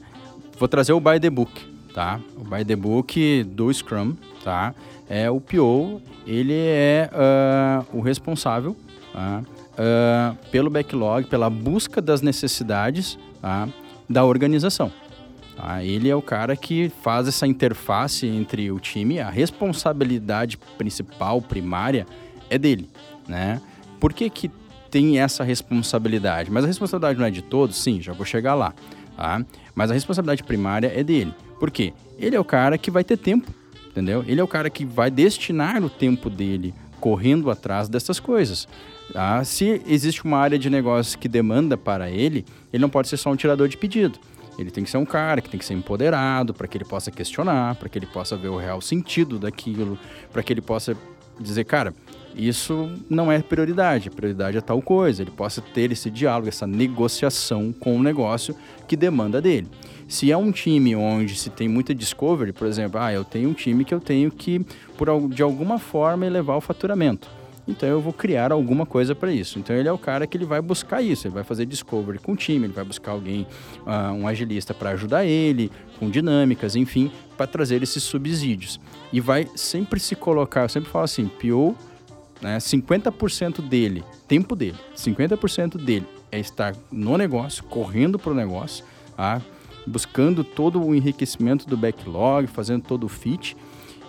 Vou 0.59 0.69
trazer 0.69 0.93
o 0.93 1.01
by 1.01 1.21
the 1.21 1.31
book, 1.31 1.53
tá? 1.93 2.21
O 2.37 2.45
by 2.45 2.65
the 2.65 2.77
book 2.77 3.45
do 3.45 3.73
Scrum, 3.73 4.17
tá? 4.43 4.75
É 5.09 5.31
o 5.31 5.41
PO, 5.41 6.01
ele 6.27 6.55
é 6.55 7.11
uh, 7.13 7.97
o 7.97 8.01
responsável 8.01 8.77
tá? 9.13 9.43
pelo 10.51 10.71
backlog, 10.71 11.27
pela 11.27 11.51
busca 11.51 12.01
das 12.01 12.23
necessidades 12.23 13.19
tá? 13.41 13.69
da 14.09 14.25
organização. 14.25 14.91
Tá? 15.57 15.85
Ele 15.85 16.09
é 16.09 16.17
o 16.17 16.23
cara 16.23 16.57
que 16.57 16.91
faz 17.03 17.29
essa 17.29 17.47
interface 17.47 18.27
entre 18.27 18.71
o 18.71 18.81
time, 18.81 19.21
a 19.21 19.31
responsabilidade 19.31 20.59
principal, 20.77 21.41
primária, 21.41 22.07
é 22.51 22.59
dele, 22.59 22.89
né? 23.29 23.61
Por 24.01 24.13
que 24.13 24.29
que 24.29 24.51
tem 24.91 25.19
essa 25.19 25.43
responsabilidade? 25.43 26.51
Mas 26.51 26.65
a 26.65 26.67
responsabilidade 26.67 27.19
não 27.19 27.27
é 27.27 27.31
de 27.31 27.43
todos? 27.43 27.77
Sim, 27.77 28.01
já 28.01 28.13
vou 28.13 28.27
chegar 28.27 28.55
lá, 28.55 28.75
tá? 29.17 29.45
Mas 29.75 29.91
a 29.91 29.95
responsabilidade 29.95 30.43
primária 30.43 30.93
é 30.95 31.03
dele. 31.03 31.35
Por 31.59 31.71
quê? 31.71 31.93
Ele 32.19 32.37
é 32.37 32.41
o 32.41 32.45
cara 32.45 32.77
que 32.77 32.91
vai 32.91 33.03
ter 33.03 33.17
tempo, 33.17 33.51
entendeu? 33.87 34.25
Ele 34.27 34.41
é 34.41 34.45
o 34.45 34.49
cara 34.49 34.69
que 34.69 34.85
vai 34.85 35.11
destinar 35.11 35.83
o 35.83 35.89
tempo 35.89 36.29
dele 36.29 36.75
correndo 37.01 37.51
atrás 37.51 37.89
dessas 37.89 38.19
coisas. 38.19 38.69
Tá? 39.13 39.45
Se 39.45 39.83
existe 39.87 40.25
uma 40.25 40.39
área 40.39 40.59
de 40.59 40.71
negócio 40.71 41.19
que 41.19 41.29
demanda 41.29 41.77
para 41.77 42.11
ele, 42.11 42.45
ele 42.73 42.81
não 42.81 42.89
pode 42.89 43.09
ser 43.09 43.17
só 43.17 43.31
um 43.31 43.37
tirador 43.37 43.69
de 43.69 43.77
pedido. 43.77 44.19
Ele 44.59 44.71
tem 44.71 44.85
que 44.85 44.91
ser 44.91 44.99
um 44.99 45.05
cara 45.05 45.41
que 45.41 45.51
tem 45.51 45.59
que 45.59 45.65
ser 45.65 45.75
empoderado 45.75 46.55
para 46.55 46.67
que 46.67 46.77
ele 46.77 46.85
possa 46.85 47.11
questionar, 47.11 47.75
para 47.77 47.89
que 47.89 47.99
ele 47.99 48.07
possa 48.07 48.37
ver 48.37 48.49
o 48.49 48.57
real 48.57 48.81
sentido 48.81 49.39
daquilo, 49.39 49.99
para 50.33 50.43
que 50.43 50.53
ele 50.53 50.61
possa 50.61 50.97
dizer, 51.39 51.65
cara, 51.65 51.93
isso 52.37 52.91
não 53.09 53.31
é 53.31 53.41
prioridade, 53.41 54.11
prioridade 54.11 54.59
é 54.59 54.61
tal 54.61 54.81
coisa. 54.83 55.23
Ele 55.23 55.31
possa 55.31 55.61
ter 55.61 55.91
esse 55.93 56.11
diálogo, 56.11 56.49
essa 56.49 56.67
negociação 56.67 57.73
com 57.73 57.97
o 57.97 58.03
negócio 58.03 58.55
que 58.87 58.97
demanda 58.97 59.41
dele. 59.41 59.69
Se 60.09 60.31
é 60.31 60.37
um 60.37 60.53
time 60.53 60.95
onde 60.95 61.35
se 61.35 61.51
tem 61.51 61.69
muita 61.69 61.95
discovery, 61.95 62.53
por 62.53 62.67
exemplo, 62.67 63.01
ah, 63.01 63.13
eu 63.13 63.25
tenho 63.25 63.49
um 63.49 63.55
time 63.55 63.85
que 63.85 63.95
eu 63.95 64.01
tenho 64.01 64.31
que, 64.31 64.65
por, 64.99 65.29
de 65.29 65.43
alguma 65.43 65.79
forma, 65.79 66.27
elevar 66.27 66.57
o 66.57 66.61
faturamento 66.61 67.29
então 67.67 67.89
eu 67.89 68.01
vou 68.01 68.13
criar 68.13 68.53
alguma 68.53 68.85
coisa 68.85 69.15
para 69.15 69.33
isso. 69.33 69.59
Então 69.59 69.75
ele 69.75 69.89
é 69.89 69.93
o 69.93 69.99
cara 69.99 70.27
que 70.27 70.37
ele 70.37 70.45
vai 70.45 70.61
buscar 70.61 71.03
isso, 71.03 71.27
ele 71.27 71.35
vai 71.35 71.45
fazer 71.45 71.67
discovery 71.67 72.19
com 72.19 72.33
o 72.33 72.37
time, 72.37 72.67
ele 72.67 72.73
vai 72.73 72.85
buscar 72.85 73.13
alguém, 73.13 73.47
uh, 73.87 74.13
um 74.13 74.29
agilista 74.29 74.75
para 74.75 74.91
ajudar 74.91 75.25
ele, 75.25 75.71
com 75.99 76.11
dinâmicas, 76.11 76.77
enfim, 76.77 77.11
para 77.37 77.47
trazer 77.47 77.83
esses 77.83 78.03
subsídios. 78.03 78.81
E 79.13 79.21
vai 79.21 79.49
sempre 79.55 79.99
se 79.99 80.15
colocar, 80.15 80.63
eu 80.63 80.69
sempre 80.69 80.91
falo 80.91 81.05
assim, 81.05 81.27
PO, 81.27 81.75
né, 82.41 82.59
50% 82.59 83.61
dele, 83.63 84.05
tempo 84.29 84.55
dele, 84.55 84.77
50% 84.97 85.79
dele 85.79 86.07
é 86.31 86.39
estar 86.39 86.75
no 86.91 87.17
negócio, 87.17 87.65
correndo 87.65 88.19
para 88.19 88.33
o 88.33 88.35
negócio, 88.35 88.85
tá? 89.17 89.41
buscando 89.87 90.43
todo 90.43 90.83
o 90.83 90.95
enriquecimento 90.95 91.67
do 91.67 91.77
backlog, 91.77 92.47
fazendo 92.47 92.83
todo 92.83 93.05
o 93.05 93.09
fit, 93.09 93.57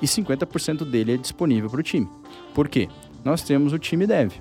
e 0.01 0.05
50% 0.05 0.83
dele 0.83 1.13
é 1.13 1.17
disponível 1.17 1.69
para 1.69 1.79
o 1.79 1.83
time. 1.83 2.07
Por 2.53 2.67
quê? 2.67 2.89
Nós 3.25 3.41
temos 3.41 3.73
o 3.73 3.79
time 3.79 4.07
dev. 4.07 4.31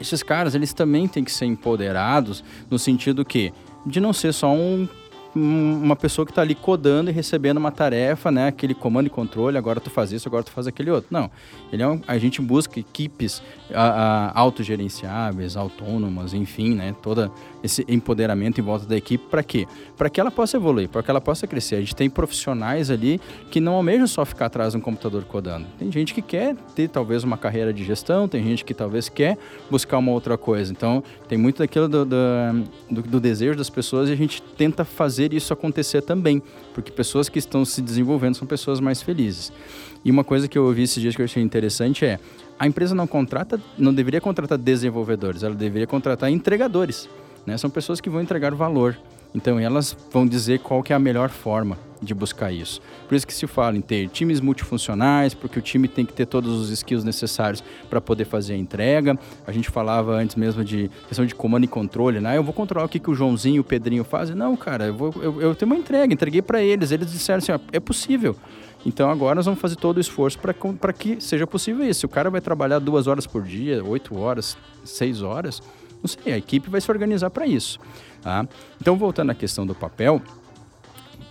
Esses 0.00 0.22
caras, 0.22 0.54
eles 0.54 0.74
também 0.74 1.08
têm 1.08 1.24
que 1.24 1.32
ser 1.32 1.46
empoderados 1.46 2.44
no 2.70 2.78
sentido 2.78 3.24
que 3.24 3.52
de 3.84 3.98
não 3.98 4.12
ser 4.12 4.32
só 4.32 4.52
um 4.52 4.86
uma 5.36 5.94
pessoa 5.94 6.24
que 6.24 6.32
está 6.32 6.40
ali 6.40 6.54
codando 6.54 7.10
e 7.10 7.12
recebendo 7.12 7.58
uma 7.58 7.70
tarefa, 7.70 8.30
né? 8.30 8.48
Aquele 8.48 8.74
comando 8.74 9.06
e 9.06 9.10
controle, 9.10 9.58
agora 9.58 9.78
tu 9.78 9.90
faz 9.90 10.10
isso, 10.10 10.26
agora 10.26 10.42
tu 10.42 10.50
faz 10.50 10.66
aquele 10.66 10.90
outro. 10.90 11.08
Não. 11.10 11.30
Ele 11.70 11.82
é 11.82 11.88
um, 11.88 12.00
a 12.08 12.16
gente 12.16 12.40
busca 12.40 12.80
equipes 12.80 13.42
a, 13.72 13.82
a, 13.82 14.40
autogerenciáveis, 14.40 15.56
autônomas, 15.56 16.32
enfim, 16.32 16.74
né? 16.74 16.94
Todo 17.02 17.30
esse 17.66 17.84
empoderamento 17.88 18.60
em 18.60 18.64
volta 18.64 18.86
da 18.86 18.96
equipe 18.96 19.24
para 19.30 19.42
quê? 19.42 19.66
Para 19.96 20.08
que 20.08 20.20
ela 20.20 20.30
possa 20.30 20.56
evoluir, 20.56 20.88
para 20.88 21.02
que 21.02 21.10
ela 21.10 21.20
possa 21.20 21.46
crescer. 21.46 21.76
A 21.76 21.80
gente 21.80 21.94
tem 21.94 22.08
profissionais 22.08 22.90
ali 22.90 23.20
que 23.50 23.60
não 23.60 23.74
almejam 23.74 24.06
só 24.06 24.24
ficar 24.24 24.46
atrás 24.46 24.72
de 24.72 24.78
um 24.78 24.80
computador 24.80 25.24
codando. 25.24 25.66
Tem 25.78 25.92
gente 25.92 26.14
que 26.14 26.22
quer 26.22 26.56
ter 26.74 26.88
talvez 26.88 27.24
uma 27.24 27.36
carreira 27.36 27.72
de 27.72 27.84
gestão, 27.84 28.26
tem 28.26 28.42
gente 28.42 28.64
que 28.64 28.72
talvez 28.72 29.08
quer 29.08 29.36
buscar 29.70 29.98
uma 29.98 30.12
outra 30.12 30.38
coisa. 30.38 30.72
Então, 30.72 31.02
tem 31.28 31.36
muito 31.36 31.58
daquilo 31.58 31.88
do, 31.88 32.04
do, 32.04 33.02
do, 33.02 33.20
desejo 33.20 33.58
das 33.58 33.68
pessoas 33.68 34.08
e 34.08 34.12
a 34.12 34.16
gente 34.16 34.40
tenta 34.40 34.84
fazer 34.84 35.26
fazer 35.26 35.32
isso 35.32 35.52
acontecer 35.52 36.02
também, 36.02 36.42
porque 36.74 36.92
pessoas 36.92 37.28
que 37.28 37.38
estão 37.38 37.64
se 37.64 37.80
desenvolvendo 37.80 38.34
são 38.34 38.46
pessoas 38.46 38.80
mais 38.80 39.02
felizes. 39.02 39.52
E 40.04 40.10
uma 40.10 40.22
coisa 40.22 40.46
que 40.46 40.56
eu 40.56 40.64
ouvi 40.64 40.82
esses 40.82 41.00
dias 41.00 41.16
que 41.16 41.22
eu 41.22 41.24
achei 41.24 41.42
interessante 41.42 42.04
é: 42.04 42.18
a 42.58 42.66
empresa 42.66 42.94
não 42.94 43.06
contrata, 43.06 43.60
não 43.78 43.92
deveria 43.92 44.20
contratar 44.20 44.58
desenvolvedores, 44.58 45.42
ela 45.42 45.54
deveria 45.54 45.86
contratar 45.86 46.30
entregadores. 46.30 47.08
Né? 47.46 47.56
São 47.56 47.70
pessoas 47.70 48.00
que 48.00 48.10
vão 48.10 48.20
entregar 48.20 48.54
valor. 48.54 48.98
Então 49.34 49.58
elas 49.58 49.96
vão 50.10 50.26
dizer 50.26 50.60
qual 50.60 50.82
que 50.82 50.92
é 50.92 50.96
a 50.96 50.98
melhor 50.98 51.28
forma 51.28 51.78
de 52.00 52.14
buscar 52.14 52.52
isso. 52.52 52.80
Por 53.08 53.14
isso 53.14 53.26
que 53.26 53.34
se 53.34 53.46
fala 53.46 53.76
em 53.76 53.80
ter 53.80 54.08
times 54.08 54.40
multifuncionais, 54.40 55.34
porque 55.34 55.58
o 55.58 55.62
time 55.62 55.88
tem 55.88 56.04
que 56.04 56.12
ter 56.12 56.26
todos 56.26 56.58
os 56.58 56.70
skills 56.70 57.04
necessários 57.04 57.62
para 57.88 58.00
poder 58.00 58.24
fazer 58.24 58.54
a 58.54 58.56
entrega. 58.56 59.18
A 59.46 59.52
gente 59.52 59.70
falava 59.70 60.12
antes 60.12 60.36
mesmo 60.36 60.64
de 60.64 60.90
questão 61.08 61.24
de 61.24 61.34
comando 61.34 61.64
e 61.64 61.68
controle, 61.68 62.20
né? 62.20 62.36
Eu 62.36 62.42
vou 62.42 62.52
controlar 62.52 62.86
o 62.86 62.88
que, 62.88 62.98
que 62.98 63.10
o 63.10 63.14
Joãozinho 63.14 63.56
e 63.56 63.60
o 63.60 63.64
Pedrinho 63.64 64.04
fazem. 64.04 64.34
Não, 64.34 64.56
cara, 64.56 64.86
eu, 64.86 64.94
vou, 64.94 65.14
eu, 65.20 65.40
eu 65.40 65.54
tenho 65.54 65.70
uma 65.70 65.78
entrega, 65.78 66.12
entreguei 66.12 66.42
para 66.42 66.62
eles. 66.62 66.90
Eles 66.90 67.10
disseram 67.10 67.38
assim, 67.38 67.52
ó, 67.52 67.58
é 67.72 67.80
possível. 67.80 68.36
Então 68.84 69.10
agora 69.10 69.34
nós 69.34 69.44
vamos 69.46 69.60
fazer 69.60 69.76
todo 69.76 69.96
o 69.96 70.00
esforço 70.00 70.38
para 70.38 70.92
que 70.92 71.20
seja 71.20 71.46
possível 71.46 71.84
isso. 71.84 72.06
O 72.06 72.08
cara 72.08 72.30
vai 72.30 72.40
trabalhar 72.40 72.78
duas 72.78 73.06
horas 73.06 73.26
por 73.26 73.42
dia, 73.42 73.84
oito 73.84 74.16
horas, 74.16 74.56
seis 74.84 75.22
horas, 75.22 75.60
não 76.06 76.22
sei, 76.22 76.32
a 76.32 76.38
equipe 76.38 76.70
vai 76.70 76.80
se 76.80 76.90
organizar 76.90 77.30
para 77.30 77.46
isso. 77.46 77.78
Tá? 78.22 78.46
Então, 78.80 78.96
voltando 78.96 79.30
à 79.30 79.34
questão 79.34 79.66
do 79.66 79.74
papel, 79.74 80.22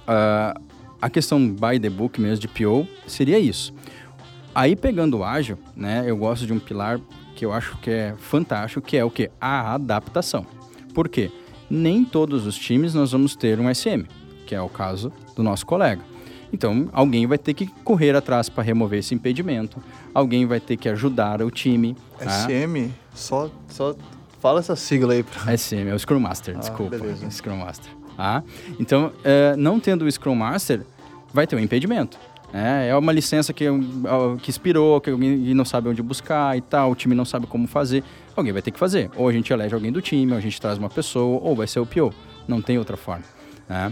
uh, 0.08 0.62
a 1.02 1.10
questão 1.10 1.50
by 1.50 1.80
the 1.80 1.90
book 1.90 2.20
mesmo 2.20 2.40
de 2.40 2.48
PO 2.48 2.88
seria 3.08 3.40
isso. 3.40 3.74
Aí, 4.54 4.76
pegando 4.76 5.20
o 5.20 5.24
ágil, 5.24 5.58
né, 5.76 6.04
eu 6.08 6.16
gosto 6.16 6.46
de 6.46 6.54
um 6.54 6.60
pilar 6.60 7.00
que 7.36 7.46
eu 7.46 7.52
acho 7.52 7.78
que 7.78 7.90
é 7.90 8.16
fantástico, 8.18 8.82
que 8.82 8.96
é 8.96 9.04
o 9.04 9.10
que? 9.10 9.30
A 9.40 9.74
adaptação. 9.74 10.46
Por 10.94 11.10
quê? 11.10 11.30
Nem 11.70 12.06
todos 12.06 12.46
os 12.46 12.56
times 12.56 12.94
nós 12.94 13.12
vamos 13.12 13.36
ter 13.36 13.60
um 13.60 13.74
SM, 13.74 14.06
que 14.46 14.56
é 14.56 14.62
o 14.62 14.70
caso 14.70 15.12
do 15.36 15.44
nosso 15.44 15.66
colega. 15.66 16.02
Então, 16.54 16.88
alguém 16.94 17.28
vai 17.28 17.38
ter 17.38 17.54
que 17.54 17.68
correr 17.84 18.16
atrás 18.16 18.48
para 18.48 18.64
remover 18.64 19.00
esse 19.00 19.14
impedimento, 19.14 19.84
alguém 20.14 20.46
vai 20.46 20.62
ter 20.62 20.78
que 20.78 20.88
ajudar 20.88 21.42
o 21.42 21.52
time. 21.52 21.98
SM? 22.18 22.88
Tá? 22.88 22.96
Só, 23.14 23.52
só 23.68 23.96
Fala 24.46 24.60
essa 24.60 24.76
sigla 24.76 25.14
aí. 25.14 25.24
Pra... 25.24 25.52
É 25.52 25.58
sim, 25.58 25.90
é 25.90 25.92
o 25.96 25.98
Scrum 25.98 26.20
Master, 26.20 26.56
ah, 26.56 26.60
desculpa. 26.60 26.96
Beleza. 26.96 27.28
Scrum 27.32 27.58
Master. 27.58 27.92
Ah, 28.16 28.44
então, 28.80 29.12
é, 29.24 29.56
não 29.56 29.80
tendo 29.80 30.06
o 30.06 30.12
Scrum 30.12 30.36
Master, 30.36 30.86
vai 31.34 31.48
ter 31.48 31.56
um 31.56 31.60
impedimento. 31.60 32.16
É, 32.54 32.90
é 32.90 32.96
uma 32.96 33.12
licença 33.12 33.52
que, 33.52 33.66
que 34.44 34.52
expirou, 34.52 35.02
que 35.02 35.10
alguém 35.10 35.52
não 35.56 35.66
sabe 35.66 35.90
onde 35.90 36.00
buscar 36.04 36.56
e 36.56 36.62
tal, 36.62 36.92
o 36.92 36.96
time 36.96 37.16
não 37.16 37.26
sabe 37.26 37.48
como 37.48 37.68
fazer. 37.68 38.04
Alguém 38.36 38.54
vai 38.54 38.62
ter 38.62 38.70
que 38.70 38.78
fazer. 38.78 39.10
Ou 39.16 39.28
a 39.28 39.32
gente 39.32 39.52
elege 39.52 39.74
alguém 39.74 39.92
do 39.92 40.00
time, 40.00 40.32
ou 40.32 40.38
a 40.38 40.42
gente 40.42 40.62
traz 40.62 40.78
uma 40.78 40.92
pessoa, 40.92 41.42
ou 41.42 41.56
vai 41.56 41.66
ser 41.66 41.80
o 41.80 41.86
PO. 41.88 42.14
Não 42.48 42.62
tem 42.62 42.78
outra 42.78 42.96
forma. 42.96 43.26
Né? 43.68 43.92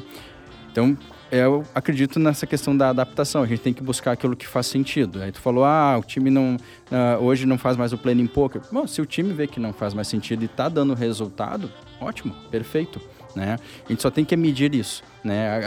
Então, 0.72 0.96
eu 1.34 1.64
acredito 1.74 2.20
nessa 2.20 2.46
questão 2.46 2.76
da 2.78 2.90
adaptação. 2.90 3.42
A 3.42 3.48
gente 3.48 3.62
tem 3.62 3.74
que 3.74 3.82
buscar 3.82 4.12
aquilo 4.12 4.36
que 4.36 4.46
faz 4.46 4.68
sentido. 4.68 5.22
Aí 5.22 5.32
tu 5.32 5.40
falou, 5.42 5.66
ah, 5.66 5.98
o 5.98 6.04
time 6.04 6.30
não 6.30 6.56
uh, 6.56 7.24
hoje 7.24 7.46
não 7.46 7.58
faz 7.58 7.76
mais 7.76 7.92
o 7.92 7.98
planning 7.98 8.28
poker. 8.28 8.62
Bom, 8.72 8.86
se 8.86 9.02
o 9.02 9.06
time 9.06 9.34
vê 9.34 9.48
que 9.48 9.60
não 9.60 9.74
faz 9.74 9.94
mais 9.94 10.08
sentido 10.08 10.44
e 10.44 10.46
está 10.46 10.70
dando 10.70 10.94
resultado, 10.94 11.72
ótimo, 12.00 12.36
perfeito. 12.52 13.02
Né? 13.36 13.58
A 13.84 13.90
gente 13.90 14.02
só 14.02 14.12
tem 14.12 14.24
que 14.24 14.38
medir 14.38 14.76
isso, 14.76 15.02
né? 15.24 15.60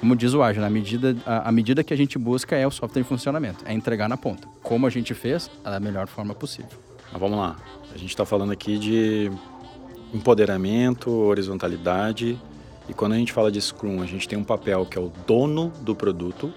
Como 0.00 0.16
diz 0.16 0.34
o 0.34 0.42
Ágil, 0.42 0.64
a 0.64 0.70
medida, 0.70 1.16
a, 1.24 1.48
a, 1.48 1.52
medida 1.52 1.84
que 1.84 1.94
a 1.94 1.96
gente 1.96 2.18
busca 2.18 2.56
é 2.56 2.66
o 2.66 2.72
software 2.72 3.02
em 3.02 3.04
funcionamento, 3.04 3.64
é 3.64 3.72
entregar 3.72 4.08
na 4.08 4.16
ponta. 4.16 4.48
Como 4.64 4.84
a 4.84 4.90
gente 4.90 5.14
fez, 5.14 5.48
da 5.62 5.78
melhor 5.78 6.08
forma 6.08 6.34
possível. 6.34 6.72
Mas 7.12 7.20
vamos 7.20 7.38
lá, 7.38 7.54
a 7.94 7.96
gente 7.96 8.10
está 8.10 8.26
falando 8.26 8.50
aqui 8.50 8.76
de 8.78 9.30
empoderamento, 10.12 11.08
horizontalidade 11.08 12.36
e 12.88 12.92
quando 12.92 13.12
a 13.12 13.16
gente 13.16 13.32
fala 13.32 13.50
de 13.50 13.60
Scrum, 13.60 14.02
a 14.02 14.06
gente 14.06 14.28
tem 14.28 14.38
um 14.38 14.44
papel 14.44 14.84
que 14.84 14.98
é 14.98 15.00
o 15.00 15.10
dono 15.26 15.72
do 15.80 15.94
produto 15.94 16.52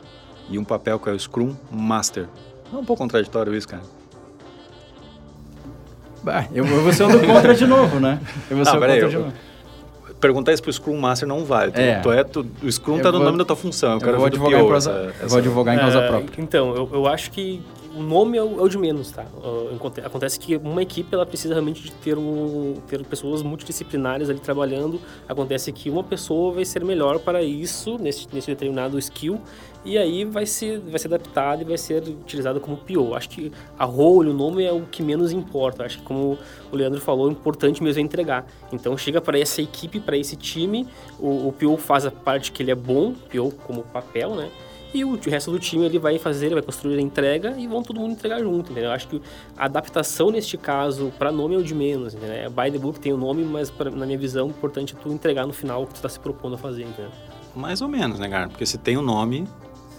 e 0.50 0.58
um 0.58 0.64
papel 0.64 1.00
que 1.00 1.10
é 1.10 1.14
o 1.14 1.20
Scrum 1.20 1.56
Master. 1.72 2.28
Não 2.72 2.80
é 2.80 2.82
um 2.82 2.86
pouco 2.86 3.02
contraditório 3.02 3.56
isso, 3.56 3.68
cara? 3.68 3.84
Bah, 6.24 6.46
eu, 6.54 6.66
vou 6.66 6.92
ser 6.92 7.08
do 7.08 7.26
contra 7.26 7.56
de 7.56 7.66
novo, 7.66 8.00
né? 8.00 8.20
Eu 8.50 8.58
vou 8.58 8.66
ser 8.66 8.72
ah, 8.72 8.74
contra 8.74 8.98
eu, 8.98 9.10
de 9.10 9.18
novo. 9.18 9.34
Perguntar 10.20 10.52
isso 10.52 10.64
pro 10.64 10.74
Scrum 10.74 10.98
Master 10.98 11.28
não 11.28 11.46
vale. 11.46 11.72
É. 11.76 12.00
Tu 12.00 12.12
é, 12.12 12.24
tu, 12.24 12.46
o 12.62 12.72
Scrum 12.72 12.98
eu 12.98 13.04
tá 13.04 13.12
no 13.12 13.20
nome 13.20 13.38
da 13.38 13.46
tua 13.46 13.56
função. 13.56 13.92
Eu, 13.92 13.96
eu 13.96 14.02
quero 14.02 14.18
vou 14.18 14.26
advogar, 14.26 14.62
em 14.62 14.68
causa, 14.68 15.14
essa, 15.16 15.28
vou 15.28 15.38
advogar 15.38 15.76
em 15.76 15.80
causa 15.80 16.00
é, 16.00 16.08
própria. 16.08 16.42
Então, 16.42 16.76
eu, 16.76 16.90
eu 16.92 17.08
acho 17.08 17.32
que 17.32 17.62
o 17.98 18.04
nome 18.04 18.38
é 18.38 18.44
o, 18.44 18.60
é 18.60 18.62
o 18.62 18.70
de 18.70 18.78
menos, 18.78 19.12
tá? 19.12 19.26
Uh, 19.44 19.76
acontece 20.06 20.40
que 20.40 20.56
uma 20.56 20.82
equipe 20.82 21.14
ela 21.14 21.26
precisa 21.26 21.54
realmente 21.54 21.82
de 21.82 21.92
ter, 21.92 22.18
um, 22.18 22.76
ter 22.88 23.04
pessoas 23.06 23.42
multidisciplinares 23.42 24.30
ali 24.30 24.40
trabalhando. 24.40 25.02
Acontece 25.28 25.72
que 25.72 25.90
uma 25.90 26.04
pessoa 26.04 26.54
vai 26.54 26.66
ser 26.66 26.86
melhor 26.86 27.20
para 27.20 27.42
isso, 27.42 27.98
nesse, 27.98 28.28
nesse 28.32 28.48
determinado 28.48 29.00
skill, 29.00 29.42
e 29.84 29.98
aí 29.98 30.26
vai 30.26 30.46
ser, 30.46 30.80
vai 30.80 31.00
ser 31.00 31.08
adaptado 31.08 31.62
e 31.62 31.66
vai 31.66 31.78
ser 31.78 32.04
utilizado 32.04 32.60
como 32.60 32.78
PO. 32.78 33.16
Acho 33.16 33.30
que 33.30 33.52
a 33.80 33.86
role, 33.86 34.30
o 34.30 34.34
nome 34.34 34.64
é 34.64 34.72
o 34.72 34.82
que 34.82 35.02
menos 35.02 35.32
importa. 35.32 35.84
Acho 35.84 35.98
que 35.98 36.04
como 36.04 36.38
o 36.72 36.76
Leandro 36.76 37.02
falou, 37.02 37.28
o 37.28 37.32
importante 37.32 37.82
mesmo 37.82 38.00
é 38.00 38.04
entregar. 38.04 38.46
Então 38.72 38.98
chega 38.98 39.20
para 39.20 39.40
essa 39.40 39.62
equipe, 39.62 40.00
para 40.00 40.18
esse 40.18 40.36
time, 40.36 40.88
o, 41.20 41.48
o 41.48 41.54
PO 41.54 41.78
faz 41.78 42.06
a 42.06 42.12
parte 42.12 42.52
que 42.52 42.62
ele 42.62 42.72
é 42.72 42.76
bom, 42.76 43.14
PO 43.14 43.52
como 43.66 43.82
papel, 43.84 44.36
né? 44.36 44.52
E 44.94 45.04
o, 45.04 45.20
resto 45.30 45.52
do 45.52 45.60
time 45.60 45.86
ele 45.86 46.00
vai 46.00 46.18
fazer, 46.18 46.48
ele 46.48 46.56
vai 46.56 46.64
construir 46.64 46.98
a 46.98 47.02
entrega 47.02 47.56
e 47.58 47.68
vão 47.68 47.84
todo 47.84 48.00
mundo 48.00 48.14
entregar 48.14 48.40
junto, 48.40 48.72
entendeu? 48.72 48.92
Acho 48.92 49.08
que 49.08 49.22
a 49.58 49.66
adaptação 49.66 50.32
neste 50.32 50.58
caso 50.58 51.12
para 51.18 51.32
nome 51.32 51.56
é 51.56 51.58
o 51.58 51.64
de 51.64 51.76
menos, 51.76 52.14
entendeu? 52.14 52.36
É, 52.36 52.50
by 52.50 52.72
the 52.72 52.80
book 52.80 53.00
tem 53.00 53.12
o 53.12 53.18
nome, 53.18 53.44
mas 53.44 53.70
pra, 53.70 53.92
na 53.92 54.06
minha 54.06 54.18
visão, 54.18 54.48
o 54.48 54.50
importante 54.50 54.96
é 54.96 55.02
tu 55.02 55.12
entregar 55.12 55.46
no 55.46 55.54
final 55.54 55.84
o 55.84 55.88
que 55.88 55.94
tu 55.94 55.98
está 55.98 56.10
se 56.10 56.20
propondo 56.20 56.56
a 56.56 56.58
fazer, 56.58 56.84
entendeu? 56.84 57.12
Mais 57.56 57.82
ou 57.82 57.88
menos, 57.88 58.20
né, 58.20 58.30
cara? 58.30 58.48
Porque 58.48 58.66
se 58.66 58.78
tem 58.78 58.96
o 58.98 59.02
um 59.02 59.04
nome, 59.04 59.48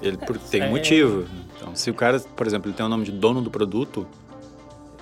ele 0.01 0.17
porque 0.17 0.45
tem 0.51 0.63
um 0.63 0.67
é. 0.67 0.71
motivo. 0.71 1.27
Então, 1.57 1.75
se 1.75 1.91
o 1.91 1.95
cara, 1.95 2.21
por 2.21 2.47
exemplo, 2.47 2.71
ele 2.71 2.77
tem 2.77 2.87
o 2.87 2.89
nome 2.89 3.05
de 3.05 3.13
dono 3.13 3.43
do 3.43 3.51
produto, 3.51 4.07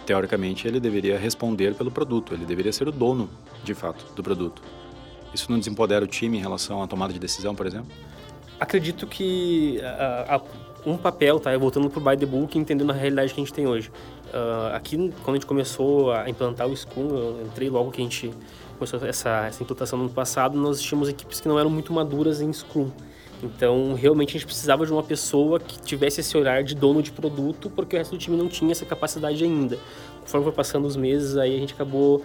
teoricamente 0.04 0.66
ele 0.66 0.80
deveria 0.80 1.18
responder 1.18 1.74
pelo 1.74 1.90
produto, 1.90 2.34
ele 2.34 2.44
deveria 2.44 2.72
ser 2.72 2.88
o 2.88 2.92
dono, 2.92 3.28
de 3.62 3.74
fato, 3.74 4.06
do 4.14 4.22
produto. 4.22 4.62
Isso 5.34 5.50
não 5.50 5.58
desempodera 5.58 6.04
o 6.04 6.08
time 6.08 6.38
em 6.38 6.40
relação 6.40 6.82
à 6.82 6.86
tomada 6.86 7.12
de 7.12 7.18
decisão, 7.18 7.54
por 7.54 7.66
exemplo? 7.66 7.88
Acredito 8.58 9.06
que 9.06 9.80
um 10.86 10.96
papel, 10.96 11.40
tá? 11.40 11.56
Voltando 11.58 11.90
o 11.94 12.00
by 12.00 12.16
the 12.16 12.24
book, 12.24 12.56
entendendo 12.56 12.90
a 12.90 12.94
realidade 12.94 13.34
que 13.34 13.40
a 13.40 13.44
gente 13.44 13.52
tem 13.52 13.66
hoje. 13.66 13.90
Uh, 14.28 14.74
aqui, 14.74 14.96
quando 15.24 15.30
a 15.30 15.34
gente 15.34 15.46
começou 15.46 16.12
a 16.12 16.30
implantar 16.30 16.68
o 16.68 16.76
Scrum, 16.76 17.08
eu 17.08 17.42
entrei 17.44 17.68
logo 17.68 17.90
que 17.90 18.00
a 18.00 18.04
gente 18.04 18.32
começou 18.78 19.04
essa, 19.06 19.46
essa 19.46 19.62
implantação 19.62 19.98
no 19.98 20.04
ano 20.04 20.14
passado, 20.14 20.56
nós 20.58 20.80
tínhamos 20.80 21.08
equipes 21.08 21.40
que 21.40 21.48
não 21.48 21.58
eram 21.58 21.70
muito 21.70 21.92
maduras 21.92 22.40
em 22.40 22.52
Scrum. 22.52 22.90
Então, 23.42 23.94
realmente, 23.94 24.30
a 24.30 24.32
gente 24.32 24.46
precisava 24.46 24.86
de 24.86 24.92
uma 24.92 25.02
pessoa 25.02 25.58
que 25.58 25.78
tivesse 25.80 26.20
esse 26.20 26.36
olhar 26.36 26.62
de 26.62 26.74
dono 26.74 27.02
de 27.02 27.12
produto, 27.12 27.68
porque 27.68 27.96
o 27.96 27.98
resto 27.98 28.12
do 28.12 28.18
time 28.18 28.36
não 28.36 28.48
tinha 28.48 28.72
essa 28.72 28.86
capacidade 28.86 29.42
ainda. 29.44 29.78
Conforme 30.22 30.44
foi 30.44 30.52
passando 30.52 30.86
os 30.86 30.96
meses, 30.96 31.36
aí 31.36 31.54
a 31.54 31.58
gente 31.58 31.74
acabou 31.74 32.22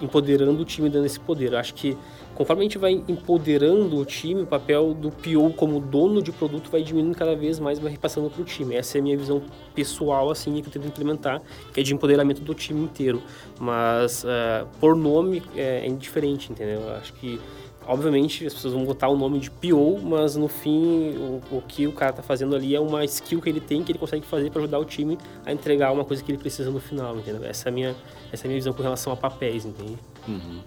empoderando 0.00 0.60
o 0.60 0.64
time, 0.64 0.88
dando 0.88 1.06
esse 1.06 1.20
poder. 1.20 1.52
Eu 1.52 1.58
acho 1.58 1.74
que 1.74 1.96
conforme 2.34 2.62
a 2.62 2.64
gente 2.64 2.78
vai 2.78 2.92
empoderando 3.08 3.96
o 3.96 4.04
time, 4.04 4.42
o 4.42 4.46
papel 4.46 4.94
do 4.94 5.10
PO 5.10 5.54
como 5.56 5.80
dono 5.80 6.22
de 6.22 6.32
produto 6.32 6.70
vai 6.70 6.82
diminuindo 6.82 7.16
cada 7.16 7.34
vez 7.34 7.58
mais, 7.58 7.78
vai 7.78 7.92
repassando 7.92 8.28
para 8.30 8.42
o 8.42 8.44
time. 8.44 8.74
Essa 8.74 8.98
é 8.98 9.00
a 9.00 9.02
minha 9.02 9.16
visão 9.16 9.42
pessoal, 9.74 10.30
assim, 10.30 10.60
que 10.60 10.68
eu 10.68 10.72
tento 10.72 10.86
implementar, 10.86 11.40
que 11.72 11.80
é 11.80 11.82
de 11.82 11.94
empoderamento 11.94 12.42
do 12.42 12.54
time 12.54 12.80
inteiro. 12.80 13.22
Mas, 13.58 14.24
uh, 14.24 14.66
por 14.80 14.96
nome, 14.96 15.42
é, 15.56 15.80
é 15.84 15.86
indiferente, 15.86 16.50
entendeu? 16.50 16.80
Eu 16.80 16.94
acho 16.94 17.12
que 17.14 17.40
obviamente 17.86 18.46
as 18.46 18.54
pessoas 18.54 18.72
vão 18.72 18.84
botar 18.84 19.08
o 19.08 19.16
nome 19.16 19.38
de 19.38 19.50
PO, 19.50 20.00
mas 20.02 20.36
no 20.36 20.48
fim 20.48 21.10
o, 21.16 21.42
o, 21.56 21.62
que 21.62 21.86
o 21.86 21.92
cara 21.92 22.12
tá 22.12 22.22
fazendo 22.22 22.56
ali 22.56 22.74
é 22.74 22.80
uma 22.80 23.04
skill 23.04 23.40
que 23.42 23.48
ele 23.48 23.60
tem 23.60 23.82
que 23.82 23.92
ele 23.92 23.98
consegue 23.98 24.24
fazer 24.24 24.50
para 24.50 24.62
ajudar 24.62 24.78
o 24.78 24.84
time 24.84 25.18
a 25.44 25.52
entregar 25.52 25.92
uma 25.92 26.04
coisa 26.04 26.22
que 26.22 26.30
ele 26.32 26.38
precisa 26.38 26.70
no 26.70 26.80
final, 26.80 27.16
entendeu? 27.16 27.44
Essa 27.44 27.68
é 27.68 27.70
a 27.70 27.72
minha, 27.72 27.96
essa 28.32 28.44
é 28.44 28.46
a 28.46 28.48
minha 28.48 28.58
visão 28.58 28.72
com 28.72 28.82
relação 28.82 29.12
a 29.12 29.16
papéis, 29.16 29.64
entende? 29.64 29.98
Uhum. 30.26 30.60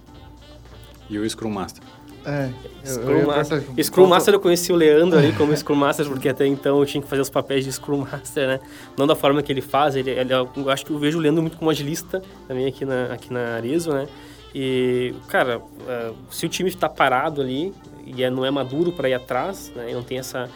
E 1.10 1.18
o 1.18 1.30
Scrum 1.30 1.52
Master? 1.52 1.84
É, 2.26 2.50
Scrum, 2.84 3.12
eu 3.12 3.28
Master. 3.28 3.64
Scrum 3.84 4.08
Master 4.08 4.34
eu 4.34 4.40
conheci 4.40 4.74
o 4.74 4.76
Leandro 4.76 5.18
ali 5.18 5.32
como 5.32 5.56
Scrum 5.56 5.76
Master, 5.76 6.06
porque 6.08 6.28
até 6.28 6.46
então 6.46 6.80
eu 6.80 6.86
tinha 6.86 7.02
que 7.02 7.08
fazer 7.08 7.22
os 7.22 7.30
papéis 7.30 7.64
de 7.64 7.72
Scrum 7.72 8.00
Master, 8.12 8.48
né? 8.48 8.60
Não 8.98 9.08
da 9.08 9.16
forma 9.16 9.42
que 9.42 9.52
ele 9.52 9.62
faz, 9.62 9.96
ele, 9.96 10.10
ele 10.10 10.34
eu 10.34 10.70
acho 10.70 10.86
que 10.86 10.92
eu 10.92 11.00
vejo 11.00 11.18
o 11.18 11.22
Leandro 11.22 11.42
muito 11.42 11.58
como 11.58 11.70
agilista 11.70 12.22
também 12.48 12.66
aqui 12.66 12.84
na, 12.84 13.14
aqui 13.14 13.32
na 13.32 13.56
Arezo, 13.56 13.94
né? 13.94 14.08
E, 14.54 15.14
cara, 15.28 15.60
uh, 15.60 16.16
se 16.30 16.46
o 16.46 16.50
time 16.50 16.70
está 16.70 16.90
parado 16.90 17.42
ali 17.42 17.74
e 18.06 18.24
é, 18.24 18.30
não 18.30 18.44
é 18.44 18.52
maduro 18.52 18.92
para 18.92 19.10
ir 19.10 19.14
atrás, 19.14 19.72
né, 19.76 19.92
e 19.92 19.94
não 19.94 20.02
tem 20.02 20.18
essa, 20.18 20.50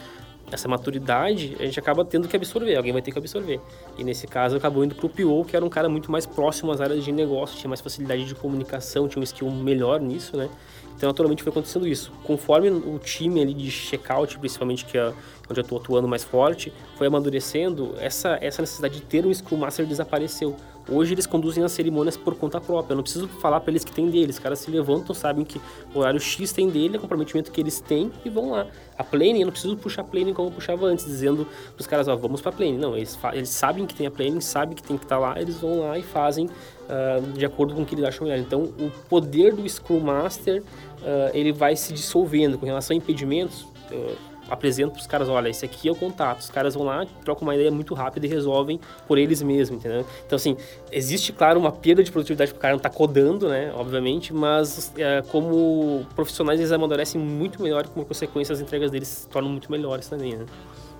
essa 0.51 0.67
maturidade, 0.67 1.55
a 1.59 1.63
gente 1.63 1.79
acaba 1.79 2.03
tendo 2.03 2.27
que 2.27 2.35
absorver, 2.35 2.75
alguém 2.75 2.91
vai 2.91 3.01
ter 3.01 3.11
que 3.11 3.17
absorver. 3.17 3.59
E 3.97 4.03
nesse 4.03 4.27
caso, 4.27 4.57
acabou 4.57 4.83
indo 4.83 4.95
para 4.95 5.05
o 5.05 5.09
PO, 5.09 5.45
que 5.45 5.55
era 5.55 5.63
um 5.63 5.69
cara 5.69 5.87
muito 5.87 6.11
mais 6.11 6.25
próximo 6.25 6.71
às 6.71 6.81
áreas 6.81 7.03
de 7.03 7.11
negócio, 7.11 7.57
tinha 7.57 7.69
mais 7.69 7.81
facilidade 7.81 8.25
de 8.25 8.35
comunicação, 8.35 9.07
tinha 9.07 9.19
um 9.19 9.23
skill 9.23 9.49
melhor 9.49 9.99
nisso, 9.99 10.35
né? 10.35 10.49
Então, 10.95 11.07
naturalmente, 11.07 11.41
foi 11.41 11.49
acontecendo 11.49 11.87
isso. 11.87 12.11
Conforme 12.23 12.69
o 12.69 12.99
time 12.99 13.41
ali 13.41 13.55
de 13.55 13.71
checkout, 13.71 14.37
principalmente, 14.37 14.85
que 14.85 14.97
é 14.97 15.11
onde 15.49 15.59
eu 15.59 15.63
estou 15.63 15.79
atuando 15.79 16.07
mais 16.07 16.23
forte, 16.23 16.71
foi 16.95 17.07
amadurecendo, 17.07 17.95
essa, 17.97 18.37
essa 18.39 18.61
necessidade 18.61 18.95
de 18.95 19.01
ter 19.01 19.25
um 19.25 19.33
Scrum 19.33 19.57
Master 19.57 19.85
desapareceu. 19.85 20.55
Hoje 20.89 21.13
eles 21.13 21.25
conduzem 21.25 21.63
as 21.63 21.71
cerimônias 21.71 22.17
por 22.17 22.35
conta 22.35 22.59
própria. 22.59 22.93
Eu 22.93 22.97
não 22.97 23.03
preciso 23.03 23.27
falar 23.27 23.59
para 23.59 23.71
eles 23.71 23.83
que 23.83 23.91
tem 23.91 24.09
deles. 24.09 24.35
Os 24.35 24.39
caras 24.39 24.59
se 24.59 24.71
levantam, 24.71 25.13
sabem 25.13 25.45
que 25.45 25.61
o 25.93 25.99
horário 25.99 26.19
X 26.19 26.51
tem 26.51 26.69
dele, 26.69 26.95
é 26.95 26.97
o 26.97 27.01
comprometimento 27.01 27.51
que 27.51 27.61
eles 27.61 27.79
têm 27.79 28.11
e 28.25 28.29
vão 28.29 28.51
lá. 28.51 28.67
A 28.97 29.03
planning, 29.03 29.39
eu 29.39 29.45
não 29.45 29.51
preciso 29.51 29.77
puxar 29.77 30.03
planning 30.03 30.33
como 30.33 30.49
eu 30.49 30.53
puxava 30.53 30.85
antes, 30.85 31.05
dizendo 31.05 31.47
os 31.77 31.87
caras, 31.87 32.07
ó, 32.07 32.15
vamos 32.15 32.41
para 32.41 32.51
planning. 32.51 32.77
Não, 32.77 32.95
eles, 32.95 33.17
eles 33.33 33.49
sabem 33.49 33.85
que 33.85 33.93
tem 33.93 34.07
a 34.07 34.11
planning, 34.11 34.41
sabem 34.41 34.75
que 34.75 34.83
tem 34.83 34.97
que 34.97 35.05
estar 35.05 35.15
tá 35.15 35.21
lá, 35.21 35.39
eles 35.39 35.57
vão 35.59 35.81
lá 35.81 35.97
e 35.97 36.03
fazem 36.03 36.45
uh, 36.45 37.31
de 37.33 37.45
acordo 37.45 37.73
com 37.73 37.81
o 37.81 37.85
que 37.85 37.95
eles 37.95 38.05
acham 38.05 38.27
melhor. 38.27 38.39
Então, 38.39 38.63
o 38.63 38.91
poder 39.09 39.53
do 39.53 39.67
Scrum 39.67 39.99
Master, 39.99 40.61
uh, 40.61 41.31
ele 41.33 41.51
vai 41.51 41.75
se 41.75 41.93
dissolvendo. 41.93 42.57
Com 42.57 42.65
relação 42.65 42.93
a 42.93 42.97
impedimentos, 42.97 43.61
uh, 43.91 44.30
apresento 44.51 44.91
para 44.91 44.99
os 44.99 45.07
caras, 45.07 45.29
olha, 45.29 45.47
esse 45.47 45.63
aqui 45.63 45.87
é 45.87 45.91
o 45.91 45.95
contato. 45.95 46.41
Os 46.41 46.49
caras 46.49 46.75
vão 46.75 46.83
lá, 46.83 47.05
trocam 47.23 47.47
uma 47.47 47.55
ideia 47.55 47.71
muito 47.71 47.93
rápida 47.93 48.25
e 48.25 48.29
resolvem 48.29 48.79
por 49.07 49.17
eles 49.17 49.41
mesmos, 49.41 49.79
entendeu? 49.79 50.05
Então, 50.25 50.35
assim, 50.35 50.57
existe, 50.91 51.31
claro, 51.31 51.57
uma 51.57 51.71
perda 51.71 52.03
de 52.03 52.11
produtividade 52.11 52.51
para 52.51 52.57
o 52.57 52.61
cara 52.61 52.73
não 52.73 52.79
tá 52.79 52.89
codando, 52.89 53.47
né, 53.47 53.71
obviamente, 53.73 54.33
mas 54.33 54.91
é, 54.97 55.21
como 55.29 56.05
profissionais 56.15 56.59
eles 56.59 56.71
amadurecem 56.71 57.19
muito 57.19 57.63
melhor 57.63 57.85
e, 57.85 57.87
como 57.87 58.05
consequência, 58.05 58.51
as 58.51 58.59
entregas 58.59 58.91
deles 58.91 59.07
se 59.07 59.29
tornam 59.29 59.49
muito 59.49 59.71
melhores 59.71 60.07
também, 60.09 60.35
né? 60.35 60.45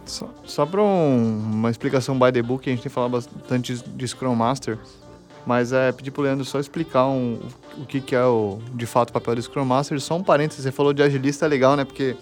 Só, 0.06 0.30
só 0.46 0.66
para 0.66 0.82
um, 0.82 1.40
uma 1.54 1.70
explicação 1.70 2.18
by 2.18 2.32
the 2.32 2.42
book, 2.42 2.68
a 2.70 2.74
gente 2.74 2.82
tem 2.82 2.92
falado 2.92 3.12
bastante 3.12 3.76
de 3.76 4.08
Scrum 4.08 4.34
Master, 4.34 4.80
mas 5.46 5.74
é 5.74 5.92
pedir 5.92 6.12
pro 6.12 6.24
Leandro 6.24 6.46
só 6.46 6.60
explicar 6.60 7.08
um, 7.08 7.40
o 7.78 7.86
que, 7.86 8.00
que 8.00 8.16
é 8.16 8.24
o, 8.24 8.60
de 8.74 8.86
fato 8.86 9.10
o 9.10 9.14
papel 9.14 9.36
do 9.36 9.42
Scrum 9.42 9.66
Master. 9.66 10.00
Só 10.00 10.16
um 10.16 10.24
parênteses, 10.24 10.64
você 10.64 10.72
falou 10.72 10.94
de 10.94 11.04
agilista, 11.04 11.46
é 11.46 11.50
legal, 11.50 11.76
né? 11.76 11.84
Porque 11.84 12.16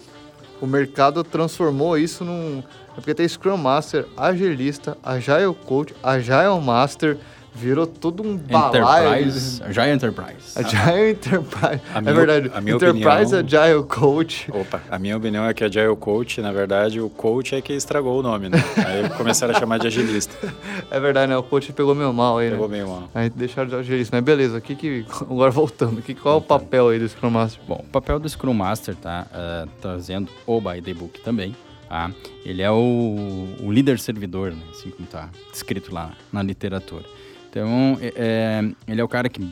o 0.60 0.66
mercado 0.66 1.24
transformou 1.24 1.96
isso 1.96 2.24
num. 2.24 2.62
É 2.92 2.94
porque 2.96 3.14
tem 3.14 3.26
Scrum 3.26 3.56
Master, 3.56 4.06
Agilista, 4.16 4.96
Agile 5.02 5.54
Coach, 5.66 5.94
Agile 6.02 6.60
Master, 6.62 7.18
virou 7.54 7.86
todo 7.86 8.22
um 8.22 8.36
balaio. 8.36 9.18
Enterprise, 9.18 9.62
Agile 9.62 9.90
Enterprise. 9.90 10.58
Agile 10.58 11.10
Enterprise. 11.10 11.82
A 11.94 11.98
é 11.98 12.00
minha, 12.00 12.14
verdade. 12.14 12.50
A 12.54 12.60
minha 12.60 12.76
Enterprise 12.76 13.34
opinião, 13.34 13.62
Agile 13.62 13.84
Coach. 13.84 14.50
Opa, 14.52 14.82
a 14.90 14.98
minha 14.98 15.16
opinião 15.16 15.44
é 15.46 15.54
que 15.54 15.64
Agile 15.64 15.96
Coach, 15.96 16.40
na 16.40 16.52
verdade, 16.52 17.00
o 17.00 17.08
coach 17.08 17.54
é 17.54 17.60
que 17.60 17.72
estragou 17.72 18.18
o 18.18 18.22
nome, 18.22 18.48
né? 18.48 18.58
Aí 18.76 19.08
começaram 19.10 19.54
a 19.54 19.58
chamar 19.58 19.78
de 19.78 19.86
agilista. 19.86 20.34
É 20.90 20.98
verdade, 20.98 21.30
né? 21.30 21.36
O 21.36 21.42
coach 21.42 21.72
pegou 21.72 21.94
meio 21.94 22.12
mal 22.12 22.38
aí, 22.38 22.50
pegou 22.50 22.68
né? 22.68 22.78
Pegou 22.78 22.88
meio 22.92 23.00
mal. 23.00 23.10
Aí 23.14 23.30
deixaram 23.30 23.68
de 23.68 23.76
agilista. 23.76 24.16
Mas 24.16 24.24
beleza, 24.24 24.58
o 24.58 24.60
que 24.60 24.74
que... 24.74 25.04
agora 25.22 25.50
voltando, 25.50 26.02
que, 26.02 26.14
qual 26.14 26.36
é 26.36 26.38
o 26.38 26.40
papel 26.40 26.88
aí 26.88 26.98
do 26.98 27.08
Scrum 27.08 27.30
Master? 27.30 27.60
Bom, 27.66 27.84
o 27.86 27.90
papel 27.90 28.18
do 28.18 28.28
Scrum 28.28 28.54
Master, 28.54 28.96
tá? 28.96 29.26
Uh, 29.30 29.68
trazendo 29.80 30.28
o 30.46 30.60
By 30.60 30.82
The 30.82 30.94
Book 30.94 31.20
também. 31.20 31.54
Tá? 31.88 32.10
Ele 32.44 32.62
é 32.62 32.70
o, 32.70 33.48
o 33.60 33.72
líder 33.72 33.98
servidor, 33.98 34.52
né? 34.52 34.62
assim 34.70 34.90
como 34.90 35.04
está 35.04 35.28
escrito 35.52 35.92
lá 35.92 36.12
na 36.32 36.42
literatura. 36.42 37.04
Então, 37.50 37.98
é, 38.00 38.62
ele 38.86 39.00
é 39.00 39.04
o 39.04 39.08
cara 39.08 39.28
que 39.28 39.44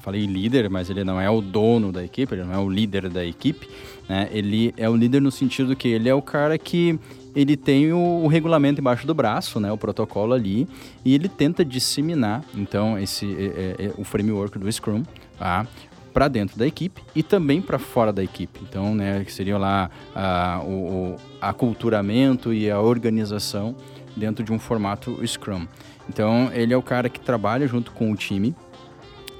falei 0.00 0.26
líder, 0.26 0.68
mas 0.70 0.90
ele 0.90 1.04
não 1.04 1.20
é 1.20 1.30
o 1.30 1.40
dono 1.40 1.92
da 1.92 2.04
equipe, 2.04 2.34
ele 2.34 2.44
não 2.44 2.54
é 2.54 2.58
o 2.58 2.68
líder 2.68 3.08
da 3.08 3.24
equipe, 3.24 3.68
né? 4.08 4.28
Ele 4.32 4.74
é 4.76 4.88
o 4.88 4.96
líder 4.96 5.20
no 5.20 5.30
sentido 5.30 5.76
que 5.76 5.88
ele 5.88 6.08
é 6.08 6.14
o 6.14 6.20
cara 6.20 6.58
que 6.58 6.98
ele 7.34 7.56
tem 7.56 7.92
o, 7.92 8.24
o, 8.24 8.26
regulamento 8.26 8.80
embaixo 8.80 9.06
do 9.06 9.14
braço, 9.14 9.58
né, 9.58 9.72
o 9.72 9.78
protocolo 9.78 10.34
ali, 10.34 10.68
e 11.04 11.14
ele 11.14 11.28
tenta 11.28 11.64
disseminar, 11.64 12.44
então, 12.54 12.98
esse 12.98 13.26
é, 13.26 13.84
é, 13.84 13.86
é 13.86 13.92
o 13.96 14.04
framework 14.04 14.58
do 14.58 14.70
Scrum, 14.70 15.02
tá? 15.38 15.66
para 16.12 16.28
dentro 16.28 16.58
da 16.58 16.66
equipe 16.66 17.02
e 17.14 17.22
também 17.22 17.62
para 17.62 17.78
fora 17.78 18.12
da 18.12 18.22
equipe. 18.22 18.60
Então, 18.68 18.94
né, 18.94 19.24
que 19.24 19.32
seria 19.32 19.56
lá 19.56 19.90
a, 20.14 20.60
o, 20.62 21.14
o 21.14 21.16
aculturamento 21.40 22.52
e 22.52 22.70
a 22.70 22.78
organização 22.78 23.74
dentro 24.14 24.44
de 24.44 24.52
um 24.52 24.58
formato 24.58 25.26
Scrum. 25.26 25.66
Então, 26.08 26.50
ele 26.52 26.72
é 26.72 26.76
o 26.76 26.82
cara 26.82 27.08
que 27.08 27.20
trabalha 27.20 27.66
junto 27.66 27.92
com 27.92 28.10
o 28.10 28.16
time. 28.16 28.54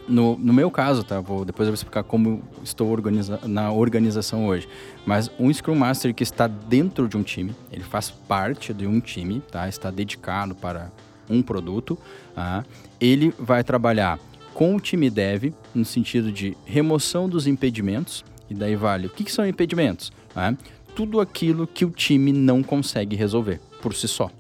No, 0.09 0.37
no 0.37 0.53
meu 0.53 0.71
caso, 0.71 1.05
tá? 1.05 1.21
Vou, 1.21 1.45
depois 1.45 1.67
eu 1.67 1.73
vou 1.73 1.75
explicar 1.75 2.03
como 2.03 2.43
estou 2.63 2.91
organiza 2.91 3.41
na 3.45 3.71
organização 3.71 4.47
hoje. 4.47 4.69
Mas 5.07 5.31
um 5.39 5.53
Scrum 5.53 5.77
Master 5.77 6.15
que 6.15 6.23
está 6.23 6.47
dentro 6.47 7.09
de 7.09 7.17
um 7.17 7.23
time, 7.23 7.55
ele 7.71 7.85
faz 7.85 8.11
parte 8.11 8.75
de 8.75 8.87
um 8.87 9.01
time, 9.01 9.41
tá? 9.51 9.69
Está 9.69 9.91
dedicado 9.91 10.55
para 10.55 10.91
um 11.31 11.41
produto, 11.41 11.97
tá? 12.35 12.65
ele 13.01 13.33
vai 13.39 13.65
trabalhar 13.65 14.19
com 14.53 14.77
o 14.77 14.81
time 14.81 15.09
dev, 15.09 15.53
no 15.75 15.85
sentido 15.85 16.31
de 16.31 16.57
remoção 16.65 17.29
dos 17.29 17.47
impedimentos, 17.47 18.25
e 18.51 18.55
daí 18.55 18.77
vale. 18.77 19.07
O 19.07 19.11
que, 19.11 19.25
que 19.25 19.33
são 19.33 19.47
impedimentos? 19.47 20.13
Tá? 20.35 20.55
Tudo 20.95 21.21
aquilo 21.21 21.67
que 21.67 21.85
o 21.85 21.91
time 21.91 22.33
não 22.33 22.63
consegue 22.63 23.17
resolver 23.17 23.61
por 23.81 23.95
si 23.95 24.07
só. 24.07 24.31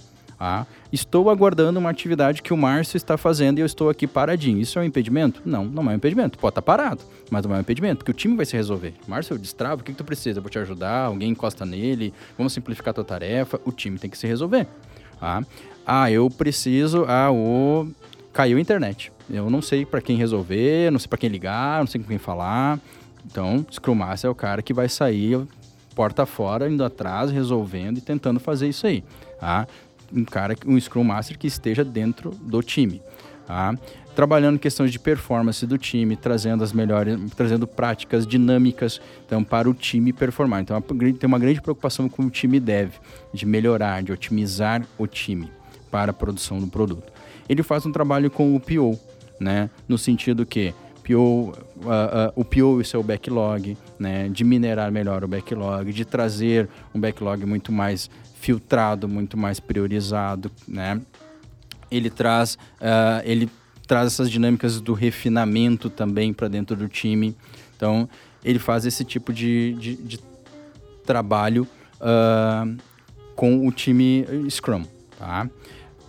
Ah, 0.44 0.66
estou 0.92 1.30
aguardando 1.30 1.78
uma 1.78 1.88
atividade 1.88 2.42
que 2.42 2.52
o 2.52 2.56
Márcio 2.56 2.96
está 2.96 3.16
fazendo 3.16 3.60
e 3.60 3.62
eu 3.62 3.66
estou 3.66 3.88
aqui 3.88 4.08
paradinho. 4.08 4.58
Isso 4.58 4.76
é 4.76 4.82
um 4.82 4.84
impedimento? 4.84 5.40
Não, 5.44 5.64
não 5.64 5.88
é 5.88 5.92
um 5.92 5.96
impedimento. 5.96 6.36
Pode 6.36 6.50
estar 6.50 6.62
parado, 6.62 7.00
mas 7.30 7.46
não 7.46 7.54
é 7.54 7.58
um 7.58 7.60
impedimento, 7.60 7.98
porque 7.98 8.10
o 8.10 8.14
time 8.14 8.34
vai 8.34 8.44
se 8.44 8.56
resolver. 8.56 8.92
Márcio, 9.06 9.34
eu 9.34 9.38
destravo, 9.38 9.82
o 9.82 9.84
que, 9.84 9.92
que 9.92 9.98
tu 9.98 10.02
precisa? 10.02 10.40
Eu 10.40 10.42
vou 10.42 10.50
te 10.50 10.58
ajudar, 10.58 11.04
alguém 11.04 11.30
encosta 11.30 11.64
nele, 11.64 12.12
vamos 12.36 12.52
simplificar 12.52 12.90
a 12.90 12.94
tua 12.94 13.04
tarefa. 13.04 13.60
O 13.64 13.70
time 13.70 14.00
tem 14.00 14.10
que 14.10 14.18
se 14.18 14.26
resolver. 14.26 14.66
Ah, 15.20 15.44
ah 15.86 16.10
eu 16.10 16.28
preciso. 16.28 17.04
Ah, 17.06 17.30
o. 17.30 17.86
Caiu 18.32 18.58
a 18.58 18.60
internet. 18.60 19.12
Eu 19.30 19.48
não 19.48 19.62
sei 19.62 19.86
para 19.86 20.00
quem 20.00 20.16
resolver, 20.16 20.90
não 20.90 20.98
sei 20.98 21.06
para 21.06 21.18
quem 21.18 21.30
ligar, 21.30 21.78
não 21.78 21.86
sei 21.86 22.00
com 22.00 22.08
quem 22.08 22.18
falar. 22.18 22.80
Então, 23.24 23.64
Scrum 23.70 23.94
Master 23.94 24.26
é 24.26 24.30
o 24.32 24.34
cara 24.34 24.60
que 24.60 24.74
vai 24.74 24.88
sair 24.88 25.46
porta 25.94 26.26
fora, 26.26 26.68
indo 26.68 26.82
atrás, 26.82 27.30
resolvendo 27.30 27.98
e 27.98 28.00
tentando 28.00 28.40
fazer 28.40 28.68
isso 28.68 28.88
aí. 28.88 29.04
Tá? 29.38 29.68
Um 30.14 30.24
cara, 30.24 30.56
um 30.66 30.78
Scrum 30.78 31.04
Master 31.04 31.38
que 31.38 31.46
esteja 31.46 31.84
dentro 31.84 32.30
do 32.30 32.62
time. 32.62 33.02
Tá? 33.46 33.74
Trabalhando 34.14 34.58
questões 34.58 34.92
de 34.92 34.98
performance 34.98 35.66
do 35.66 35.78
time, 35.78 36.16
trazendo 36.16 36.62
as 36.62 36.72
melhores, 36.72 37.18
trazendo 37.34 37.66
práticas 37.66 38.26
dinâmicas 38.26 39.00
então, 39.26 39.42
para 39.42 39.68
o 39.68 39.74
time 39.74 40.12
performar. 40.12 40.60
Então 40.60 40.80
tem 40.80 41.26
uma 41.26 41.38
grande 41.38 41.60
preocupação 41.60 42.08
com 42.08 42.24
o 42.24 42.30
time 42.30 42.60
dev, 42.60 42.92
de 43.32 43.46
melhorar, 43.46 44.02
de 44.02 44.12
otimizar 44.12 44.86
o 44.98 45.06
time 45.06 45.50
para 45.90 46.10
a 46.10 46.14
produção 46.14 46.60
do 46.60 46.66
produto. 46.66 47.10
Ele 47.48 47.62
faz 47.62 47.84
um 47.86 47.92
trabalho 47.92 48.30
com 48.30 48.54
o 48.54 48.60
PO, 48.60 48.98
né? 49.40 49.70
no 49.88 49.98
sentido 49.98 50.44
que 50.46 50.74
PO, 51.02 51.14
uh, 51.14 51.50
uh, 51.50 51.52
o 52.36 52.44
PO 52.44 52.80
e 52.80 52.84
seu 52.84 53.02
backlog, 53.02 53.76
né, 54.02 54.28
de 54.28 54.42
minerar 54.42 54.90
melhor 54.90 55.22
o 55.22 55.28
backlog, 55.28 55.92
de 55.92 56.04
trazer 56.04 56.68
um 56.92 57.00
backlog 57.00 57.46
muito 57.46 57.70
mais 57.70 58.10
filtrado, 58.34 59.08
muito 59.08 59.36
mais 59.36 59.60
priorizado, 59.60 60.50
né? 60.66 61.00
Ele 61.90 62.10
traz, 62.10 62.58
uh, 62.80 63.22
ele 63.24 63.48
traz 63.86 64.08
essas 64.08 64.28
dinâmicas 64.28 64.80
do 64.80 64.92
refinamento 64.92 65.88
também 65.88 66.32
para 66.32 66.48
dentro 66.48 66.74
do 66.74 66.88
time. 66.88 67.36
Então, 67.76 68.08
ele 68.44 68.58
faz 68.58 68.84
esse 68.84 69.04
tipo 69.04 69.32
de, 69.32 69.74
de, 69.74 69.96
de 69.96 70.20
trabalho 71.06 71.66
uh, 72.00 72.76
com 73.36 73.66
o 73.66 73.70
time 73.70 74.26
Scrum, 74.50 74.84
tá? 75.18 75.48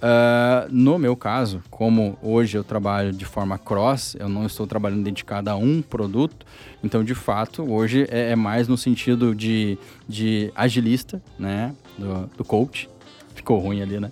Uh, 0.03 0.67
no 0.69 0.99
meu 0.99 1.15
caso, 1.15 1.63
como 1.71 2.17
hoje 2.21 2.57
eu 2.57 2.63
trabalho 2.63 3.13
de 3.13 3.23
forma 3.23 3.57
cross, 3.57 4.17
eu 4.19 4.27
não 4.27 4.45
estou 4.45 4.67
trabalhando 4.67 5.01
dedicado 5.01 5.49
a 5.49 5.55
um 5.55 5.81
produto, 5.81 6.45
então 6.83 7.05
de 7.05 7.15
fato 7.15 7.63
hoje 7.71 8.05
é, 8.11 8.31
é 8.31 8.35
mais 8.35 8.67
no 8.67 8.77
sentido 8.77 9.33
de, 9.33 9.77
de 10.05 10.51
agilista, 10.53 11.23
né, 11.39 11.73
do, 11.97 12.29
do 12.35 12.43
coach. 12.43 12.89
Ficou 13.33 13.59
ruim 13.59 13.81
ali, 13.81 13.97
né? 13.97 14.11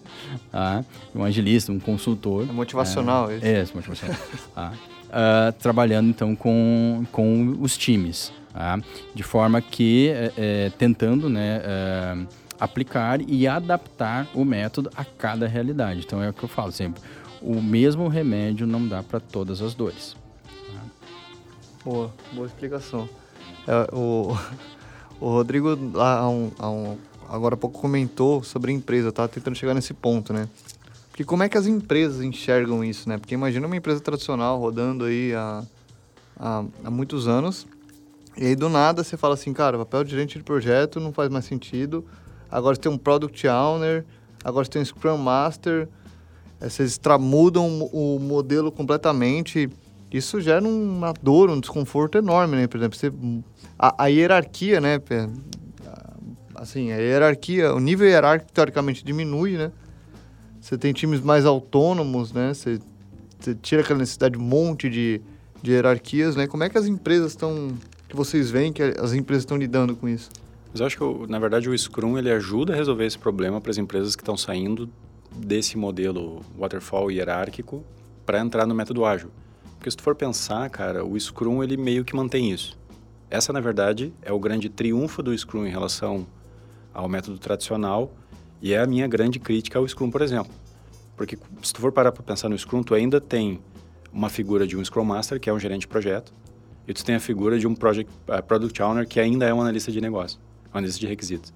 Ah, 0.52 0.82
um 1.14 1.24
agilista, 1.24 1.74
um 1.74 1.80
consultor. 1.80 2.48
É 2.50 2.52
motivacional 2.52 3.30
é, 3.30 3.36
isso. 3.36 3.46
É, 3.46 3.76
motivacional. 3.76 4.18
ah, 5.12 5.54
trabalhando 5.60 6.10
então 6.10 6.36
com, 6.38 7.06
com 7.12 7.58
os 7.60 7.78
times, 7.78 8.32
ah, 8.56 8.80
de 9.14 9.24
forma 9.24 9.62
que, 9.62 10.08
é, 10.10 10.32
é, 10.38 10.70
tentando, 10.78 11.30
né, 11.30 11.60
uh, 11.60 12.41
aplicar 12.62 13.20
e 13.28 13.48
adaptar 13.48 14.28
o 14.36 14.46
método 14.46 14.92
a 14.96 15.04
cada 15.04 15.48
realidade. 15.48 16.02
Então 16.06 16.22
é 16.22 16.30
o 16.30 16.34
que 16.34 16.44
eu 16.44 16.50
falo 16.50 16.72
sempre: 16.72 17.02
o 17.42 17.60
mesmo 17.60 18.08
remédio 18.08 18.68
não 18.68 18.88
dá 18.88 19.02
para 19.02 19.20
todas 19.20 19.62
as 19.64 19.74
dores. 19.74 20.16
Boa, 21.84 22.14
boa 22.32 22.46
explicação. 22.46 23.10
É, 23.68 23.90
o, 23.92 24.38
o 25.20 25.30
Rodrigo, 25.30 25.70
há 26.00 26.30
um, 26.30 26.52
há 26.60 26.70
um, 26.70 26.98
agora 27.28 27.56
há 27.56 27.58
pouco, 27.58 27.82
comentou 27.82 28.44
sobre 28.44 28.72
a 28.72 28.76
empresa, 28.76 29.12
tá 29.12 29.28
tentando 29.28 29.56
chegar 29.56 29.74
nesse 29.74 29.96
ponto, 29.96 30.32
né? 30.32 30.48
Porque 31.10 31.24
como 31.24 31.42
é 31.42 31.50
que 31.50 31.58
as 31.58 31.66
empresas 31.66 32.22
enxergam 32.22 32.84
isso, 32.84 33.10
né? 33.10 33.18
Porque 33.18 33.34
imagina 33.34 33.66
uma 33.66 33.76
empresa 33.76 34.00
tradicional 34.00 34.60
rodando 34.60 35.06
aí 35.06 35.34
há, 35.34 35.64
há, 36.40 36.64
há 36.86 36.92
muitos 36.92 37.28
anos, 37.28 37.66
e 38.38 38.46
aí 38.46 38.56
do 38.56 38.70
nada 38.70 39.04
você 39.04 39.18
fala 39.18 39.34
assim, 39.34 39.52
cara, 39.52 39.78
papel 39.80 40.04
de 40.04 40.12
gerente 40.12 40.38
de 40.38 40.44
projeto 40.44 41.00
não 41.00 41.12
faz 41.12 41.30
mais 41.30 41.46
sentido, 41.46 42.06
agora 42.52 42.76
você 42.76 42.82
tem 42.82 42.92
um 42.92 42.98
Product 42.98 43.48
Owner, 43.48 44.06
agora 44.44 44.66
você 44.66 44.72
tem 44.72 44.82
um 44.82 44.86
Scrum 44.86 45.18
Master, 45.18 45.88
é, 46.60 46.70
vocês 46.70 46.98
tramudam 46.98 47.90
o 47.92 48.20
modelo 48.20 48.72
completamente. 48.72 49.70
Isso 50.12 50.42
gera 50.42 50.64
uma 50.64 51.14
dor, 51.14 51.50
um 51.50 51.60
desconforto 51.60 52.18
enorme, 52.18 52.58
né? 52.58 52.68
Por 52.68 52.78
exemplo, 52.78 52.98
você, 52.98 53.12
a, 53.80 54.04
a 54.04 54.08
hierarquia, 54.08 54.82
né? 54.82 55.00
Assim, 56.54 56.92
a 56.92 56.98
hierarquia, 56.98 57.74
o 57.74 57.80
nível 57.80 58.08
hierárquico 58.08 58.52
teoricamente 58.52 59.04
diminui, 59.04 59.58
né? 59.58 59.72
Você 60.60 60.78
tem 60.78 60.94
times 60.94 61.22
mais 61.22 61.46
autônomos, 61.46 62.34
né? 62.34 62.54
Você, 62.54 62.80
você 63.40 63.56
tira 63.56 63.82
aquela 63.82 64.00
necessidade 64.00 64.38
de 64.38 64.44
um 64.44 64.46
monte 64.46 64.90
de, 64.90 65.22
de 65.64 65.72
hierarquias, 65.72 66.36
né? 66.36 66.46
Como 66.46 66.64
é 66.64 66.70
que 66.70 66.78
as 66.78 66.86
empresas 66.86 67.32
estão... 67.32 67.72
que 68.08 68.16
vocês 68.16 68.52
veem 68.52 68.72
que 68.72 68.84
as 68.84 69.14
empresas 69.14 69.44
estão 69.44 69.58
lidando 69.58 69.96
com 69.96 70.08
isso? 70.08 70.30
Mas 70.72 70.80
eu 70.80 70.88
acho 70.88 70.98
que, 70.98 71.32
na 71.32 71.38
verdade, 71.38 71.70
o 71.70 71.78
Scrum 71.78 72.18
ele 72.18 72.32
ajuda 72.32 72.74
a 72.74 72.76
resolver 72.76 73.06
esse 73.06 73.20
problema 73.20 73.60
para 73.60 73.72
as 73.72 73.78
empresas 73.78 74.16
que 74.16 74.22
estão 74.22 74.38
saindo 74.38 74.90
desse 75.36 75.78
modelo 75.78 76.42
waterfall 76.58 77.12
hierárquico 77.12 77.84
para 78.26 78.40
entrar 78.40 78.66
no 78.66 78.74
método 78.74 79.04
ágil. 79.04 79.32
Porque 79.78 79.92
se 79.92 79.98
tu 79.98 80.04
for 80.04 80.16
pensar, 80.16 80.70
cara, 80.70 81.04
o 81.04 81.20
Scrum 81.20 81.62
ele 81.62 81.76
meio 81.76 82.06
que 82.06 82.16
mantém 82.16 82.52
isso. 82.52 82.80
Essa, 83.30 83.52
na 83.52 83.60
verdade, 83.60 84.14
é 84.22 84.32
o 84.32 84.40
grande 84.40 84.70
triunfo 84.70 85.22
do 85.22 85.38
Scrum 85.38 85.66
em 85.66 85.70
relação 85.70 86.26
ao 86.94 87.10
método 87.10 87.38
tradicional 87.38 88.14
e 88.62 88.74
é 88.74 88.80
a 88.80 88.88
minha 88.88 89.08
grande 89.08 89.40
crítica 89.40 89.78
ao 89.78 89.88
Scrum, 89.88 90.10
por 90.10 90.22
exemplo. 90.22 90.54
Porque 91.18 91.38
se 91.62 91.74
tu 91.74 91.82
for 91.82 91.92
parar 91.92 92.14
para 92.14 92.24
pensar 92.24 92.48
no 92.48 92.58
Scrum, 92.58 92.82
tu 92.82 92.94
ainda 92.94 93.20
tem 93.20 93.60
uma 94.12 94.30
figura 94.30 94.66
de 94.66 94.78
um 94.78 94.86
Scrum 94.86 95.04
Master, 95.04 95.40
que 95.40 95.50
é 95.50 95.54
um 95.54 95.60
gerente 95.60 95.82
de 95.82 95.88
projeto, 95.88 96.34
e 96.88 96.94
tu 96.94 97.04
tem 97.04 97.16
a 97.16 97.20
figura 97.20 97.60
de 97.60 97.68
um 97.68 97.76
project, 97.76 98.12
uh, 98.28 98.42
Product 98.44 98.82
Owner, 98.82 99.08
que 99.08 99.20
ainda 99.20 99.46
é 99.46 99.54
um 99.54 99.62
analista 99.62 99.92
de 99.92 100.00
negócio 100.00 100.40
análise 100.74 101.00
de 101.00 101.08
requisitos. 101.08 101.54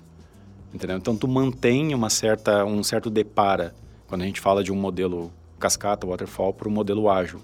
Entendeu? 0.74 0.98
Então, 0.98 1.16
tu 1.16 1.28
mantém 1.28 1.94
uma 1.94 2.10
certa, 2.10 2.66
um 2.66 2.84
certo 2.84 3.10
depara 3.10 3.74
quando 4.08 4.22
a 4.22 4.26
gente 4.26 4.42
fala 4.42 4.64
de 4.64 4.72
um 4.72 4.76
modelo 4.76 5.32
cascata, 5.60 6.06
waterfall, 6.06 6.54
para 6.54 6.68
um 6.68 6.72
modelo 6.72 7.10
ágil. 7.10 7.40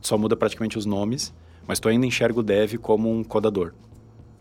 Só 0.00 0.18
muda 0.18 0.36
praticamente 0.36 0.76
os 0.76 0.84
nomes, 0.84 1.32
mas 1.66 1.80
tu 1.80 1.88
ainda 1.88 2.06
enxerga 2.06 2.38
o 2.38 2.42
dev 2.42 2.74
como 2.74 3.10
um 3.10 3.24
codador. 3.24 3.72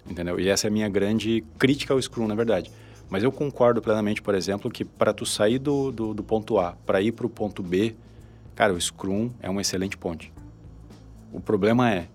Entendeu? 0.10 0.39
E 0.39 0.50
essa 0.50 0.68
é 0.68 0.70
a 0.70 0.72
minha 0.72 0.89
grande 0.89 1.44
crítica 1.58 1.94
ao 1.94 2.02
Scrum, 2.02 2.28
na 2.28 2.36
verdade. 2.36 2.72
Mas 3.10 3.24
eu 3.24 3.32
concordo 3.32 3.82
plenamente, 3.82 4.22
por 4.22 4.36
exemplo, 4.36 4.70
que 4.70 4.84
para 4.84 5.14
tu 5.14 5.26
sair 5.26 5.60
do, 5.60 5.91
do, 5.91 6.14
do 6.14 6.24
ponto 6.24 6.60
A 6.60 6.74
para 6.86 7.02
ir 7.02 7.12
para 7.12 7.26
o 7.26 7.30
ponto 7.30 7.64
B, 7.64 7.96
cara, 8.56 8.74
o 8.74 8.82
Scrum 8.82 9.30
é 9.39 9.50
uma 9.50 9.62
excelente 9.62 9.98
ponte. 9.98 10.34
O 11.32 11.39
problema 11.39 11.91
é, 11.91 12.08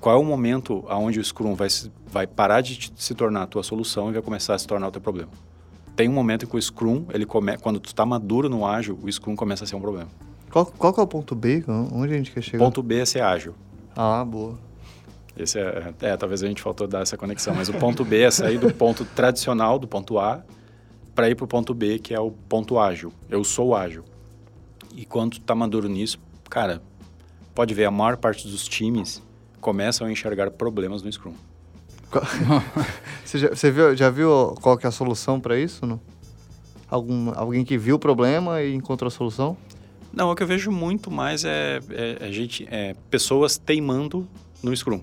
qual 0.00 0.16
é 0.16 0.18
o 0.18 0.24
momento 0.24 0.84
aonde 0.88 1.18
o 1.18 1.24
Scrum 1.24 1.54
vai, 1.54 1.68
vai 2.06 2.26
parar 2.26 2.60
de 2.60 2.92
se 2.96 3.14
tornar 3.14 3.42
a 3.42 3.46
tua 3.46 3.62
solução 3.62 4.10
e 4.10 4.12
vai 4.12 4.22
começar 4.22 4.54
a 4.54 4.58
se 4.58 4.66
tornar 4.66 4.88
o 4.88 4.90
teu 4.90 5.00
problema. 5.00 5.30
Tem 5.94 6.08
um 6.08 6.12
momento 6.12 6.44
em 6.44 6.48
que 6.48 6.56
o 6.56 6.62
Scrum, 6.62 7.06
ele 7.12 7.24
come, 7.24 7.56
quando 7.58 7.80
tu 7.80 7.86
está 7.86 8.04
maduro 8.04 8.48
no 8.48 8.66
ágil, 8.66 8.98
o 9.02 9.10
Scrum 9.10 9.34
começa 9.34 9.64
a 9.64 9.66
ser 9.66 9.76
um 9.76 9.80
problema. 9.80 10.08
Qual, 10.50 10.66
qual 10.66 10.92
que 10.92 11.00
é 11.00 11.02
o 11.02 11.06
ponto 11.06 11.34
B? 11.34 11.64
Onde 11.92 12.14
a 12.14 12.16
gente 12.16 12.30
quer 12.30 12.42
chegar? 12.42 12.64
Ponto 12.64 12.82
B 12.82 12.98
é 12.98 13.04
ser 13.04 13.22
ágil. 13.22 13.54
Ah, 13.96 14.24
boa. 14.24 14.58
Esse 15.36 15.58
é, 15.58 15.94
é, 16.00 16.16
talvez 16.16 16.42
a 16.42 16.46
gente 16.46 16.62
faltou 16.62 16.86
dar 16.86 17.02
essa 17.02 17.16
conexão, 17.16 17.54
mas 17.54 17.68
o 17.68 17.74
ponto 17.74 18.04
B 18.04 18.22
é 18.22 18.30
sair 18.30 18.58
do 18.58 18.72
ponto 18.72 19.04
tradicional, 19.04 19.78
do 19.78 19.86
ponto 19.86 20.18
A, 20.18 20.42
para 21.14 21.28
ir 21.28 21.34
para 21.34 21.44
o 21.44 21.48
ponto 21.48 21.74
B, 21.74 21.98
que 21.98 22.14
é 22.14 22.20
o 22.20 22.30
ponto 22.30 22.78
ágil. 22.78 23.12
Eu 23.28 23.44
sou 23.44 23.74
ágil. 23.74 24.04
E 24.94 25.04
quando 25.04 25.32
tu 25.32 25.40
tá 25.40 25.54
maduro 25.54 25.88
nisso, 25.88 26.18
cara, 26.48 26.80
pode 27.54 27.74
ver, 27.74 27.84
a 27.84 27.90
maior 27.90 28.16
parte 28.16 28.48
dos 28.48 28.66
times 28.66 29.22
começam 29.66 30.06
a 30.06 30.12
enxergar 30.12 30.48
problemas 30.52 31.02
no 31.02 31.10
Scrum. 31.10 31.34
você, 33.24 33.36
já, 33.36 33.48
você 33.48 33.68
viu, 33.68 33.96
já 33.96 34.08
viu 34.10 34.54
qual 34.62 34.78
que 34.78 34.86
é 34.86 34.88
a 34.88 34.92
solução 34.92 35.40
para 35.40 35.58
isso? 35.58 35.84
Não? 35.84 36.00
Algum, 36.88 37.32
alguém 37.34 37.64
que 37.64 37.76
viu 37.76 37.96
o 37.96 37.98
problema 37.98 38.62
e 38.62 38.72
encontrou 38.72 39.08
a 39.08 39.10
solução? 39.10 39.56
Não, 40.12 40.30
o 40.30 40.36
que 40.36 40.42
eu 40.44 40.46
vejo 40.46 40.70
muito 40.70 41.10
mais 41.10 41.44
é, 41.44 41.80
é, 41.90 42.28
é 42.28 42.32
gente, 42.32 42.64
é 42.70 42.94
pessoas 43.10 43.58
teimando 43.58 44.28
no 44.62 44.74
Scrum. 44.74 45.00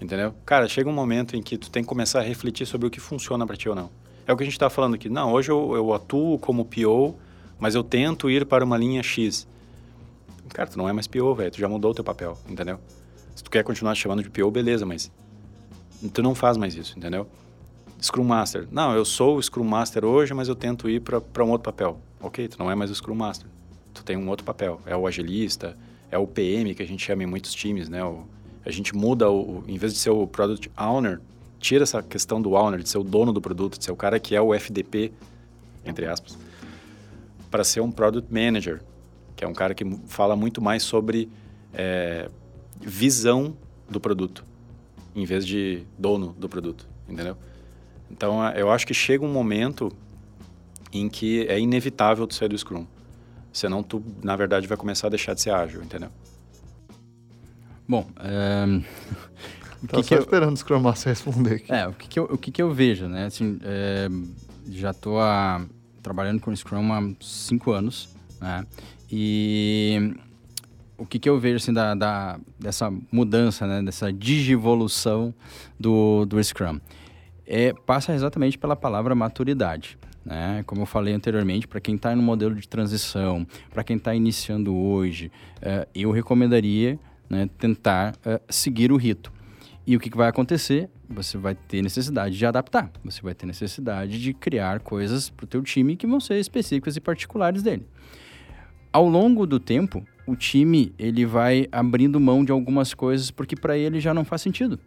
Entendeu? 0.00 0.32
Cara, 0.46 0.66
chega 0.66 0.88
um 0.88 0.94
momento 0.94 1.36
em 1.36 1.42
que 1.42 1.58
tu 1.58 1.70
tem 1.70 1.82
que 1.82 1.88
começar 1.90 2.20
a 2.20 2.22
refletir 2.22 2.66
sobre 2.66 2.86
o 2.86 2.90
que 2.90 3.00
funciona 3.00 3.46
para 3.46 3.54
ti 3.54 3.68
ou 3.68 3.74
não. 3.74 3.90
É 4.26 4.32
o 4.32 4.36
que 4.36 4.44
a 4.44 4.46
gente 4.46 4.54
está 4.54 4.70
falando 4.70 4.94
aqui. 4.94 5.10
Não, 5.10 5.30
hoje 5.30 5.50
eu, 5.50 5.74
eu 5.74 5.92
atuo 5.92 6.38
como 6.38 6.64
PO, 6.64 7.14
mas 7.58 7.74
eu 7.74 7.84
tento 7.84 8.30
ir 8.30 8.46
para 8.46 8.64
uma 8.64 8.78
linha 8.78 9.02
X. 9.02 9.46
Cara, 10.54 10.70
tu 10.70 10.78
não 10.78 10.88
é 10.88 10.92
mais 10.94 11.06
PO, 11.06 11.34
velho. 11.34 11.50
Tu 11.50 11.58
já 11.58 11.68
mudou 11.68 11.90
o 11.90 11.94
teu 11.94 12.02
papel, 12.02 12.38
entendeu? 12.48 12.80
Se 13.38 13.44
tu 13.44 13.52
quer 13.52 13.62
continuar 13.62 13.94
chamando 13.94 14.20
de 14.20 14.28
PO, 14.28 14.50
beleza, 14.50 14.84
mas 14.84 15.12
tu 16.12 16.20
não 16.20 16.34
faz 16.34 16.56
mais 16.56 16.74
isso, 16.74 16.98
entendeu? 16.98 17.24
Scrum 18.02 18.24
Master. 18.24 18.66
Não, 18.68 18.92
eu 18.96 19.04
sou 19.04 19.36
o 19.36 19.40
Scrum 19.40 19.62
Master 19.62 20.04
hoje, 20.04 20.34
mas 20.34 20.48
eu 20.48 20.56
tento 20.56 20.90
ir 20.90 21.00
para 21.00 21.44
um 21.44 21.50
outro 21.50 21.70
papel. 21.70 22.00
Ok, 22.20 22.48
tu 22.48 22.58
não 22.58 22.68
é 22.68 22.74
mais 22.74 22.90
o 22.90 22.94
Scrum 22.96 23.14
Master. 23.14 23.48
Tu 23.94 24.02
tem 24.02 24.16
um 24.16 24.28
outro 24.28 24.44
papel. 24.44 24.80
É 24.84 24.96
o 24.96 25.06
agilista, 25.06 25.78
é 26.10 26.18
o 26.18 26.26
PM, 26.26 26.74
que 26.74 26.82
a 26.82 26.86
gente 26.86 27.04
chama 27.04 27.22
em 27.22 27.26
muitos 27.26 27.54
times, 27.54 27.88
né? 27.88 28.02
O, 28.02 28.26
a 28.66 28.72
gente 28.72 28.92
muda, 28.92 29.30
o, 29.30 29.62
em 29.68 29.78
vez 29.78 29.92
de 29.92 30.00
ser 30.00 30.10
o 30.10 30.26
Product 30.26 30.68
Owner, 30.76 31.20
tira 31.60 31.84
essa 31.84 32.02
questão 32.02 32.42
do 32.42 32.54
owner, 32.54 32.82
de 32.82 32.88
ser 32.88 32.98
o 32.98 33.04
dono 33.04 33.32
do 33.32 33.40
produto, 33.40 33.78
de 33.78 33.84
ser 33.84 33.92
o 33.92 33.96
cara 33.96 34.18
que 34.18 34.34
é 34.34 34.40
o 34.42 34.52
FDP, 34.52 35.12
entre 35.84 36.06
aspas. 36.06 36.36
para 37.52 37.62
ser 37.62 37.82
um 37.82 37.92
Product 37.92 38.34
Manager, 38.34 38.82
que 39.36 39.44
é 39.44 39.46
um 39.46 39.54
cara 39.54 39.76
que 39.76 39.84
fala 40.08 40.34
muito 40.34 40.60
mais 40.60 40.82
sobre 40.82 41.30
é, 41.72 42.28
visão 42.80 43.56
do 43.88 44.00
produto, 44.00 44.44
em 45.14 45.24
vez 45.24 45.46
de 45.46 45.84
dono 45.98 46.34
do 46.38 46.48
produto, 46.48 46.88
entendeu? 47.08 47.36
Então, 48.10 48.44
eu 48.50 48.70
acho 48.70 48.86
que 48.86 48.94
chega 48.94 49.24
um 49.24 49.32
momento 49.32 49.92
em 50.92 51.08
que 51.08 51.46
é 51.46 51.58
inevitável 51.58 52.26
tu 52.26 52.34
sair 52.34 52.48
do 52.48 52.56
Scrum. 52.56 52.86
Senão 53.52 53.82
tu, 53.82 54.02
na 54.22 54.36
verdade, 54.36 54.66
vai 54.66 54.76
começar 54.76 55.08
a 55.08 55.10
deixar 55.10 55.34
de 55.34 55.42
ser 55.42 55.50
ágil, 55.50 55.82
entendeu? 55.82 56.10
Bom, 57.86 58.06
é... 58.20 58.82
Tava 59.86 60.02
só 60.02 60.14
eu... 60.16 60.20
esperando 60.20 60.54
o 60.54 60.56
Scrum 60.56 60.80
Master 60.80 61.10
responder 61.10 61.54
aqui. 61.56 61.72
É, 61.72 61.86
o 61.86 61.92
que, 61.92 62.08
que, 62.08 62.18
eu, 62.18 62.24
o 62.24 62.38
que, 62.38 62.50
que 62.50 62.62
eu 62.62 62.72
vejo, 62.72 63.06
né? 63.06 63.26
Assim, 63.26 63.58
é... 63.62 64.08
já 64.70 64.90
estou 64.90 65.20
a... 65.20 65.64
trabalhando 66.02 66.40
com 66.40 66.54
Scrum 66.54 66.92
há 66.92 67.02
cinco 67.20 67.72
anos, 67.72 68.08
né? 68.40 68.66
E 69.10 70.14
o 70.98 71.06
que, 71.06 71.18
que 71.18 71.28
eu 71.28 71.38
vejo, 71.38 71.56
assim, 71.56 71.72
da, 71.72 71.94
da, 71.94 72.40
dessa 72.58 72.92
mudança, 73.10 73.66
né? 73.66 73.80
Dessa 73.82 74.12
digivolução 74.12 75.32
do, 75.78 76.26
do 76.26 76.42
Scrum. 76.42 76.80
É, 77.46 77.72
passa 77.72 78.12
exatamente 78.12 78.58
pela 78.58 78.76
palavra 78.76 79.14
maturidade. 79.14 79.96
Né? 80.24 80.62
Como 80.66 80.82
eu 80.82 80.86
falei 80.86 81.14
anteriormente, 81.14 81.66
para 81.66 81.80
quem 81.80 81.94
está 81.94 82.14
no 82.14 82.22
modelo 82.22 82.54
de 82.54 82.68
transição, 82.68 83.46
para 83.70 83.82
quem 83.82 83.96
está 83.96 84.14
iniciando 84.14 84.76
hoje, 84.76 85.32
uh, 85.58 85.88
eu 85.94 86.10
recomendaria 86.10 86.98
né, 87.30 87.48
tentar 87.56 88.14
uh, 88.16 88.38
seguir 88.50 88.92
o 88.92 88.96
rito. 88.96 89.32
E 89.86 89.96
o 89.96 90.00
que, 90.00 90.10
que 90.10 90.16
vai 90.18 90.28
acontecer? 90.28 90.90
Você 91.08 91.38
vai 91.38 91.54
ter 91.54 91.80
necessidade 91.80 92.36
de 92.36 92.44
adaptar, 92.44 92.90
você 93.02 93.22
vai 93.22 93.34
ter 93.34 93.46
necessidade 93.46 94.20
de 94.20 94.34
criar 94.34 94.80
coisas 94.80 95.30
para 95.30 95.44
o 95.44 95.46
teu 95.46 95.62
time 95.62 95.96
que 95.96 96.06
vão 96.06 96.20
ser 96.20 96.38
específicas 96.38 96.94
e 96.96 97.00
particulares 97.00 97.62
dele. 97.62 97.86
Ao 98.92 99.08
longo 99.08 99.46
do 99.46 99.58
tempo, 99.58 100.06
o 100.28 100.36
time 100.36 100.92
ele 100.98 101.24
vai 101.24 101.66
abrindo 101.72 102.20
mão 102.20 102.44
de 102.44 102.52
algumas 102.52 102.92
coisas 102.92 103.30
porque 103.30 103.56
para 103.56 103.78
ele 103.78 103.98
já 103.98 104.12
não 104.12 104.26
faz 104.26 104.42
sentido, 104.42 104.78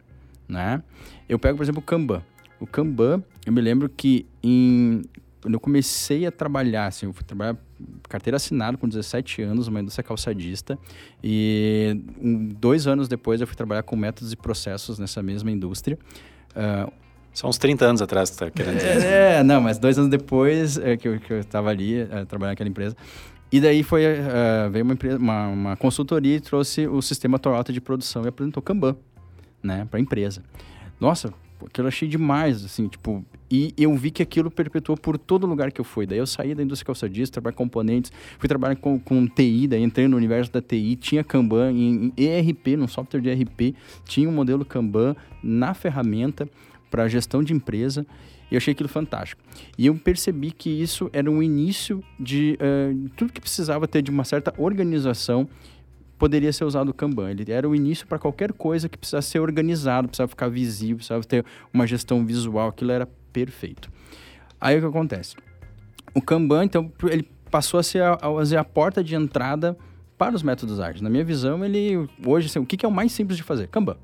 né? 0.47 0.83
Eu 1.27 1.39
pego, 1.39 1.57
por 1.57 1.63
exemplo, 1.63 1.81
o 1.81 1.83
Kanban. 1.83 2.21
O 2.59 2.67
Kanban, 2.67 3.23
eu 3.43 3.51
me 3.51 3.59
lembro 3.59 3.89
que 3.89 4.27
em 4.43 5.01
quando 5.41 5.55
eu 5.55 5.59
comecei 5.59 6.27
a 6.27 6.31
trabalhar, 6.31 6.85
assim, 6.85 7.07
eu 7.07 7.13
fui 7.13 7.23
trabalhar 7.23 7.57
carteira 8.07 8.37
assinada 8.37 8.77
com 8.77 8.87
17 8.87 9.41
anos, 9.41 9.67
uma 9.67 9.79
indústria 9.81 10.03
calçadista, 10.03 10.77
e 11.23 11.99
um, 12.21 12.49
dois 12.49 12.85
anos 12.85 13.07
depois 13.07 13.41
eu 13.41 13.47
fui 13.47 13.55
trabalhar 13.55 13.81
com 13.81 13.95
métodos 13.95 14.31
e 14.31 14.35
processos 14.35 14.99
nessa 14.99 15.23
mesma 15.23 15.49
indústria. 15.49 15.97
Uh, 16.51 16.91
São 17.33 17.49
uns 17.49 17.57
30 17.57 17.85
anos 17.85 18.01
atrás 18.03 18.29
que 18.29 18.37
tá 18.37 18.51
querendo 18.51 18.77
dizer. 18.77 19.03
É, 19.03 19.43
não, 19.43 19.59
mas 19.59 19.79
dois 19.79 19.97
anos 19.97 20.11
depois 20.11 20.77
é, 20.77 20.95
que, 20.95 21.07
eu, 21.07 21.39
estava 21.39 21.71
ali, 21.71 22.03
uh, 22.03 22.23
trabalhando 22.27 22.51
naquela 22.51 22.69
empresa. 22.69 22.95
E 23.51 23.59
daí 23.59 23.83
foi, 23.83 24.05
uh, 24.05 24.69
veio 24.71 24.85
uma, 24.85 24.93
empresa, 24.93 25.17
uma, 25.17 25.47
uma, 25.47 25.75
consultoria 25.75 26.37
e 26.37 26.39
trouxe 26.39 26.87
o 26.87 27.01
sistema 27.01 27.37
Toyota 27.37 27.73
de 27.73 27.81
produção 27.81 28.23
e 28.23 28.29
apresentou 28.29 28.63
Kanban, 28.63 28.95
né, 29.61 29.85
para 29.89 29.99
a 29.99 30.01
empresa. 30.01 30.41
Nossa, 30.99 31.33
aquilo 31.65 31.85
eu 31.85 31.89
achei 31.89 32.07
demais, 32.07 32.63
assim, 32.63 32.87
tipo, 32.87 33.25
e 33.49 33.73
eu 33.77 33.93
vi 33.95 34.09
que 34.09 34.23
aquilo 34.23 34.49
perpetuou 34.49 34.97
por 34.97 35.17
todo 35.17 35.45
lugar 35.45 35.71
que 35.71 35.81
eu 35.81 35.85
fui. 35.85 36.05
Daí 36.05 36.19
eu 36.19 36.25
saí 36.25 36.55
da 36.55 36.63
indústria 36.63 36.85
calçadista, 36.85 37.33
trabalhei 37.33 37.57
com 37.57 37.65
componentes, 37.65 38.11
fui 38.39 38.47
trabalhar 38.47 38.77
com, 38.77 38.97
com 38.97 39.27
TI, 39.27 39.67
daí 39.67 39.83
entrei 39.83 40.07
no 40.07 40.15
universo 40.15 40.49
da 40.49 40.61
TI, 40.61 40.95
tinha 40.95 41.21
Kanban 41.21 41.71
em, 41.71 42.13
em 42.15 42.23
ERP, 42.23 42.77
no 42.77 42.87
software 42.87 43.19
de 43.19 43.29
ERP, 43.29 43.75
tinha 44.05 44.29
um 44.29 44.31
modelo 44.31 44.63
Kanban 44.63 45.13
na 45.43 45.73
ferramenta 45.73 46.47
para 46.89 47.07
gestão 47.09 47.43
de 47.43 47.53
empresa. 47.53 48.05
E 48.51 48.55
eu 48.55 48.57
achei 48.57 48.73
aquilo 48.73 48.89
fantástico. 48.89 49.41
E 49.77 49.87
eu 49.87 49.95
percebi 49.95 50.51
que 50.51 50.69
isso 50.69 51.09
era 51.13 51.31
um 51.31 51.41
início 51.41 52.03
de 52.19 52.57
uh, 52.59 53.09
tudo 53.15 53.31
que 53.31 53.39
precisava 53.39 53.87
ter 53.87 54.01
de 54.01 54.11
uma 54.11 54.25
certa 54.25 54.53
organização 54.57 55.47
poderia 56.19 56.53
ser 56.53 56.65
usado 56.65 56.89
o 56.89 56.93
Kanban. 56.93 57.31
Ele 57.31 57.51
era 57.51 57.67
o 57.67 57.73
início 57.73 58.05
para 58.05 58.19
qualquer 58.19 58.53
coisa 58.53 58.87
que 58.87 58.95
precisasse 58.95 59.29
ser 59.29 59.39
organizado, 59.39 60.07
precisava 60.07 60.27
ficar 60.27 60.49
visível, 60.49 60.97
precisava 60.97 61.23
ter 61.23 61.43
uma 61.73 61.87
gestão 61.87 62.23
visual, 62.23 62.67
aquilo 62.69 62.91
era 62.91 63.07
perfeito. 63.33 63.89
Aí 64.59 64.77
o 64.77 64.81
que 64.81 64.85
acontece? 64.85 65.35
O 66.13 66.21
Kanban, 66.21 66.65
então, 66.65 66.91
ele 67.09 67.27
passou 67.49 67.79
a 67.79 67.83
ser 67.83 68.03
a, 68.03 68.19
a, 68.21 68.59
a 68.59 68.63
porta 68.63 69.03
de 69.03 69.15
entrada 69.15 69.75
para 70.15 70.35
os 70.35 70.43
métodos 70.43 70.79
ágeis. 70.79 71.01
Na 71.01 71.09
minha 71.09 71.23
visão, 71.23 71.65
ele 71.65 72.07
hoje, 72.23 72.45
assim, 72.45 72.59
o 72.59 72.65
que, 72.67 72.77
que 72.77 72.85
é 72.85 72.89
o 72.89 72.91
mais 72.91 73.11
simples 73.11 73.35
de 73.35 73.41
fazer? 73.41 73.67
Kanban. 73.69 73.97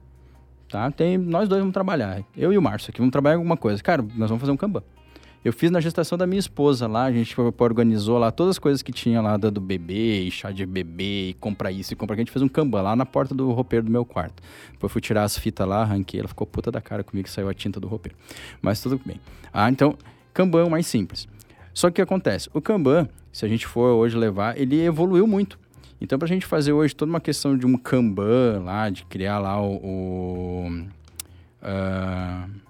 Tá? 0.69 0.91
Tem, 0.91 1.17
nós 1.17 1.47
dois 1.47 1.61
vamos 1.61 1.73
trabalhar, 1.73 2.23
eu 2.35 2.51
e 2.51 2.57
o 2.57 2.61
Márcio 2.61 2.89
aqui, 2.89 2.99
vamos 2.99 3.11
trabalhar 3.11 3.35
alguma 3.35 3.55
coisa. 3.55 3.81
Cara, 3.81 4.01
nós 4.15 4.29
vamos 4.29 4.41
fazer 4.41 4.51
um 4.51 4.57
Kanban. 4.57 4.83
Eu 5.45 5.53
fiz 5.53 5.71
na 5.71 5.79
gestação 5.79 6.17
da 6.17 6.27
minha 6.27 6.39
esposa 6.39 6.87
lá, 6.87 7.05
a 7.05 7.11
gente 7.11 7.33
organizou 7.39 8.17
lá 8.17 8.31
todas 8.31 8.55
as 8.55 8.59
coisas 8.59 8.81
que 8.81 8.91
tinha 8.91 9.21
lá 9.21 9.37
do 9.37 9.61
bebê, 9.61 10.23
e 10.23 10.31
chá 10.31 10.51
de 10.51 10.65
bebê, 10.65 11.29
e 11.29 11.33
compra 11.35 11.71
isso 11.71 11.93
e 11.93 11.95
compra 11.95 12.15
aquilo. 12.15 12.23
A 12.23 12.25
gente 12.25 12.33
fez 12.33 12.43
um 12.43 12.49
Kanban 12.49 12.81
lá 12.81 12.95
na 12.97 13.05
porta 13.05 13.33
do 13.33 13.49
roupeiro 13.51 13.85
do 13.85 13.91
meu 13.91 14.03
quarto. 14.03 14.43
Depois 14.73 14.91
fui 14.91 14.99
tirar 14.99 15.23
as 15.23 15.37
fitas 15.37 15.65
lá, 15.65 15.83
arranquei, 15.83 16.19
ela 16.19 16.27
ficou 16.27 16.45
puta 16.45 16.69
da 16.69 16.81
cara 16.81 17.01
comigo 17.01 17.27
que 17.27 17.33
saiu 17.33 17.47
a 17.47 17.53
tinta 17.53 17.79
do 17.79 17.87
roupeiro. 17.87 18.17
Mas 18.61 18.81
tudo 18.81 18.99
bem. 19.05 19.21
Ah, 19.53 19.69
então, 19.69 19.97
Kanban 20.33 20.61
é 20.61 20.63
o 20.65 20.69
mais 20.69 20.85
simples. 20.85 21.29
Só 21.73 21.87
que 21.87 21.91
o 21.91 21.95
que 21.95 22.01
acontece? 22.01 22.49
O 22.53 22.59
Kanban, 22.59 23.07
se 23.31 23.45
a 23.45 23.47
gente 23.47 23.65
for 23.65 23.93
hoje 23.93 24.17
levar, 24.17 24.59
ele 24.59 24.83
evoluiu 24.83 25.25
muito. 25.25 25.57
Então, 25.99 26.19
para 26.19 26.25
a 26.25 26.29
gente 26.29 26.45
fazer 26.45 26.73
hoje 26.73 26.95
toda 26.95 27.09
uma 27.09 27.19
questão 27.19 27.57
de 27.57 27.65
um 27.65 27.77
Kanban 27.77 28.61
lá, 28.63 28.89
de 28.89 29.03
criar 29.05 29.39
lá 29.39 29.61
o... 29.61 29.75
o 29.75 30.69
uh, 31.61 32.67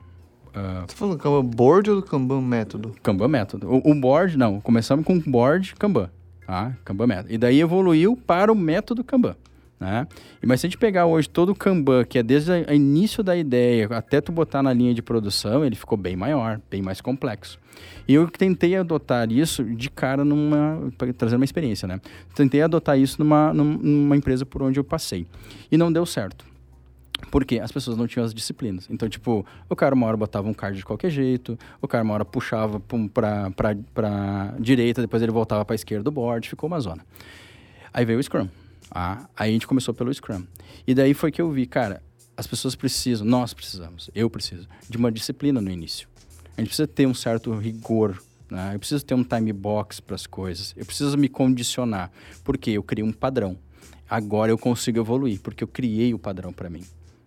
Uh, 0.58 0.82
Você 0.82 0.88
tá 0.88 0.96
falando 0.96 1.20
Kanban 1.20 1.46
board 1.46 1.90
ou 1.92 1.96
do 1.98 2.02
Kanban 2.02 2.42
método? 2.42 2.96
Kanban 3.04 3.28
método. 3.28 3.70
O, 3.70 3.92
o, 3.92 3.96
board, 3.96 4.36
não. 4.38 4.60
Começamos 4.60 5.06
com 5.06 5.20
board 5.20 5.76
Kanban. 5.76 6.10
Tá? 6.48 6.76
Kanban 6.84 7.06
método. 7.06 7.32
E 7.32 7.38
daí 7.38 7.62
evoluiu 7.62 8.18
para 8.18 8.52
o 8.52 8.56
método 8.56 9.04
Kanban. 9.04 9.36
Né? 9.80 10.08
Mas 10.44 10.60
se 10.60 10.66
a 10.66 10.70
gente 10.70 10.78
pegar 10.78 11.06
hoje 11.06 11.30
todo 11.30 11.52
o 11.52 11.56
Kanban, 11.56 12.04
que 12.04 12.18
é 12.18 12.24
desde 12.24 12.52
o 12.52 12.74
início 12.74 13.24
da 13.24 13.38
ideia 13.38 13.88
até 13.92 14.20
tu 14.20 14.32
botar 14.32 14.64
na 14.64 14.74
linha 14.74 14.94
de 14.94 15.04
produção, 15.04 15.64
ele 15.64 15.76
ficou 15.76 15.98
bem 15.98 16.16
maior, 16.16 16.60
bem 16.70 16.82
mais 16.82 17.00
complexo. 17.00 17.60
E 18.08 18.14
eu 18.14 18.28
tentei 18.28 18.76
adotar 18.76 19.32
isso 19.32 19.64
de 19.64 19.90
cara 19.90 20.26
numa. 20.26 20.92
para 20.98 21.14
trazer 21.14 21.36
uma 21.36 21.46
experiência, 21.46 21.88
né? 21.88 22.02
Tentei 22.34 22.62
adotar 22.62 22.98
isso 22.98 23.22
numa, 23.22 23.54
numa 23.54 24.18
empresa 24.18 24.46
por 24.46 24.64
onde 24.64 24.80
eu 24.80 24.84
passei. 24.84 25.28
E 25.72 25.78
não 25.78 25.92
deu 25.92 26.06
certo. 26.06 26.46
Porque 27.30 27.60
as 27.60 27.72
pessoas 27.72 27.98
não 27.98 28.08
tinham 28.08 28.26
as 28.26 28.34
disciplinas. 28.34 28.88
Então, 28.90 29.10
tipo, 29.10 29.46
o 29.70 29.76
cara 29.76 29.94
uma 29.94 30.08
hora 30.08 30.16
botava 30.16 30.48
um 30.48 30.54
card 30.54 30.78
de 30.78 30.86
qualquer 30.86 31.10
jeito, 31.10 31.58
o 31.82 31.88
cara 31.88 32.04
uma 32.04 32.14
hora 32.14 32.26
puxava 32.26 32.80
pra, 33.14 33.52
pra, 33.94 34.54
direita, 34.60 35.02
depois 35.02 35.22
ele 35.22 35.32
voltava 35.32 35.66
pra 35.66 35.76
esquerda 35.76 36.04
do 36.04 36.12
board, 36.12 36.48
ficou 36.48 36.68
uma 36.68 36.80
zona. 36.80 37.06
Aí 37.94 38.06
veio 38.06 38.20
o 38.20 38.24
Scrum. 38.24 38.48
Ah, 38.90 39.28
aí 39.36 39.50
a 39.50 39.54
gente 39.54 39.68
começou 39.68 39.94
pelo 39.94 40.14
Scrum. 40.14 40.46
E 40.86 40.94
daí 40.94 41.14
foi 41.14 41.32
que 41.32 41.42
eu 41.42 41.52
vi, 41.52 41.66
cara, 41.66 42.02
as 42.36 42.48
pessoas 42.48 42.76
precisam, 42.76 43.26
nós 43.26 43.54
precisamos, 43.54 44.10
eu 44.14 44.30
preciso, 44.30 44.68
de 44.90 44.98
uma 44.98 45.12
disciplina 45.12 45.60
no 45.60 45.72
início. 45.72 46.08
A 46.56 46.62
gente 46.62 46.70
precisa 46.70 46.88
ter 46.88 47.08
um 47.08 47.14
certo 47.14 47.54
rigor, 47.56 48.22
né? 48.50 48.76
eu 48.76 48.80
preciso 48.80 49.04
ter 49.04 49.14
um 49.16 49.24
time 49.24 49.52
box 49.52 50.00
para 50.00 50.16
as 50.16 50.26
coisas, 50.26 50.74
eu 50.78 50.86
preciso 50.86 51.18
me 51.18 51.28
condicionar, 51.28 52.12
porque 52.44 52.72
eu 52.72 52.84
criei 52.84 53.08
um 53.08 53.12
padrão. 53.12 53.58
Agora 54.10 54.52
eu 54.52 54.58
consigo 54.58 55.00
evoluir, 55.00 55.42
porque 55.42 55.64
eu 55.64 55.68
criei 55.68 56.14
o 56.14 56.20
padrão 56.20 56.54
para 56.54 56.70
mim. 56.70 56.84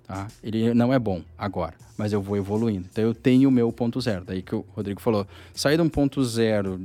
Tá? 0.06 0.26
Ele 0.42 0.72
não 0.74 0.92
é 0.92 0.98
bom 0.98 1.22
agora, 1.36 1.74
mas 1.96 2.12
eu 2.12 2.22
vou 2.22 2.36
evoluindo. 2.36 2.86
Então 2.90 3.04
eu 3.04 3.14
tenho 3.14 3.48
o 3.48 3.52
meu 3.52 3.70
ponto 3.70 4.00
zero. 4.00 4.24
Daí 4.24 4.42
que 4.42 4.54
o 4.54 4.64
Rodrigo 4.74 5.00
falou, 5.00 5.26
sair 5.54 5.76
de 5.76 5.82
um 5.82 5.88
ponto 5.88 6.24
zero 6.24 6.80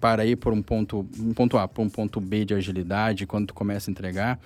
para 0.00 0.24
ir 0.24 0.36
por 0.36 0.52
um 0.52 0.62
ponto, 0.62 1.06
um 1.18 1.32
ponto 1.32 1.58
A 1.58 1.66
para 1.66 1.82
um 1.82 1.88
ponto 1.88 2.20
B 2.20 2.44
de 2.44 2.54
agilidade, 2.54 3.26
quando 3.26 3.48
tu 3.48 3.54
começa 3.54 3.90
a 3.90 3.92
entregar, 3.92 4.38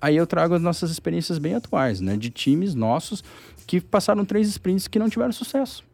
aí 0.00 0.16
eu 0.16 0.26
trago 0.26 0.54
as 0.54 0.62
nossas 0.62 0.90
experiências 0.90 1.38
bem 1.38 1.54
atuais, 1.54 2.00
né? 2.00 2.16
De 2.16 2.30
times 2.30 2.74
nossos 2.74 3.22
que 3.66 3.80
passaram 3.80 4.24
três 4.24 4.48
sprints 4.48 4.88
que 4.88 4.98
não 4.98 5.08
tiveram 5.08 5.32
sucesso. 5.32 5.84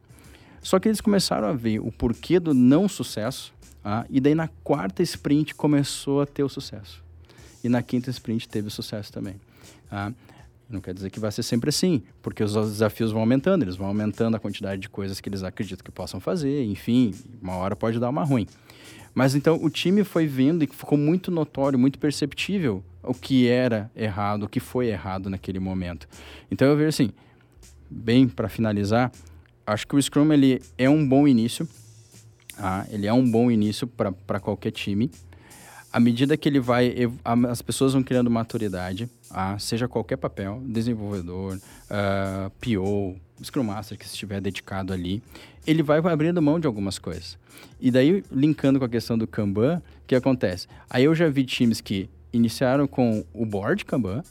Só 0.62 0.78
que 0.78 0.88
eles 0.88 1.00
começaram 1.00 1.46
a 1.46 1.52
ver 1.52 1.78
o 1.80 1.92
porquê 1.92 2.40
do 2.40 2.52
não 2.52 2.88
sucesso, 2.88 3.52
tá? 3.82 4.04
e 4.10 4.20
daí 4.20 4.34
na 4.34 4.48
quarta 4.64 5.02
sprint 5.02 5.54
começou 5.54 6.20
a 6.20 6.26
ter 6.26 6.42
o 6.42 6.48
sucesso. 6.48 7.02
E 7.62 7.68
na 7.68 7.82
quinta 7.82 8.10
sprint 8.10 8.48
teve 8.48 8.70
sucesso 8.70 9.12
também. 9.12 9.36
Tá? 9.88 10.12
Não 10.68 10.80
quer 10.80 10.92
dizer 10.92 11.08
que 11.10 11.18
vai 11.18 11.32
ser 11.32 11.42
sempre 11.42 11.70
assim, 11.70 12.02
porque 12.20 12.44
os 12.44 12.52
desafios 12.52 13.10
vão 13.10 13.22
aumentando, 13.22 13.62
eles 13.62 13.76
vão 13.76 13.86
aumentando 13.86 14.36
a 14.36 14.40
quantidade 14.40 14.82
de 14.82 14.88
coisas 14.88 15.18
que 15.20 15.28
eles 15.28 15.42
acreditam 15.42 15.82
que 15.82 15.90
possam 15.90 16.20
fazer, 16.20 16.62
enfim, 16.64 17.14
uma 17.40 17.54
hora 17.56 17.74
pode 17.74 17.98
dar 17.98 18.10
uma 18.10 18.22
ruim. 18.22 18.46
Mas 19.14 19.34
então 19.34 19.58
o 19.62 19.70
time 19.70 20.04
foi 20.04 20.26
vendo 20.26 20.62
e 20.62 20.66
ficou 20.66 20.98
muito 20.98 21.30
notório, 21.30 21.78
muito 21.78 21.98
perceptível 21.98 22.84
o 23.02 23.14
que 23.14 23.48
era 23.48 23.90
errado, 23.96 24.42
o 24.42 24.48
que 24.48 24.60
foi 24.60 24.88
errado 24.88 25.30
naquele 25.30 25.58
momento. 25.58 26.06
Então 26.50 26.68
eu 26.68 26.76
vejo 26.76 26.88
assim, 26.88 27.10
bem 27.88 28.28
para 28.28 28.48
finalizar, 28.48 29.10
acho 29.66 29.86
que 29.86 29.96
o 29.96 30.02
Scrum 30.02 30.32
ele 30.32 30.60
é 30.76 30.88
um 30.90 31.08
bom 31.08 31.26
início, 31.26 31.66
ah, 32.58 32.86
ele 32.90 33.06
é 33.06 33.12
um 33.12 33.28
bom 33.28 33.50
início 33.50 33.86
para 33.86 34.38
qualquer 34.38 34.72
time. 34.72 35.10
À 35.98 36.00
medida 36.00 36.36
que 36.36 36.48
ele 36.48 36.60
vai, 36.60 36.94
as 37.50 37.60
pessoas 37.60 37.92
vão 37.92 38.04
criando 38.04 38.30
maturidade, 38.30 39.10
ah, 39.32 39.58
seja 39.58 39.88
qualquer 39.88 40.16
papel, 40.16 40.62
desenvolvedor, 40.64 41.58
ah, 41.90 42.52
PO, 42.60 43.16
Scrum 43.42 43.64
Master 43.64 43.98
que 43.98 44.04
estiver 44.04 44.40
dedicado 44.40 44.92
ali, 44.92 45.20
ele 45.66 45.82
vai 45.82 45.98
abrindo 45.98 46.40
mão 46.40 46.60
de 46.60 46.68
algumas 46.68 47.00
coisas. 47.00 47.36
E 47.80 47.90
daí, 47.90 48.22
linkando 48.30 48.78
com 48.78 48.84
a 48.84 48.88
questão 48.88 49.18
do 49.18 49.26
Kanban, 49.26 49.82
o 50.04 50.06
que 50.06 50.14
acontece? 50.14 50.68
Aí 50.88 51.02
eu 51.02 51.16
já 51.16 51.28
vi 51.28 51.44
times 51.44 51.80
que 51.80 52.08
iniciaram 52.32 52.86
com 52.86 53.24
o 53.34 53.44
board 53.44 53.84
Kanban, 53.84 54.22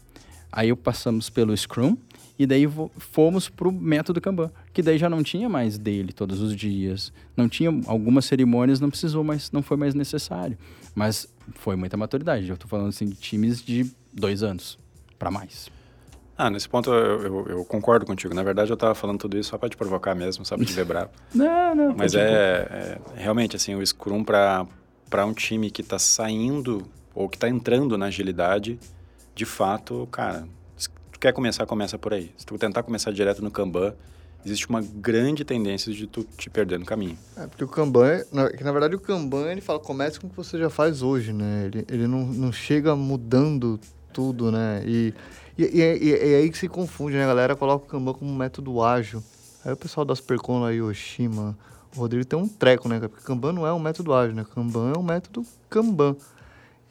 aí 0.50 0.74
passamos 0.74 1.30
pelo 1.30 1.56
Scrum, 1.56 1.98
e 2.40 2.46
daí 2.46 2.66
fomos 2.98 3.50
pro 3.50 3.74
método 3.74 4.22
Kanban, 4.22 4.52
que 4.72 4.82
daí 4.82 4.98
já 4.98 5.10
não 5.10 5.22
tinha 5.22 5.50
mais 5.50 5.78
dele 5.78 6.14
todos 6.14 6.40
os 6.40 6.56
dias, 6.56 7.12
não 7.36 7.50
tinha 7.50 7.70
algumas 7.88 8.24
cerimônias, 8.24 8.80
não 8.80 8.90
precisou 8.90 9.22
mais, 9.22 9.52
não 9.52 9.62
foi 9.62 9.76
mais 9.76 9.94
necessário, 9.94 10.58
mas 10.98 11.28
foi 11.54 11.76
muita 11.76 11.96
maturidade. 11.96 12.50
Eu 12.50 12.58
tô 12.58 12.68
falando 12.68 12.88
assim 12.90 13.06
de 13.08 13.14
times 13.16 13.62
de 13.64 13.86
dois 14.12 14.42
anos 14.42 14.80
para 15.20 15.30
mais. 15.30 15.70
Ah, 16.36 16.50
nesse 16.50 16.68
ponto 16.68 16.92
eu, 16.92 17.22
eu- 17.22 17.48
eu 17.50 17.66
concordo 17.66 18.04
contigo. 18.06 18.34
Na 18.34 18.42
verdade, 18.42 18.72
eu 18.72 18.78
tava 18.78 18.96
falando 18.96 19.20
tudo 19.20 19.38
isso 19.38 19.50
só 19.52 19.58
para 19.60 19.70
te 19.70 19.78
provocar 19.78 20.16
mesmo, 20.16 20.44
só 20.44 20.58
para 20.58 20.66
te 20.66 20.74
ver 20.74 20.86
bravo. 20.86 21.12
Não, 21.34 21.76
não. 21.76 21.96
Mas 21.96 22.16
é, 22.16 23.00
é 23.16 23.22
realmente 23.22 23.56
assim, 23.56 23.76
o 23.76 23.86
Scrum 23.86 24.24
para 24.24 24.66
para 25.10 25.26
um 25.26 25.34
time 25.34 25.70
que 25.72 25.82
está 25.82 25.98
saindo 26.00 26.86
ou 27.16 27.30
que 27.30 27.38
está 27.38 27.48
entrando 27.48 27.98
na 27.98 28.08
agilidade, 28.08 28.78
de 29.36 29.46
fato, 29.46 30.08
cara, 30.12 30.46
se 30.76 30.90
tu 31.12 31.20
quer 31.20 31.32
começar, 31.32 31.66
começa 31.66 31.98
por 31.98 32.12
aí. 32.14 32.32
Se 32.38 32.46
tu 32.46 32.58
tentar 32.58 32.84
começar 32.84 33.12
direto 33.12 33.42
no 33.42 33.50
Kanban, 33.52 33.94
existe 34.48 34.68
uma 34.70 34.82
grande 34.82 35.44
tendência 35.44 35.92
de 35.94 36.08
tu 36.08 36.24
te 36.38 36.50
perder 36.50 36.80
no 36.80 36.86
caminho. 36.86 37.18
É, 37.36 37.48
porque 37.48 37.64
o 37.64 37.68
Kanban, 37.68 38.24
na, 38.32 38.50
que 38.50 38.64
na 38.64 38.72
verdade 38.72 38.96
o 38.96 39.00
Kanban, 39.00 39.52
ele 39.52 39.62
fala, 39.62 39.80
comece 39.80 40.20
com 40.20 40.28
o 40.28 40.30
que 40.30 40.36
você 40.36 40.58
já 40.58 40.70
faz 40.70 41.02
hoje, 41.02 41.34
né? 41.34 41.66
Ele, 41.66 41.86
ele 41.90 42.08
não, 42.08 42.26
não 42.26 42.52
chega 42.52 42.96
mudando 42.96 43.80
tudo, 44.14 44.52
né? 44.52 44.82
E, 44.86 45.14
e, 45.58 45.78
e, 45.78 45.82
é- 45.82 45.98
e 45.98 46.14
é 46.14 46.36
aí 46.38 46.50
que 46.50 46.58
se 46.58 46.68
confunde, 46.68 47.16
né? 47.18 47.24
A 47.24 47.28
galera 47.28 47.56
coloca 47.56 47.86
o 47.86 47.88
Kanban 47.88 48.14
como 48.14 48.32
um 48.32 48.36
método 48.36 48.82
ágil. 48.82 49.22
Aí 49.66 49.74
o 49.74 49.78
pessoal 49.78 50.06
das 50.06 50.22
Percon 50.22 50.60
lá, 50.62 50.72
Yoshima, 50.72 51.58
o 51.96 52.00
Rodrigo 52.00 52.26
tem 52.26 52.40
um 52.40 52.48
treco, 52.48 52.88
né? 52.88 53.00
Porque 53.00 53.24
Kanban 53.24 53.52
não 53.54 53.68
é 53.68 53.74
um 53.74 53.80
método 53.80 54.14
ágil, 54.14 54.36
né? 54.36 54.46
Kanban 54.56 54.94
é 54.96 54.98
um 54.98 55.04
método 55.04 55.46
Kanban. 55.70 56.16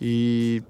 E, 0.01 0.63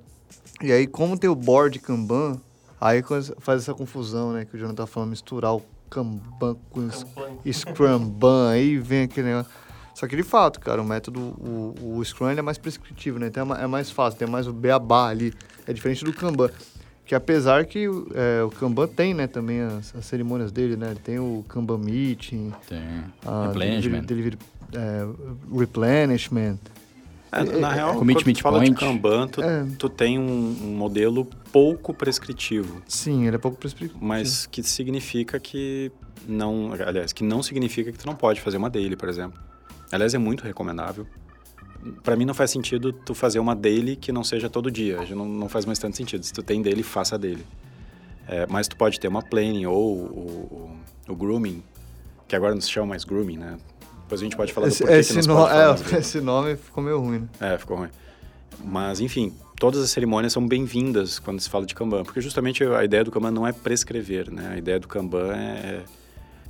e 0.62 0.70
aí, 0.70 0.86
como 0.86 1.18
tem 1.18 1.28
o 1.28 1.34
board 1.34 1.78
Kanban, 1.80 2.40
aí 2.80 3.02
faz 3.40 3.62
essa 3.62 3.74
confusão, 3.74 4.32
né? 4.32 4.44
Que 4.44 4.56
o 4.56 4.58
Jonathan 4.58 4.84
tá 4.84 4.86
falando, 4.86 5.10
misturar 5.10 5.54
o 5.54 5.62
Kanban 5.90 6.56
com 6.70 6.88
o 7.44 7.52
Scrum 7.52 8.08
Ban, 8.08 8.50
aí 8.50 8.78
vem 8.78 9.02
aquele 9.04 9.28
negócio. 9.28 9.50
Só 9.94 10.06
que 10.06 10.14
de 10.14 10.22
fato, 10.22 10.60
cara, 10.60 10.82
o 10.82 10.84
método, 10.84 11.20
o, 11.20 11.96
o 11.98 12.04
Scrum 12.04 12.30
ele 12.30 12.40
é 12.40 12.42
mais 12.42 12.58
prescritivo, 12.58 13.18
né? 13.18 13.28
Então 13.28 13.54
é 13.54 13.64
é 13.64 13.66
mais 13.66 13.90
fácil, 13.90 14.18
tem 14.18 14.28
mais 14.28 14.46
o 14.46 14.52
beabá 14.52 15.08
ali. 15.08 15.32
É 15.66 15.72
diferente 15.72 16.04
do 16.04 16.12
Kanban. 16.12 16.50
Que 17.04 17.14
apesar 17.14 17.64
que 17.64 17.86
é, 18.14 18.42
o 18.42 18.50
Kanban 18.50 18.88
tem, 18.88 19.14
né, 19.14 19.26
também 19.28 19.60
as, 19.60 19.94
as 19.94 20.04
cerimônias 20.06 20.50
dele, 20.52 20.76
né? 20.76 20.90
Ele 20.90 21.00
tem 21.00 21.18
o 21.18 21.44
Kanban 21.48 21.78
Meeting, 21.78 22.52
Tem 22.68 22.82
a 23.24 23.46
replenishment. 23.46 24.02
delivery, 24.04 24.36
delivery, 24.36 24.38
é, 24.74 25.56
replenishment. 25.58 26.58
É, 27.32 27.42
na 27.58 27.70
real, 27.72 27.94
Commitment 27.96 28.22
quando 28.24 28.36
tu 28.36 28.42
fala 28.42 28.60
de 28.60 28.66
point. 28.66 28.80
Kanban, 28.80 29.28
tu, 29.28 29.42
É. 29.42 29.66
tu 29.78 29.88
tem 29.88 30.18
um, 30.18 30.56
um 30.62 30.76
modelo 30.76 31.24
pouco 31.52 31.92
prescritivo, 31.92 32.80
Sim, 32.86 33.26
ele 33.26 33.36
é 33.36 33.38
pouco 33.38 33.58
prescritivo. 33.58 33.98
mas 34.00 34.46
que 34.46 34.62
significa 34.62 35.38
que 35.40 35.90
não, 36.28 36.72
aliás, 36.72 37.12
que 37.12 37.22
não 37.24 37.42
significa 37.42 37.90
que 37.92 37.98
tu 37.98 38.06
não 38.06 38.14
pode 38.14 38.40
fazer 38.40 38.56
uma 38.56 38.70
daily, 38.70 38.96
por 38.96 39.08
exemplo. 39.08 39.38
Aliás, 39.92 40.14
é 40.14 40.18
muito 40.18 40.42
recomendável. 40.44 41.06
Para 42.02 42.16
mim 42.16 42.24
não 42.24 42.34
faz 42.34 42.50
sentido 42.50 42.92
tu 42.92 43.14
fazer 43.14 43.38
uma 43.38 43.54
daily 43.54 43.94
que 43.96 44.10
não 44.10 44.24
seja 44.24 44.48
todo 44.50 44.70
dia, 44.70 45.04
já 45.06 45.14
não, 45.14 45.24
não 45.26 45.48
faz 45.48 45.64
mais 45.64 45.78
tanto 45.78 45.96
sentido. 45.96 46.24
Se 46.24 46.32
tu 46.32 46.42
tem 46.42 46.60
daily, 46.62 46.82
faça 46.82 47.14
a 47.14 47.18
daily. 47.18 47.44
É, 48.26 48.44
mas 48.48 48.66
tu 48.66 48.76
pode 48.76 48.98
ter 48.98 49.06
uma 49.06 49.22
planning 49.22 49.66
ou 49.66 49.96
o, 49.96 50.78
o, 51.06 51.12
o 51.12 51.14
grooming, 51.14 51.62
que 52.26 52.34
agora 52.34 52.54
não 52.54 52.60
se 52.60 52.70
chama 52.70 52.88
mais 52.88 53.04
grooming, 53.04 53.36
né? 53.36 53.56
Depois 54.06 54.20
a 54.20 54.24
gente 54.24 54.36
pode 54.36 54.52
falar 54.52 54.68
Esse, 54.68 54.78
do 54.78 54.86
porquê 54.86 54.94
que 54.94 55.00
esse 55.00 55.28
no- 55.28 55.48
é, 55.48 55.98
esse 55.98 56.20
nome 56.20 56.56
ficou 56.56 56.82
meio 56.82 57.00
ruim, 57.00 57.18
né? 57.20 57.54
É, 57.54 57.58
ficou 57.58 57.76
ruim. 57.76 57.88
Mas, 58.64 59.00
enfim, 59.00 59.34
todas 59.58 59.82
as 59.82 59.90
cerimônias 59.90 60.32
são 60.32 60.46
bem-vindas 60.46 61.18
quando 61.18 61.40
se 61.40 61.50
fala 61.50 61.66
de 61.66 61.74
Kanban, 61.74 62.04
porque 62.04 62.20
justamente 62.20 62.62
a 62.64 62.84
ideia 62.84 63.02
do 63.02 63.10
Kanban 63.10 63.32
não 63.32 63.44
é 63.46 63.52
prescrever, 63.52 64.30
né? 64.30 64.50
A 64.54 64.56
ideia 64.56 64.78
do 64.78 64.86
Kanban 64.86 65.32
é, 65.34 65.82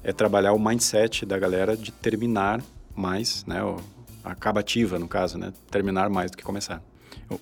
é 0.05 0.13
trabalhar 0.13 0.53
o 0.53 0.59
mindset 0.59 1.25
da 1.25 1.39
galera 1.39 1.77
de 1.77 1.91
terminar 1.93 2.61
mais, 2.95 3.45
né? 3.47 3.63
O- 3.63 3.77
A 4.23 4.33
acabativa, 4.33 4.99
no 4.99 5.07
caso, 5.09 5.39
né? 5.39 5.53
Terminar 5.71 6.11
mais 6.11 6.31
do 6.33 6.37
que 6.37 6.43
começar. 6.45 6.83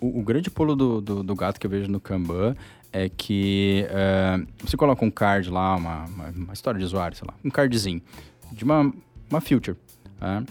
O, 0.00 0.20
o 0.20 0.22
grande 0.22 0.48
pulo 0.50 0.76
do, 0.76 1.00
do, 1.00 1.22
do 1.22 1.34
gato 1.34 1.58
que 1.58 1.66
eu 1.66 1.70
vejo 1.70 1.90
no 1.90 1.98
Kanban 1.98 2.54
é 2.92 3.08
que 3.08 3.86
eh, 3.88 4.36
você 4.62 4.76
coloca 4.76 5.04
um 5.04 5.10
card 5.10 5.50
lá, 5.50 5.74
uma, 5.76 6.04
uma, 6.04 6.28
uma 6.28 6.52
história 6.52 6.78
de 6.78 6.84
usuário, 6.84 7.16
sei 7.16 7.26
lá, 7.26 7.34
um 7.44 7.50
cardzinho 7.50 8.00
de 8.52 8.62
uma, 8.64 8.92
uma 9.30 9.40
feature. 9.40 9.76
Tá? 10.24 10.44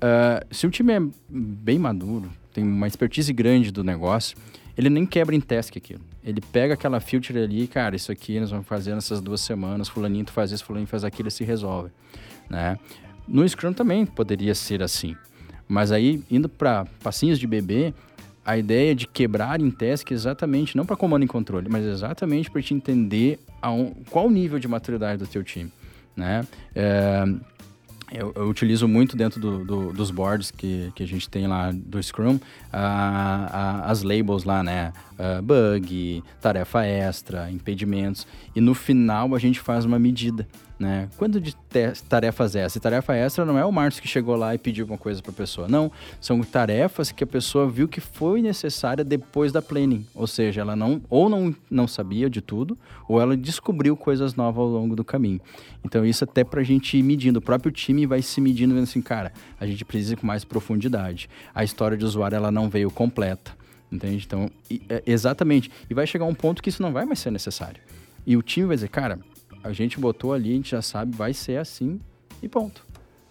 Ah, 0.00 0.44
se 0.50 0.66
o 0.66 0.70
time 0.70 0.92
é 0.94 1.00
bem 1.28 1.78
maduro, 1.78 2.30
tem 2.52 2.64
uma 2.64 2.86
expertise 2.86 3.32
grande 3.32 3.70
do 3.70 3.84
negócio, 3.84 4.36
ele 4.76 4.88
nem 4.88 5.04
quebra 5.04 5.34
em 5.34 5.40
task 5.40 5.76
aquilo. 5.76 6.00
Ele 6.24 6.40
pega 6.40 6.74
aquela 6.74 6.98
feature 7.00 7.38
ali, 7.38 7.66
cara, 7.66 7.94
isso 7.94 8.10
aqui 8.10 8.40
nós 8.40 8.50
vamos 8.50 8.66
fazer 8.66 8.94
nessas 8.94 9.20
duas 9.20 9.40
semanas, 9.40 9.88
fulaninho 9.88 10.24
tu 10.24 10.32
faz 10.32 10.50
isso, 10.50 10.64
fulaninho 10.64 10.88
faz 10.88 11.04
aquilo 11.04 11.28
e 11.28 11.30
se 11.30 11.44
resolve, 11.44 11.90
né? 12.48 12.78
No 13.28 13.48
Scrum 13.48 13.72
também 13.72 14.04
poderia 14.04 14.54
ser 14.54 14.82
assim. 14.82 15.14
Mas 15.68 15.92
aí, 15.92 16.22
indo 16.30 16.48
para 16.48 16.84
passinhos 17.02 17.38
de 17.38 17.46
bebê, 17.46 17.94
a 18.44 18.58
ideia 18.58 18.94
de 18.94 19.06
quebrar 19.06 19.60
em 19.60 19.70
task 19.70 20.10
exatamente, 20.10 20.76
não 20.76 20.84
para 20.84 20.96
comando 20.96 21.24
e 21.24 21.28
controle, 21.28 21.68
mas 21.70 21.84
exatamente 21.84 22.50
para 22.50 22.60
te 22.60 22.74
entender 22.74 23.38
aon- 23.60 23.92
qual 24.10 24.26
o 24.26 24.30
nível 24.30 24.58
de 24.58 24.66
maturidade 24.66 25.18
do 25.22 25.26
teu 25.28 25.44
time, 25.44 25.72
né? 26.16 26.44
É, 26.74 27.24
eu, 28.12 28.32
eu 28.36 28.48
utilizo 28.48 28.86
muito 28.88 29.16
dentro 29.16 29.40
do- 29.40 29.64
do- 29.64 29.92
dos 29.92 30.10
boards 30.10 30.50
que, 30.50 30.92
que 30.94 31.02
a 31.02 31.06
gente 31.06 31.28
tem 31.28 31.46
lá 31.46 31.70
do 31.72 32.02
Scrum, 32.02 32.38
as 33.84 34.02
labels 34.02 34.44
lá, 34.44 34.62
né? 34.62 34.92
Ah, 35.18 35.40
bug, 35.42 36.22
tarefa 36.40 36.84
extra, 36.84 37.50
impedimentos. 37.50 38.26
E 38.54 38.60
no 38.60 38.74
final 38.74 39.34
a 39.34 39.38
gente 39.38 39.60
faz 39.60 39.84
uma 39.84 39.98
medida, 39.98 40.46
né? 40.82 41.08
De 41.40 41.56
tarefas 42.08 42.56
extras? 42.56 42.76
E 42.76 42.80
tarefa 42.80 43.14
extra 43.14 43.44
não 43.44 43.56
é 43.56 43.64
o 43.64 43.70
Márcio 43.70 44.02
que 44.02 44.08
chegou 44.08 44.34
lá 44.34 44.54
e 44.54 44.58
pediu 44.58 44.84
uma 44.84 44.98
coisa 44.98 45.22
para 45.22 45.30
a 45.30 45.34
pessoa. 45.34 45.68
Não, 45.68 45.90
são 46.20 46.40
tarefas 46.42 47.12
que 47.12 47.22
a 47.22 47.26
pessoa 47.26 47.68
viu 47.68 47.86
que 47.86 48.00
foi 48.00 48.42
necessária 48.42 49.04
depois 49.04 49.52
da 49.52 49.62
planning. 49.62 50.04
Ou 50.14 50.26
seja, 50.26 50.60
ela 50.60 50.74
não 50.74 51.00
ou 51.08 51.28
não, 51.28 51.54
não 51.70 51.86
sabia 51.86 52.28
de 52.28 52.40
tudo, 52.40 52.76
ou 53.08 53.20
ela 53.20 53.36
descobriu 53.36 53.96
coisas 53.96 54.34
novas 54.34 54.58
ao 54.64 54.68
longo 54.68 54.96
do 54.96 55.04
caminho. 55.04 55.40
Então 55.84 56.04
isso 56.04 56.24
até 56.24 56.42
pra 56.42 56.62
gente 56.62 56.96
ir 56.96 57.02
medindo. 57.02 57.38
O 57.38 57.42
próprio 57.42 57.70
time 57.70 58.04
vai 58.04 58.20
se 58.20 58.40
medindo, 58.40 58.74
vendo 58.74 58.84
assim, 58.84 59.00
cara, 59.00 59.32
a 59.60 59.66
gente 59.66 59.84
precisa 59.84 60.14
ir 60.14 60.16
com 60.16 60.26
mais 60.26 60.44
profundidade. 60.44 61.30
A 61.54 61.62
história 61.62 61.96
de 61.96 62.04
usuário, 62.04 62.34
ela 62.34 62.50
não 62.50 62.68
veio 62.68 62.90
completa. 62.90 63.52
Entende? 63.90 64.24
Então, 64.26 64.50
é, 64.88 65.02
exatamente. 65.06 65.70
E 65.88 65.94
vai 65.94 66.06
chegar 66.06 66.24
um 66.24 66.34
ponto 66.34 66.62
que 66.62 66.70
isso 66.70 66.82
não 66.82 66.92
vai 66.92 67.04
mais 67.04 67.20
ser 67.20 67.30
necessário. 67.30 67.80
E 68.26 68.36
o 68.36 68.42
time 68.42 68.66
vai 68.66 68.76
dizer, 68.76 68.88
cara, 68.88 69.18
a 69.62 69.72
gente 69.72 69.98
botou 70.00 70.32
ali, 70.32 70.52
a 70.52 70.56
gente 70.56 70.70
já 70.70 70.82
sabe, 70.82 71.16
vai 71.16 71.32
ser 71.32 71.58
assim 71.58 72.00
e 72.42 72.48
ponto. 72.48 72.84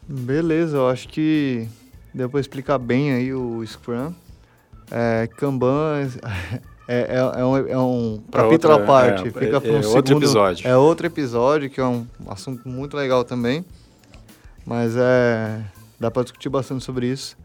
Beleza, 0.07 0.77
eu 0.77 0.87
acho 0.89 1.07
que 1.07 1.67
deu 2.13 2.29
pra 2.29 2.39
explicar 2.39 2.77
bem 2.77 3.11
aí 3.13 3.33
o 3.33 3.65
Scrum. 3.65 4.13
É, 4.89 5.27
Kanban 5.37 6.09
é, 6.87 6.95
é, 6.97 7.39
é 7.39 7.45
um, 7.45 7.57
é 7.57 7.77
um 7.77 8.21
Pra 8.29 8.43
capítulo 8.43 8.73
outra- 8.73 8.83
à 8.83 8.87
parte. 8.87 9.27
é, 9.27 9.31
fica 9.31 9.57
é- 9.57 9.59
para 9.59 9.71
um 9.71 9.73
é 9.81 9.87
outro 9.87 9.91
segundo- 10.07 10.23
episódio. 10.23 10.67
É 10.67 10.75
outro 10.75 11.07
episódio, 11.07 11.69
que 11.69 11.79
é 11.79 11.85
um 11.85 12.05
assunto 12.27 12.67
muito 12.67 12.97
legal 12.97 13.23
também. 13.23 13.63
Mas 14.65 14.93
é. 14.97 15.63
Dá 15.99 16.09
pra 16.11 16.23
discutir 16.23 16.49
bastante 16.49 16.83
sobre 16.83 17.07
isso. 17.07 17.37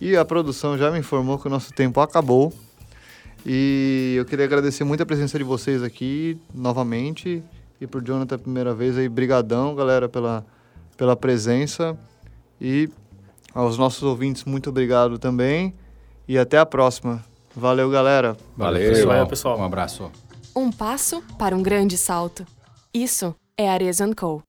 E 0.00 0.16
a 0.16 0.24
produção 0.24 0.78
já 0.78 0.90
me 0.90 0.98
informou 1.00 1.38
que 1.38 1.46
o 1.46 1.50
nosso 1.50 1.72
tempo 1.72 2.00
acabou. 2.00 2.52
E 3.44 4.14
eu 4.16 4.24
queria 4.24 4.44
agradecer 4.44 4.84
muito 4.84 5.02
a 5.02 5.06
presença 5.06 5.36
de 5.38 5.44
vocês 5.44 5.82
aqui 5.82 6.38
novamente. 6.54 7.42
E 7.80 7.86
pro 7.86 8.00
Jonathan 8.00 8.36
a 8.36 8.38
primeira 8.38 8.74
vez 8.74 8.96
aí, 8.96 9.08
brigadão, 9.08 9.74
galera, 9.74 10.08
pela, 10.08 10.44
pela 10.96 11.16
presença. 11.16 11.96
E 12.60 12.88
aos 13.54 13.76
nossos 13.76 14.02
ouvintes, 14.02 14.44
muito 14.44 14.70
obrigado 14.70 15.18
também. 15.18 15.74
E 16.26 16.38
até 16.38 16.58
a 16.58 16.66
próxima. 16.66 17.24
Valeu, 17.54 17.90
galera. 17.90 18.36
Valeu. 18.56 18.90
pessoal. 18.90 19.08
Valeu, 19.08 19.26
pessoal. 19.26 19.58
Um 19.58 19.64
abraço. 19.64 20.10
Um 20.54 20.70
passo 20.70 21.22
para 21.38 21.54
um 21.54 21.62
grande 21.62 21.96
salto. 21.96 22.46
Isso 22.92 23.34
é 23.56 23.68
Arezzo 23.68 24.14
Co. 24.16 24.42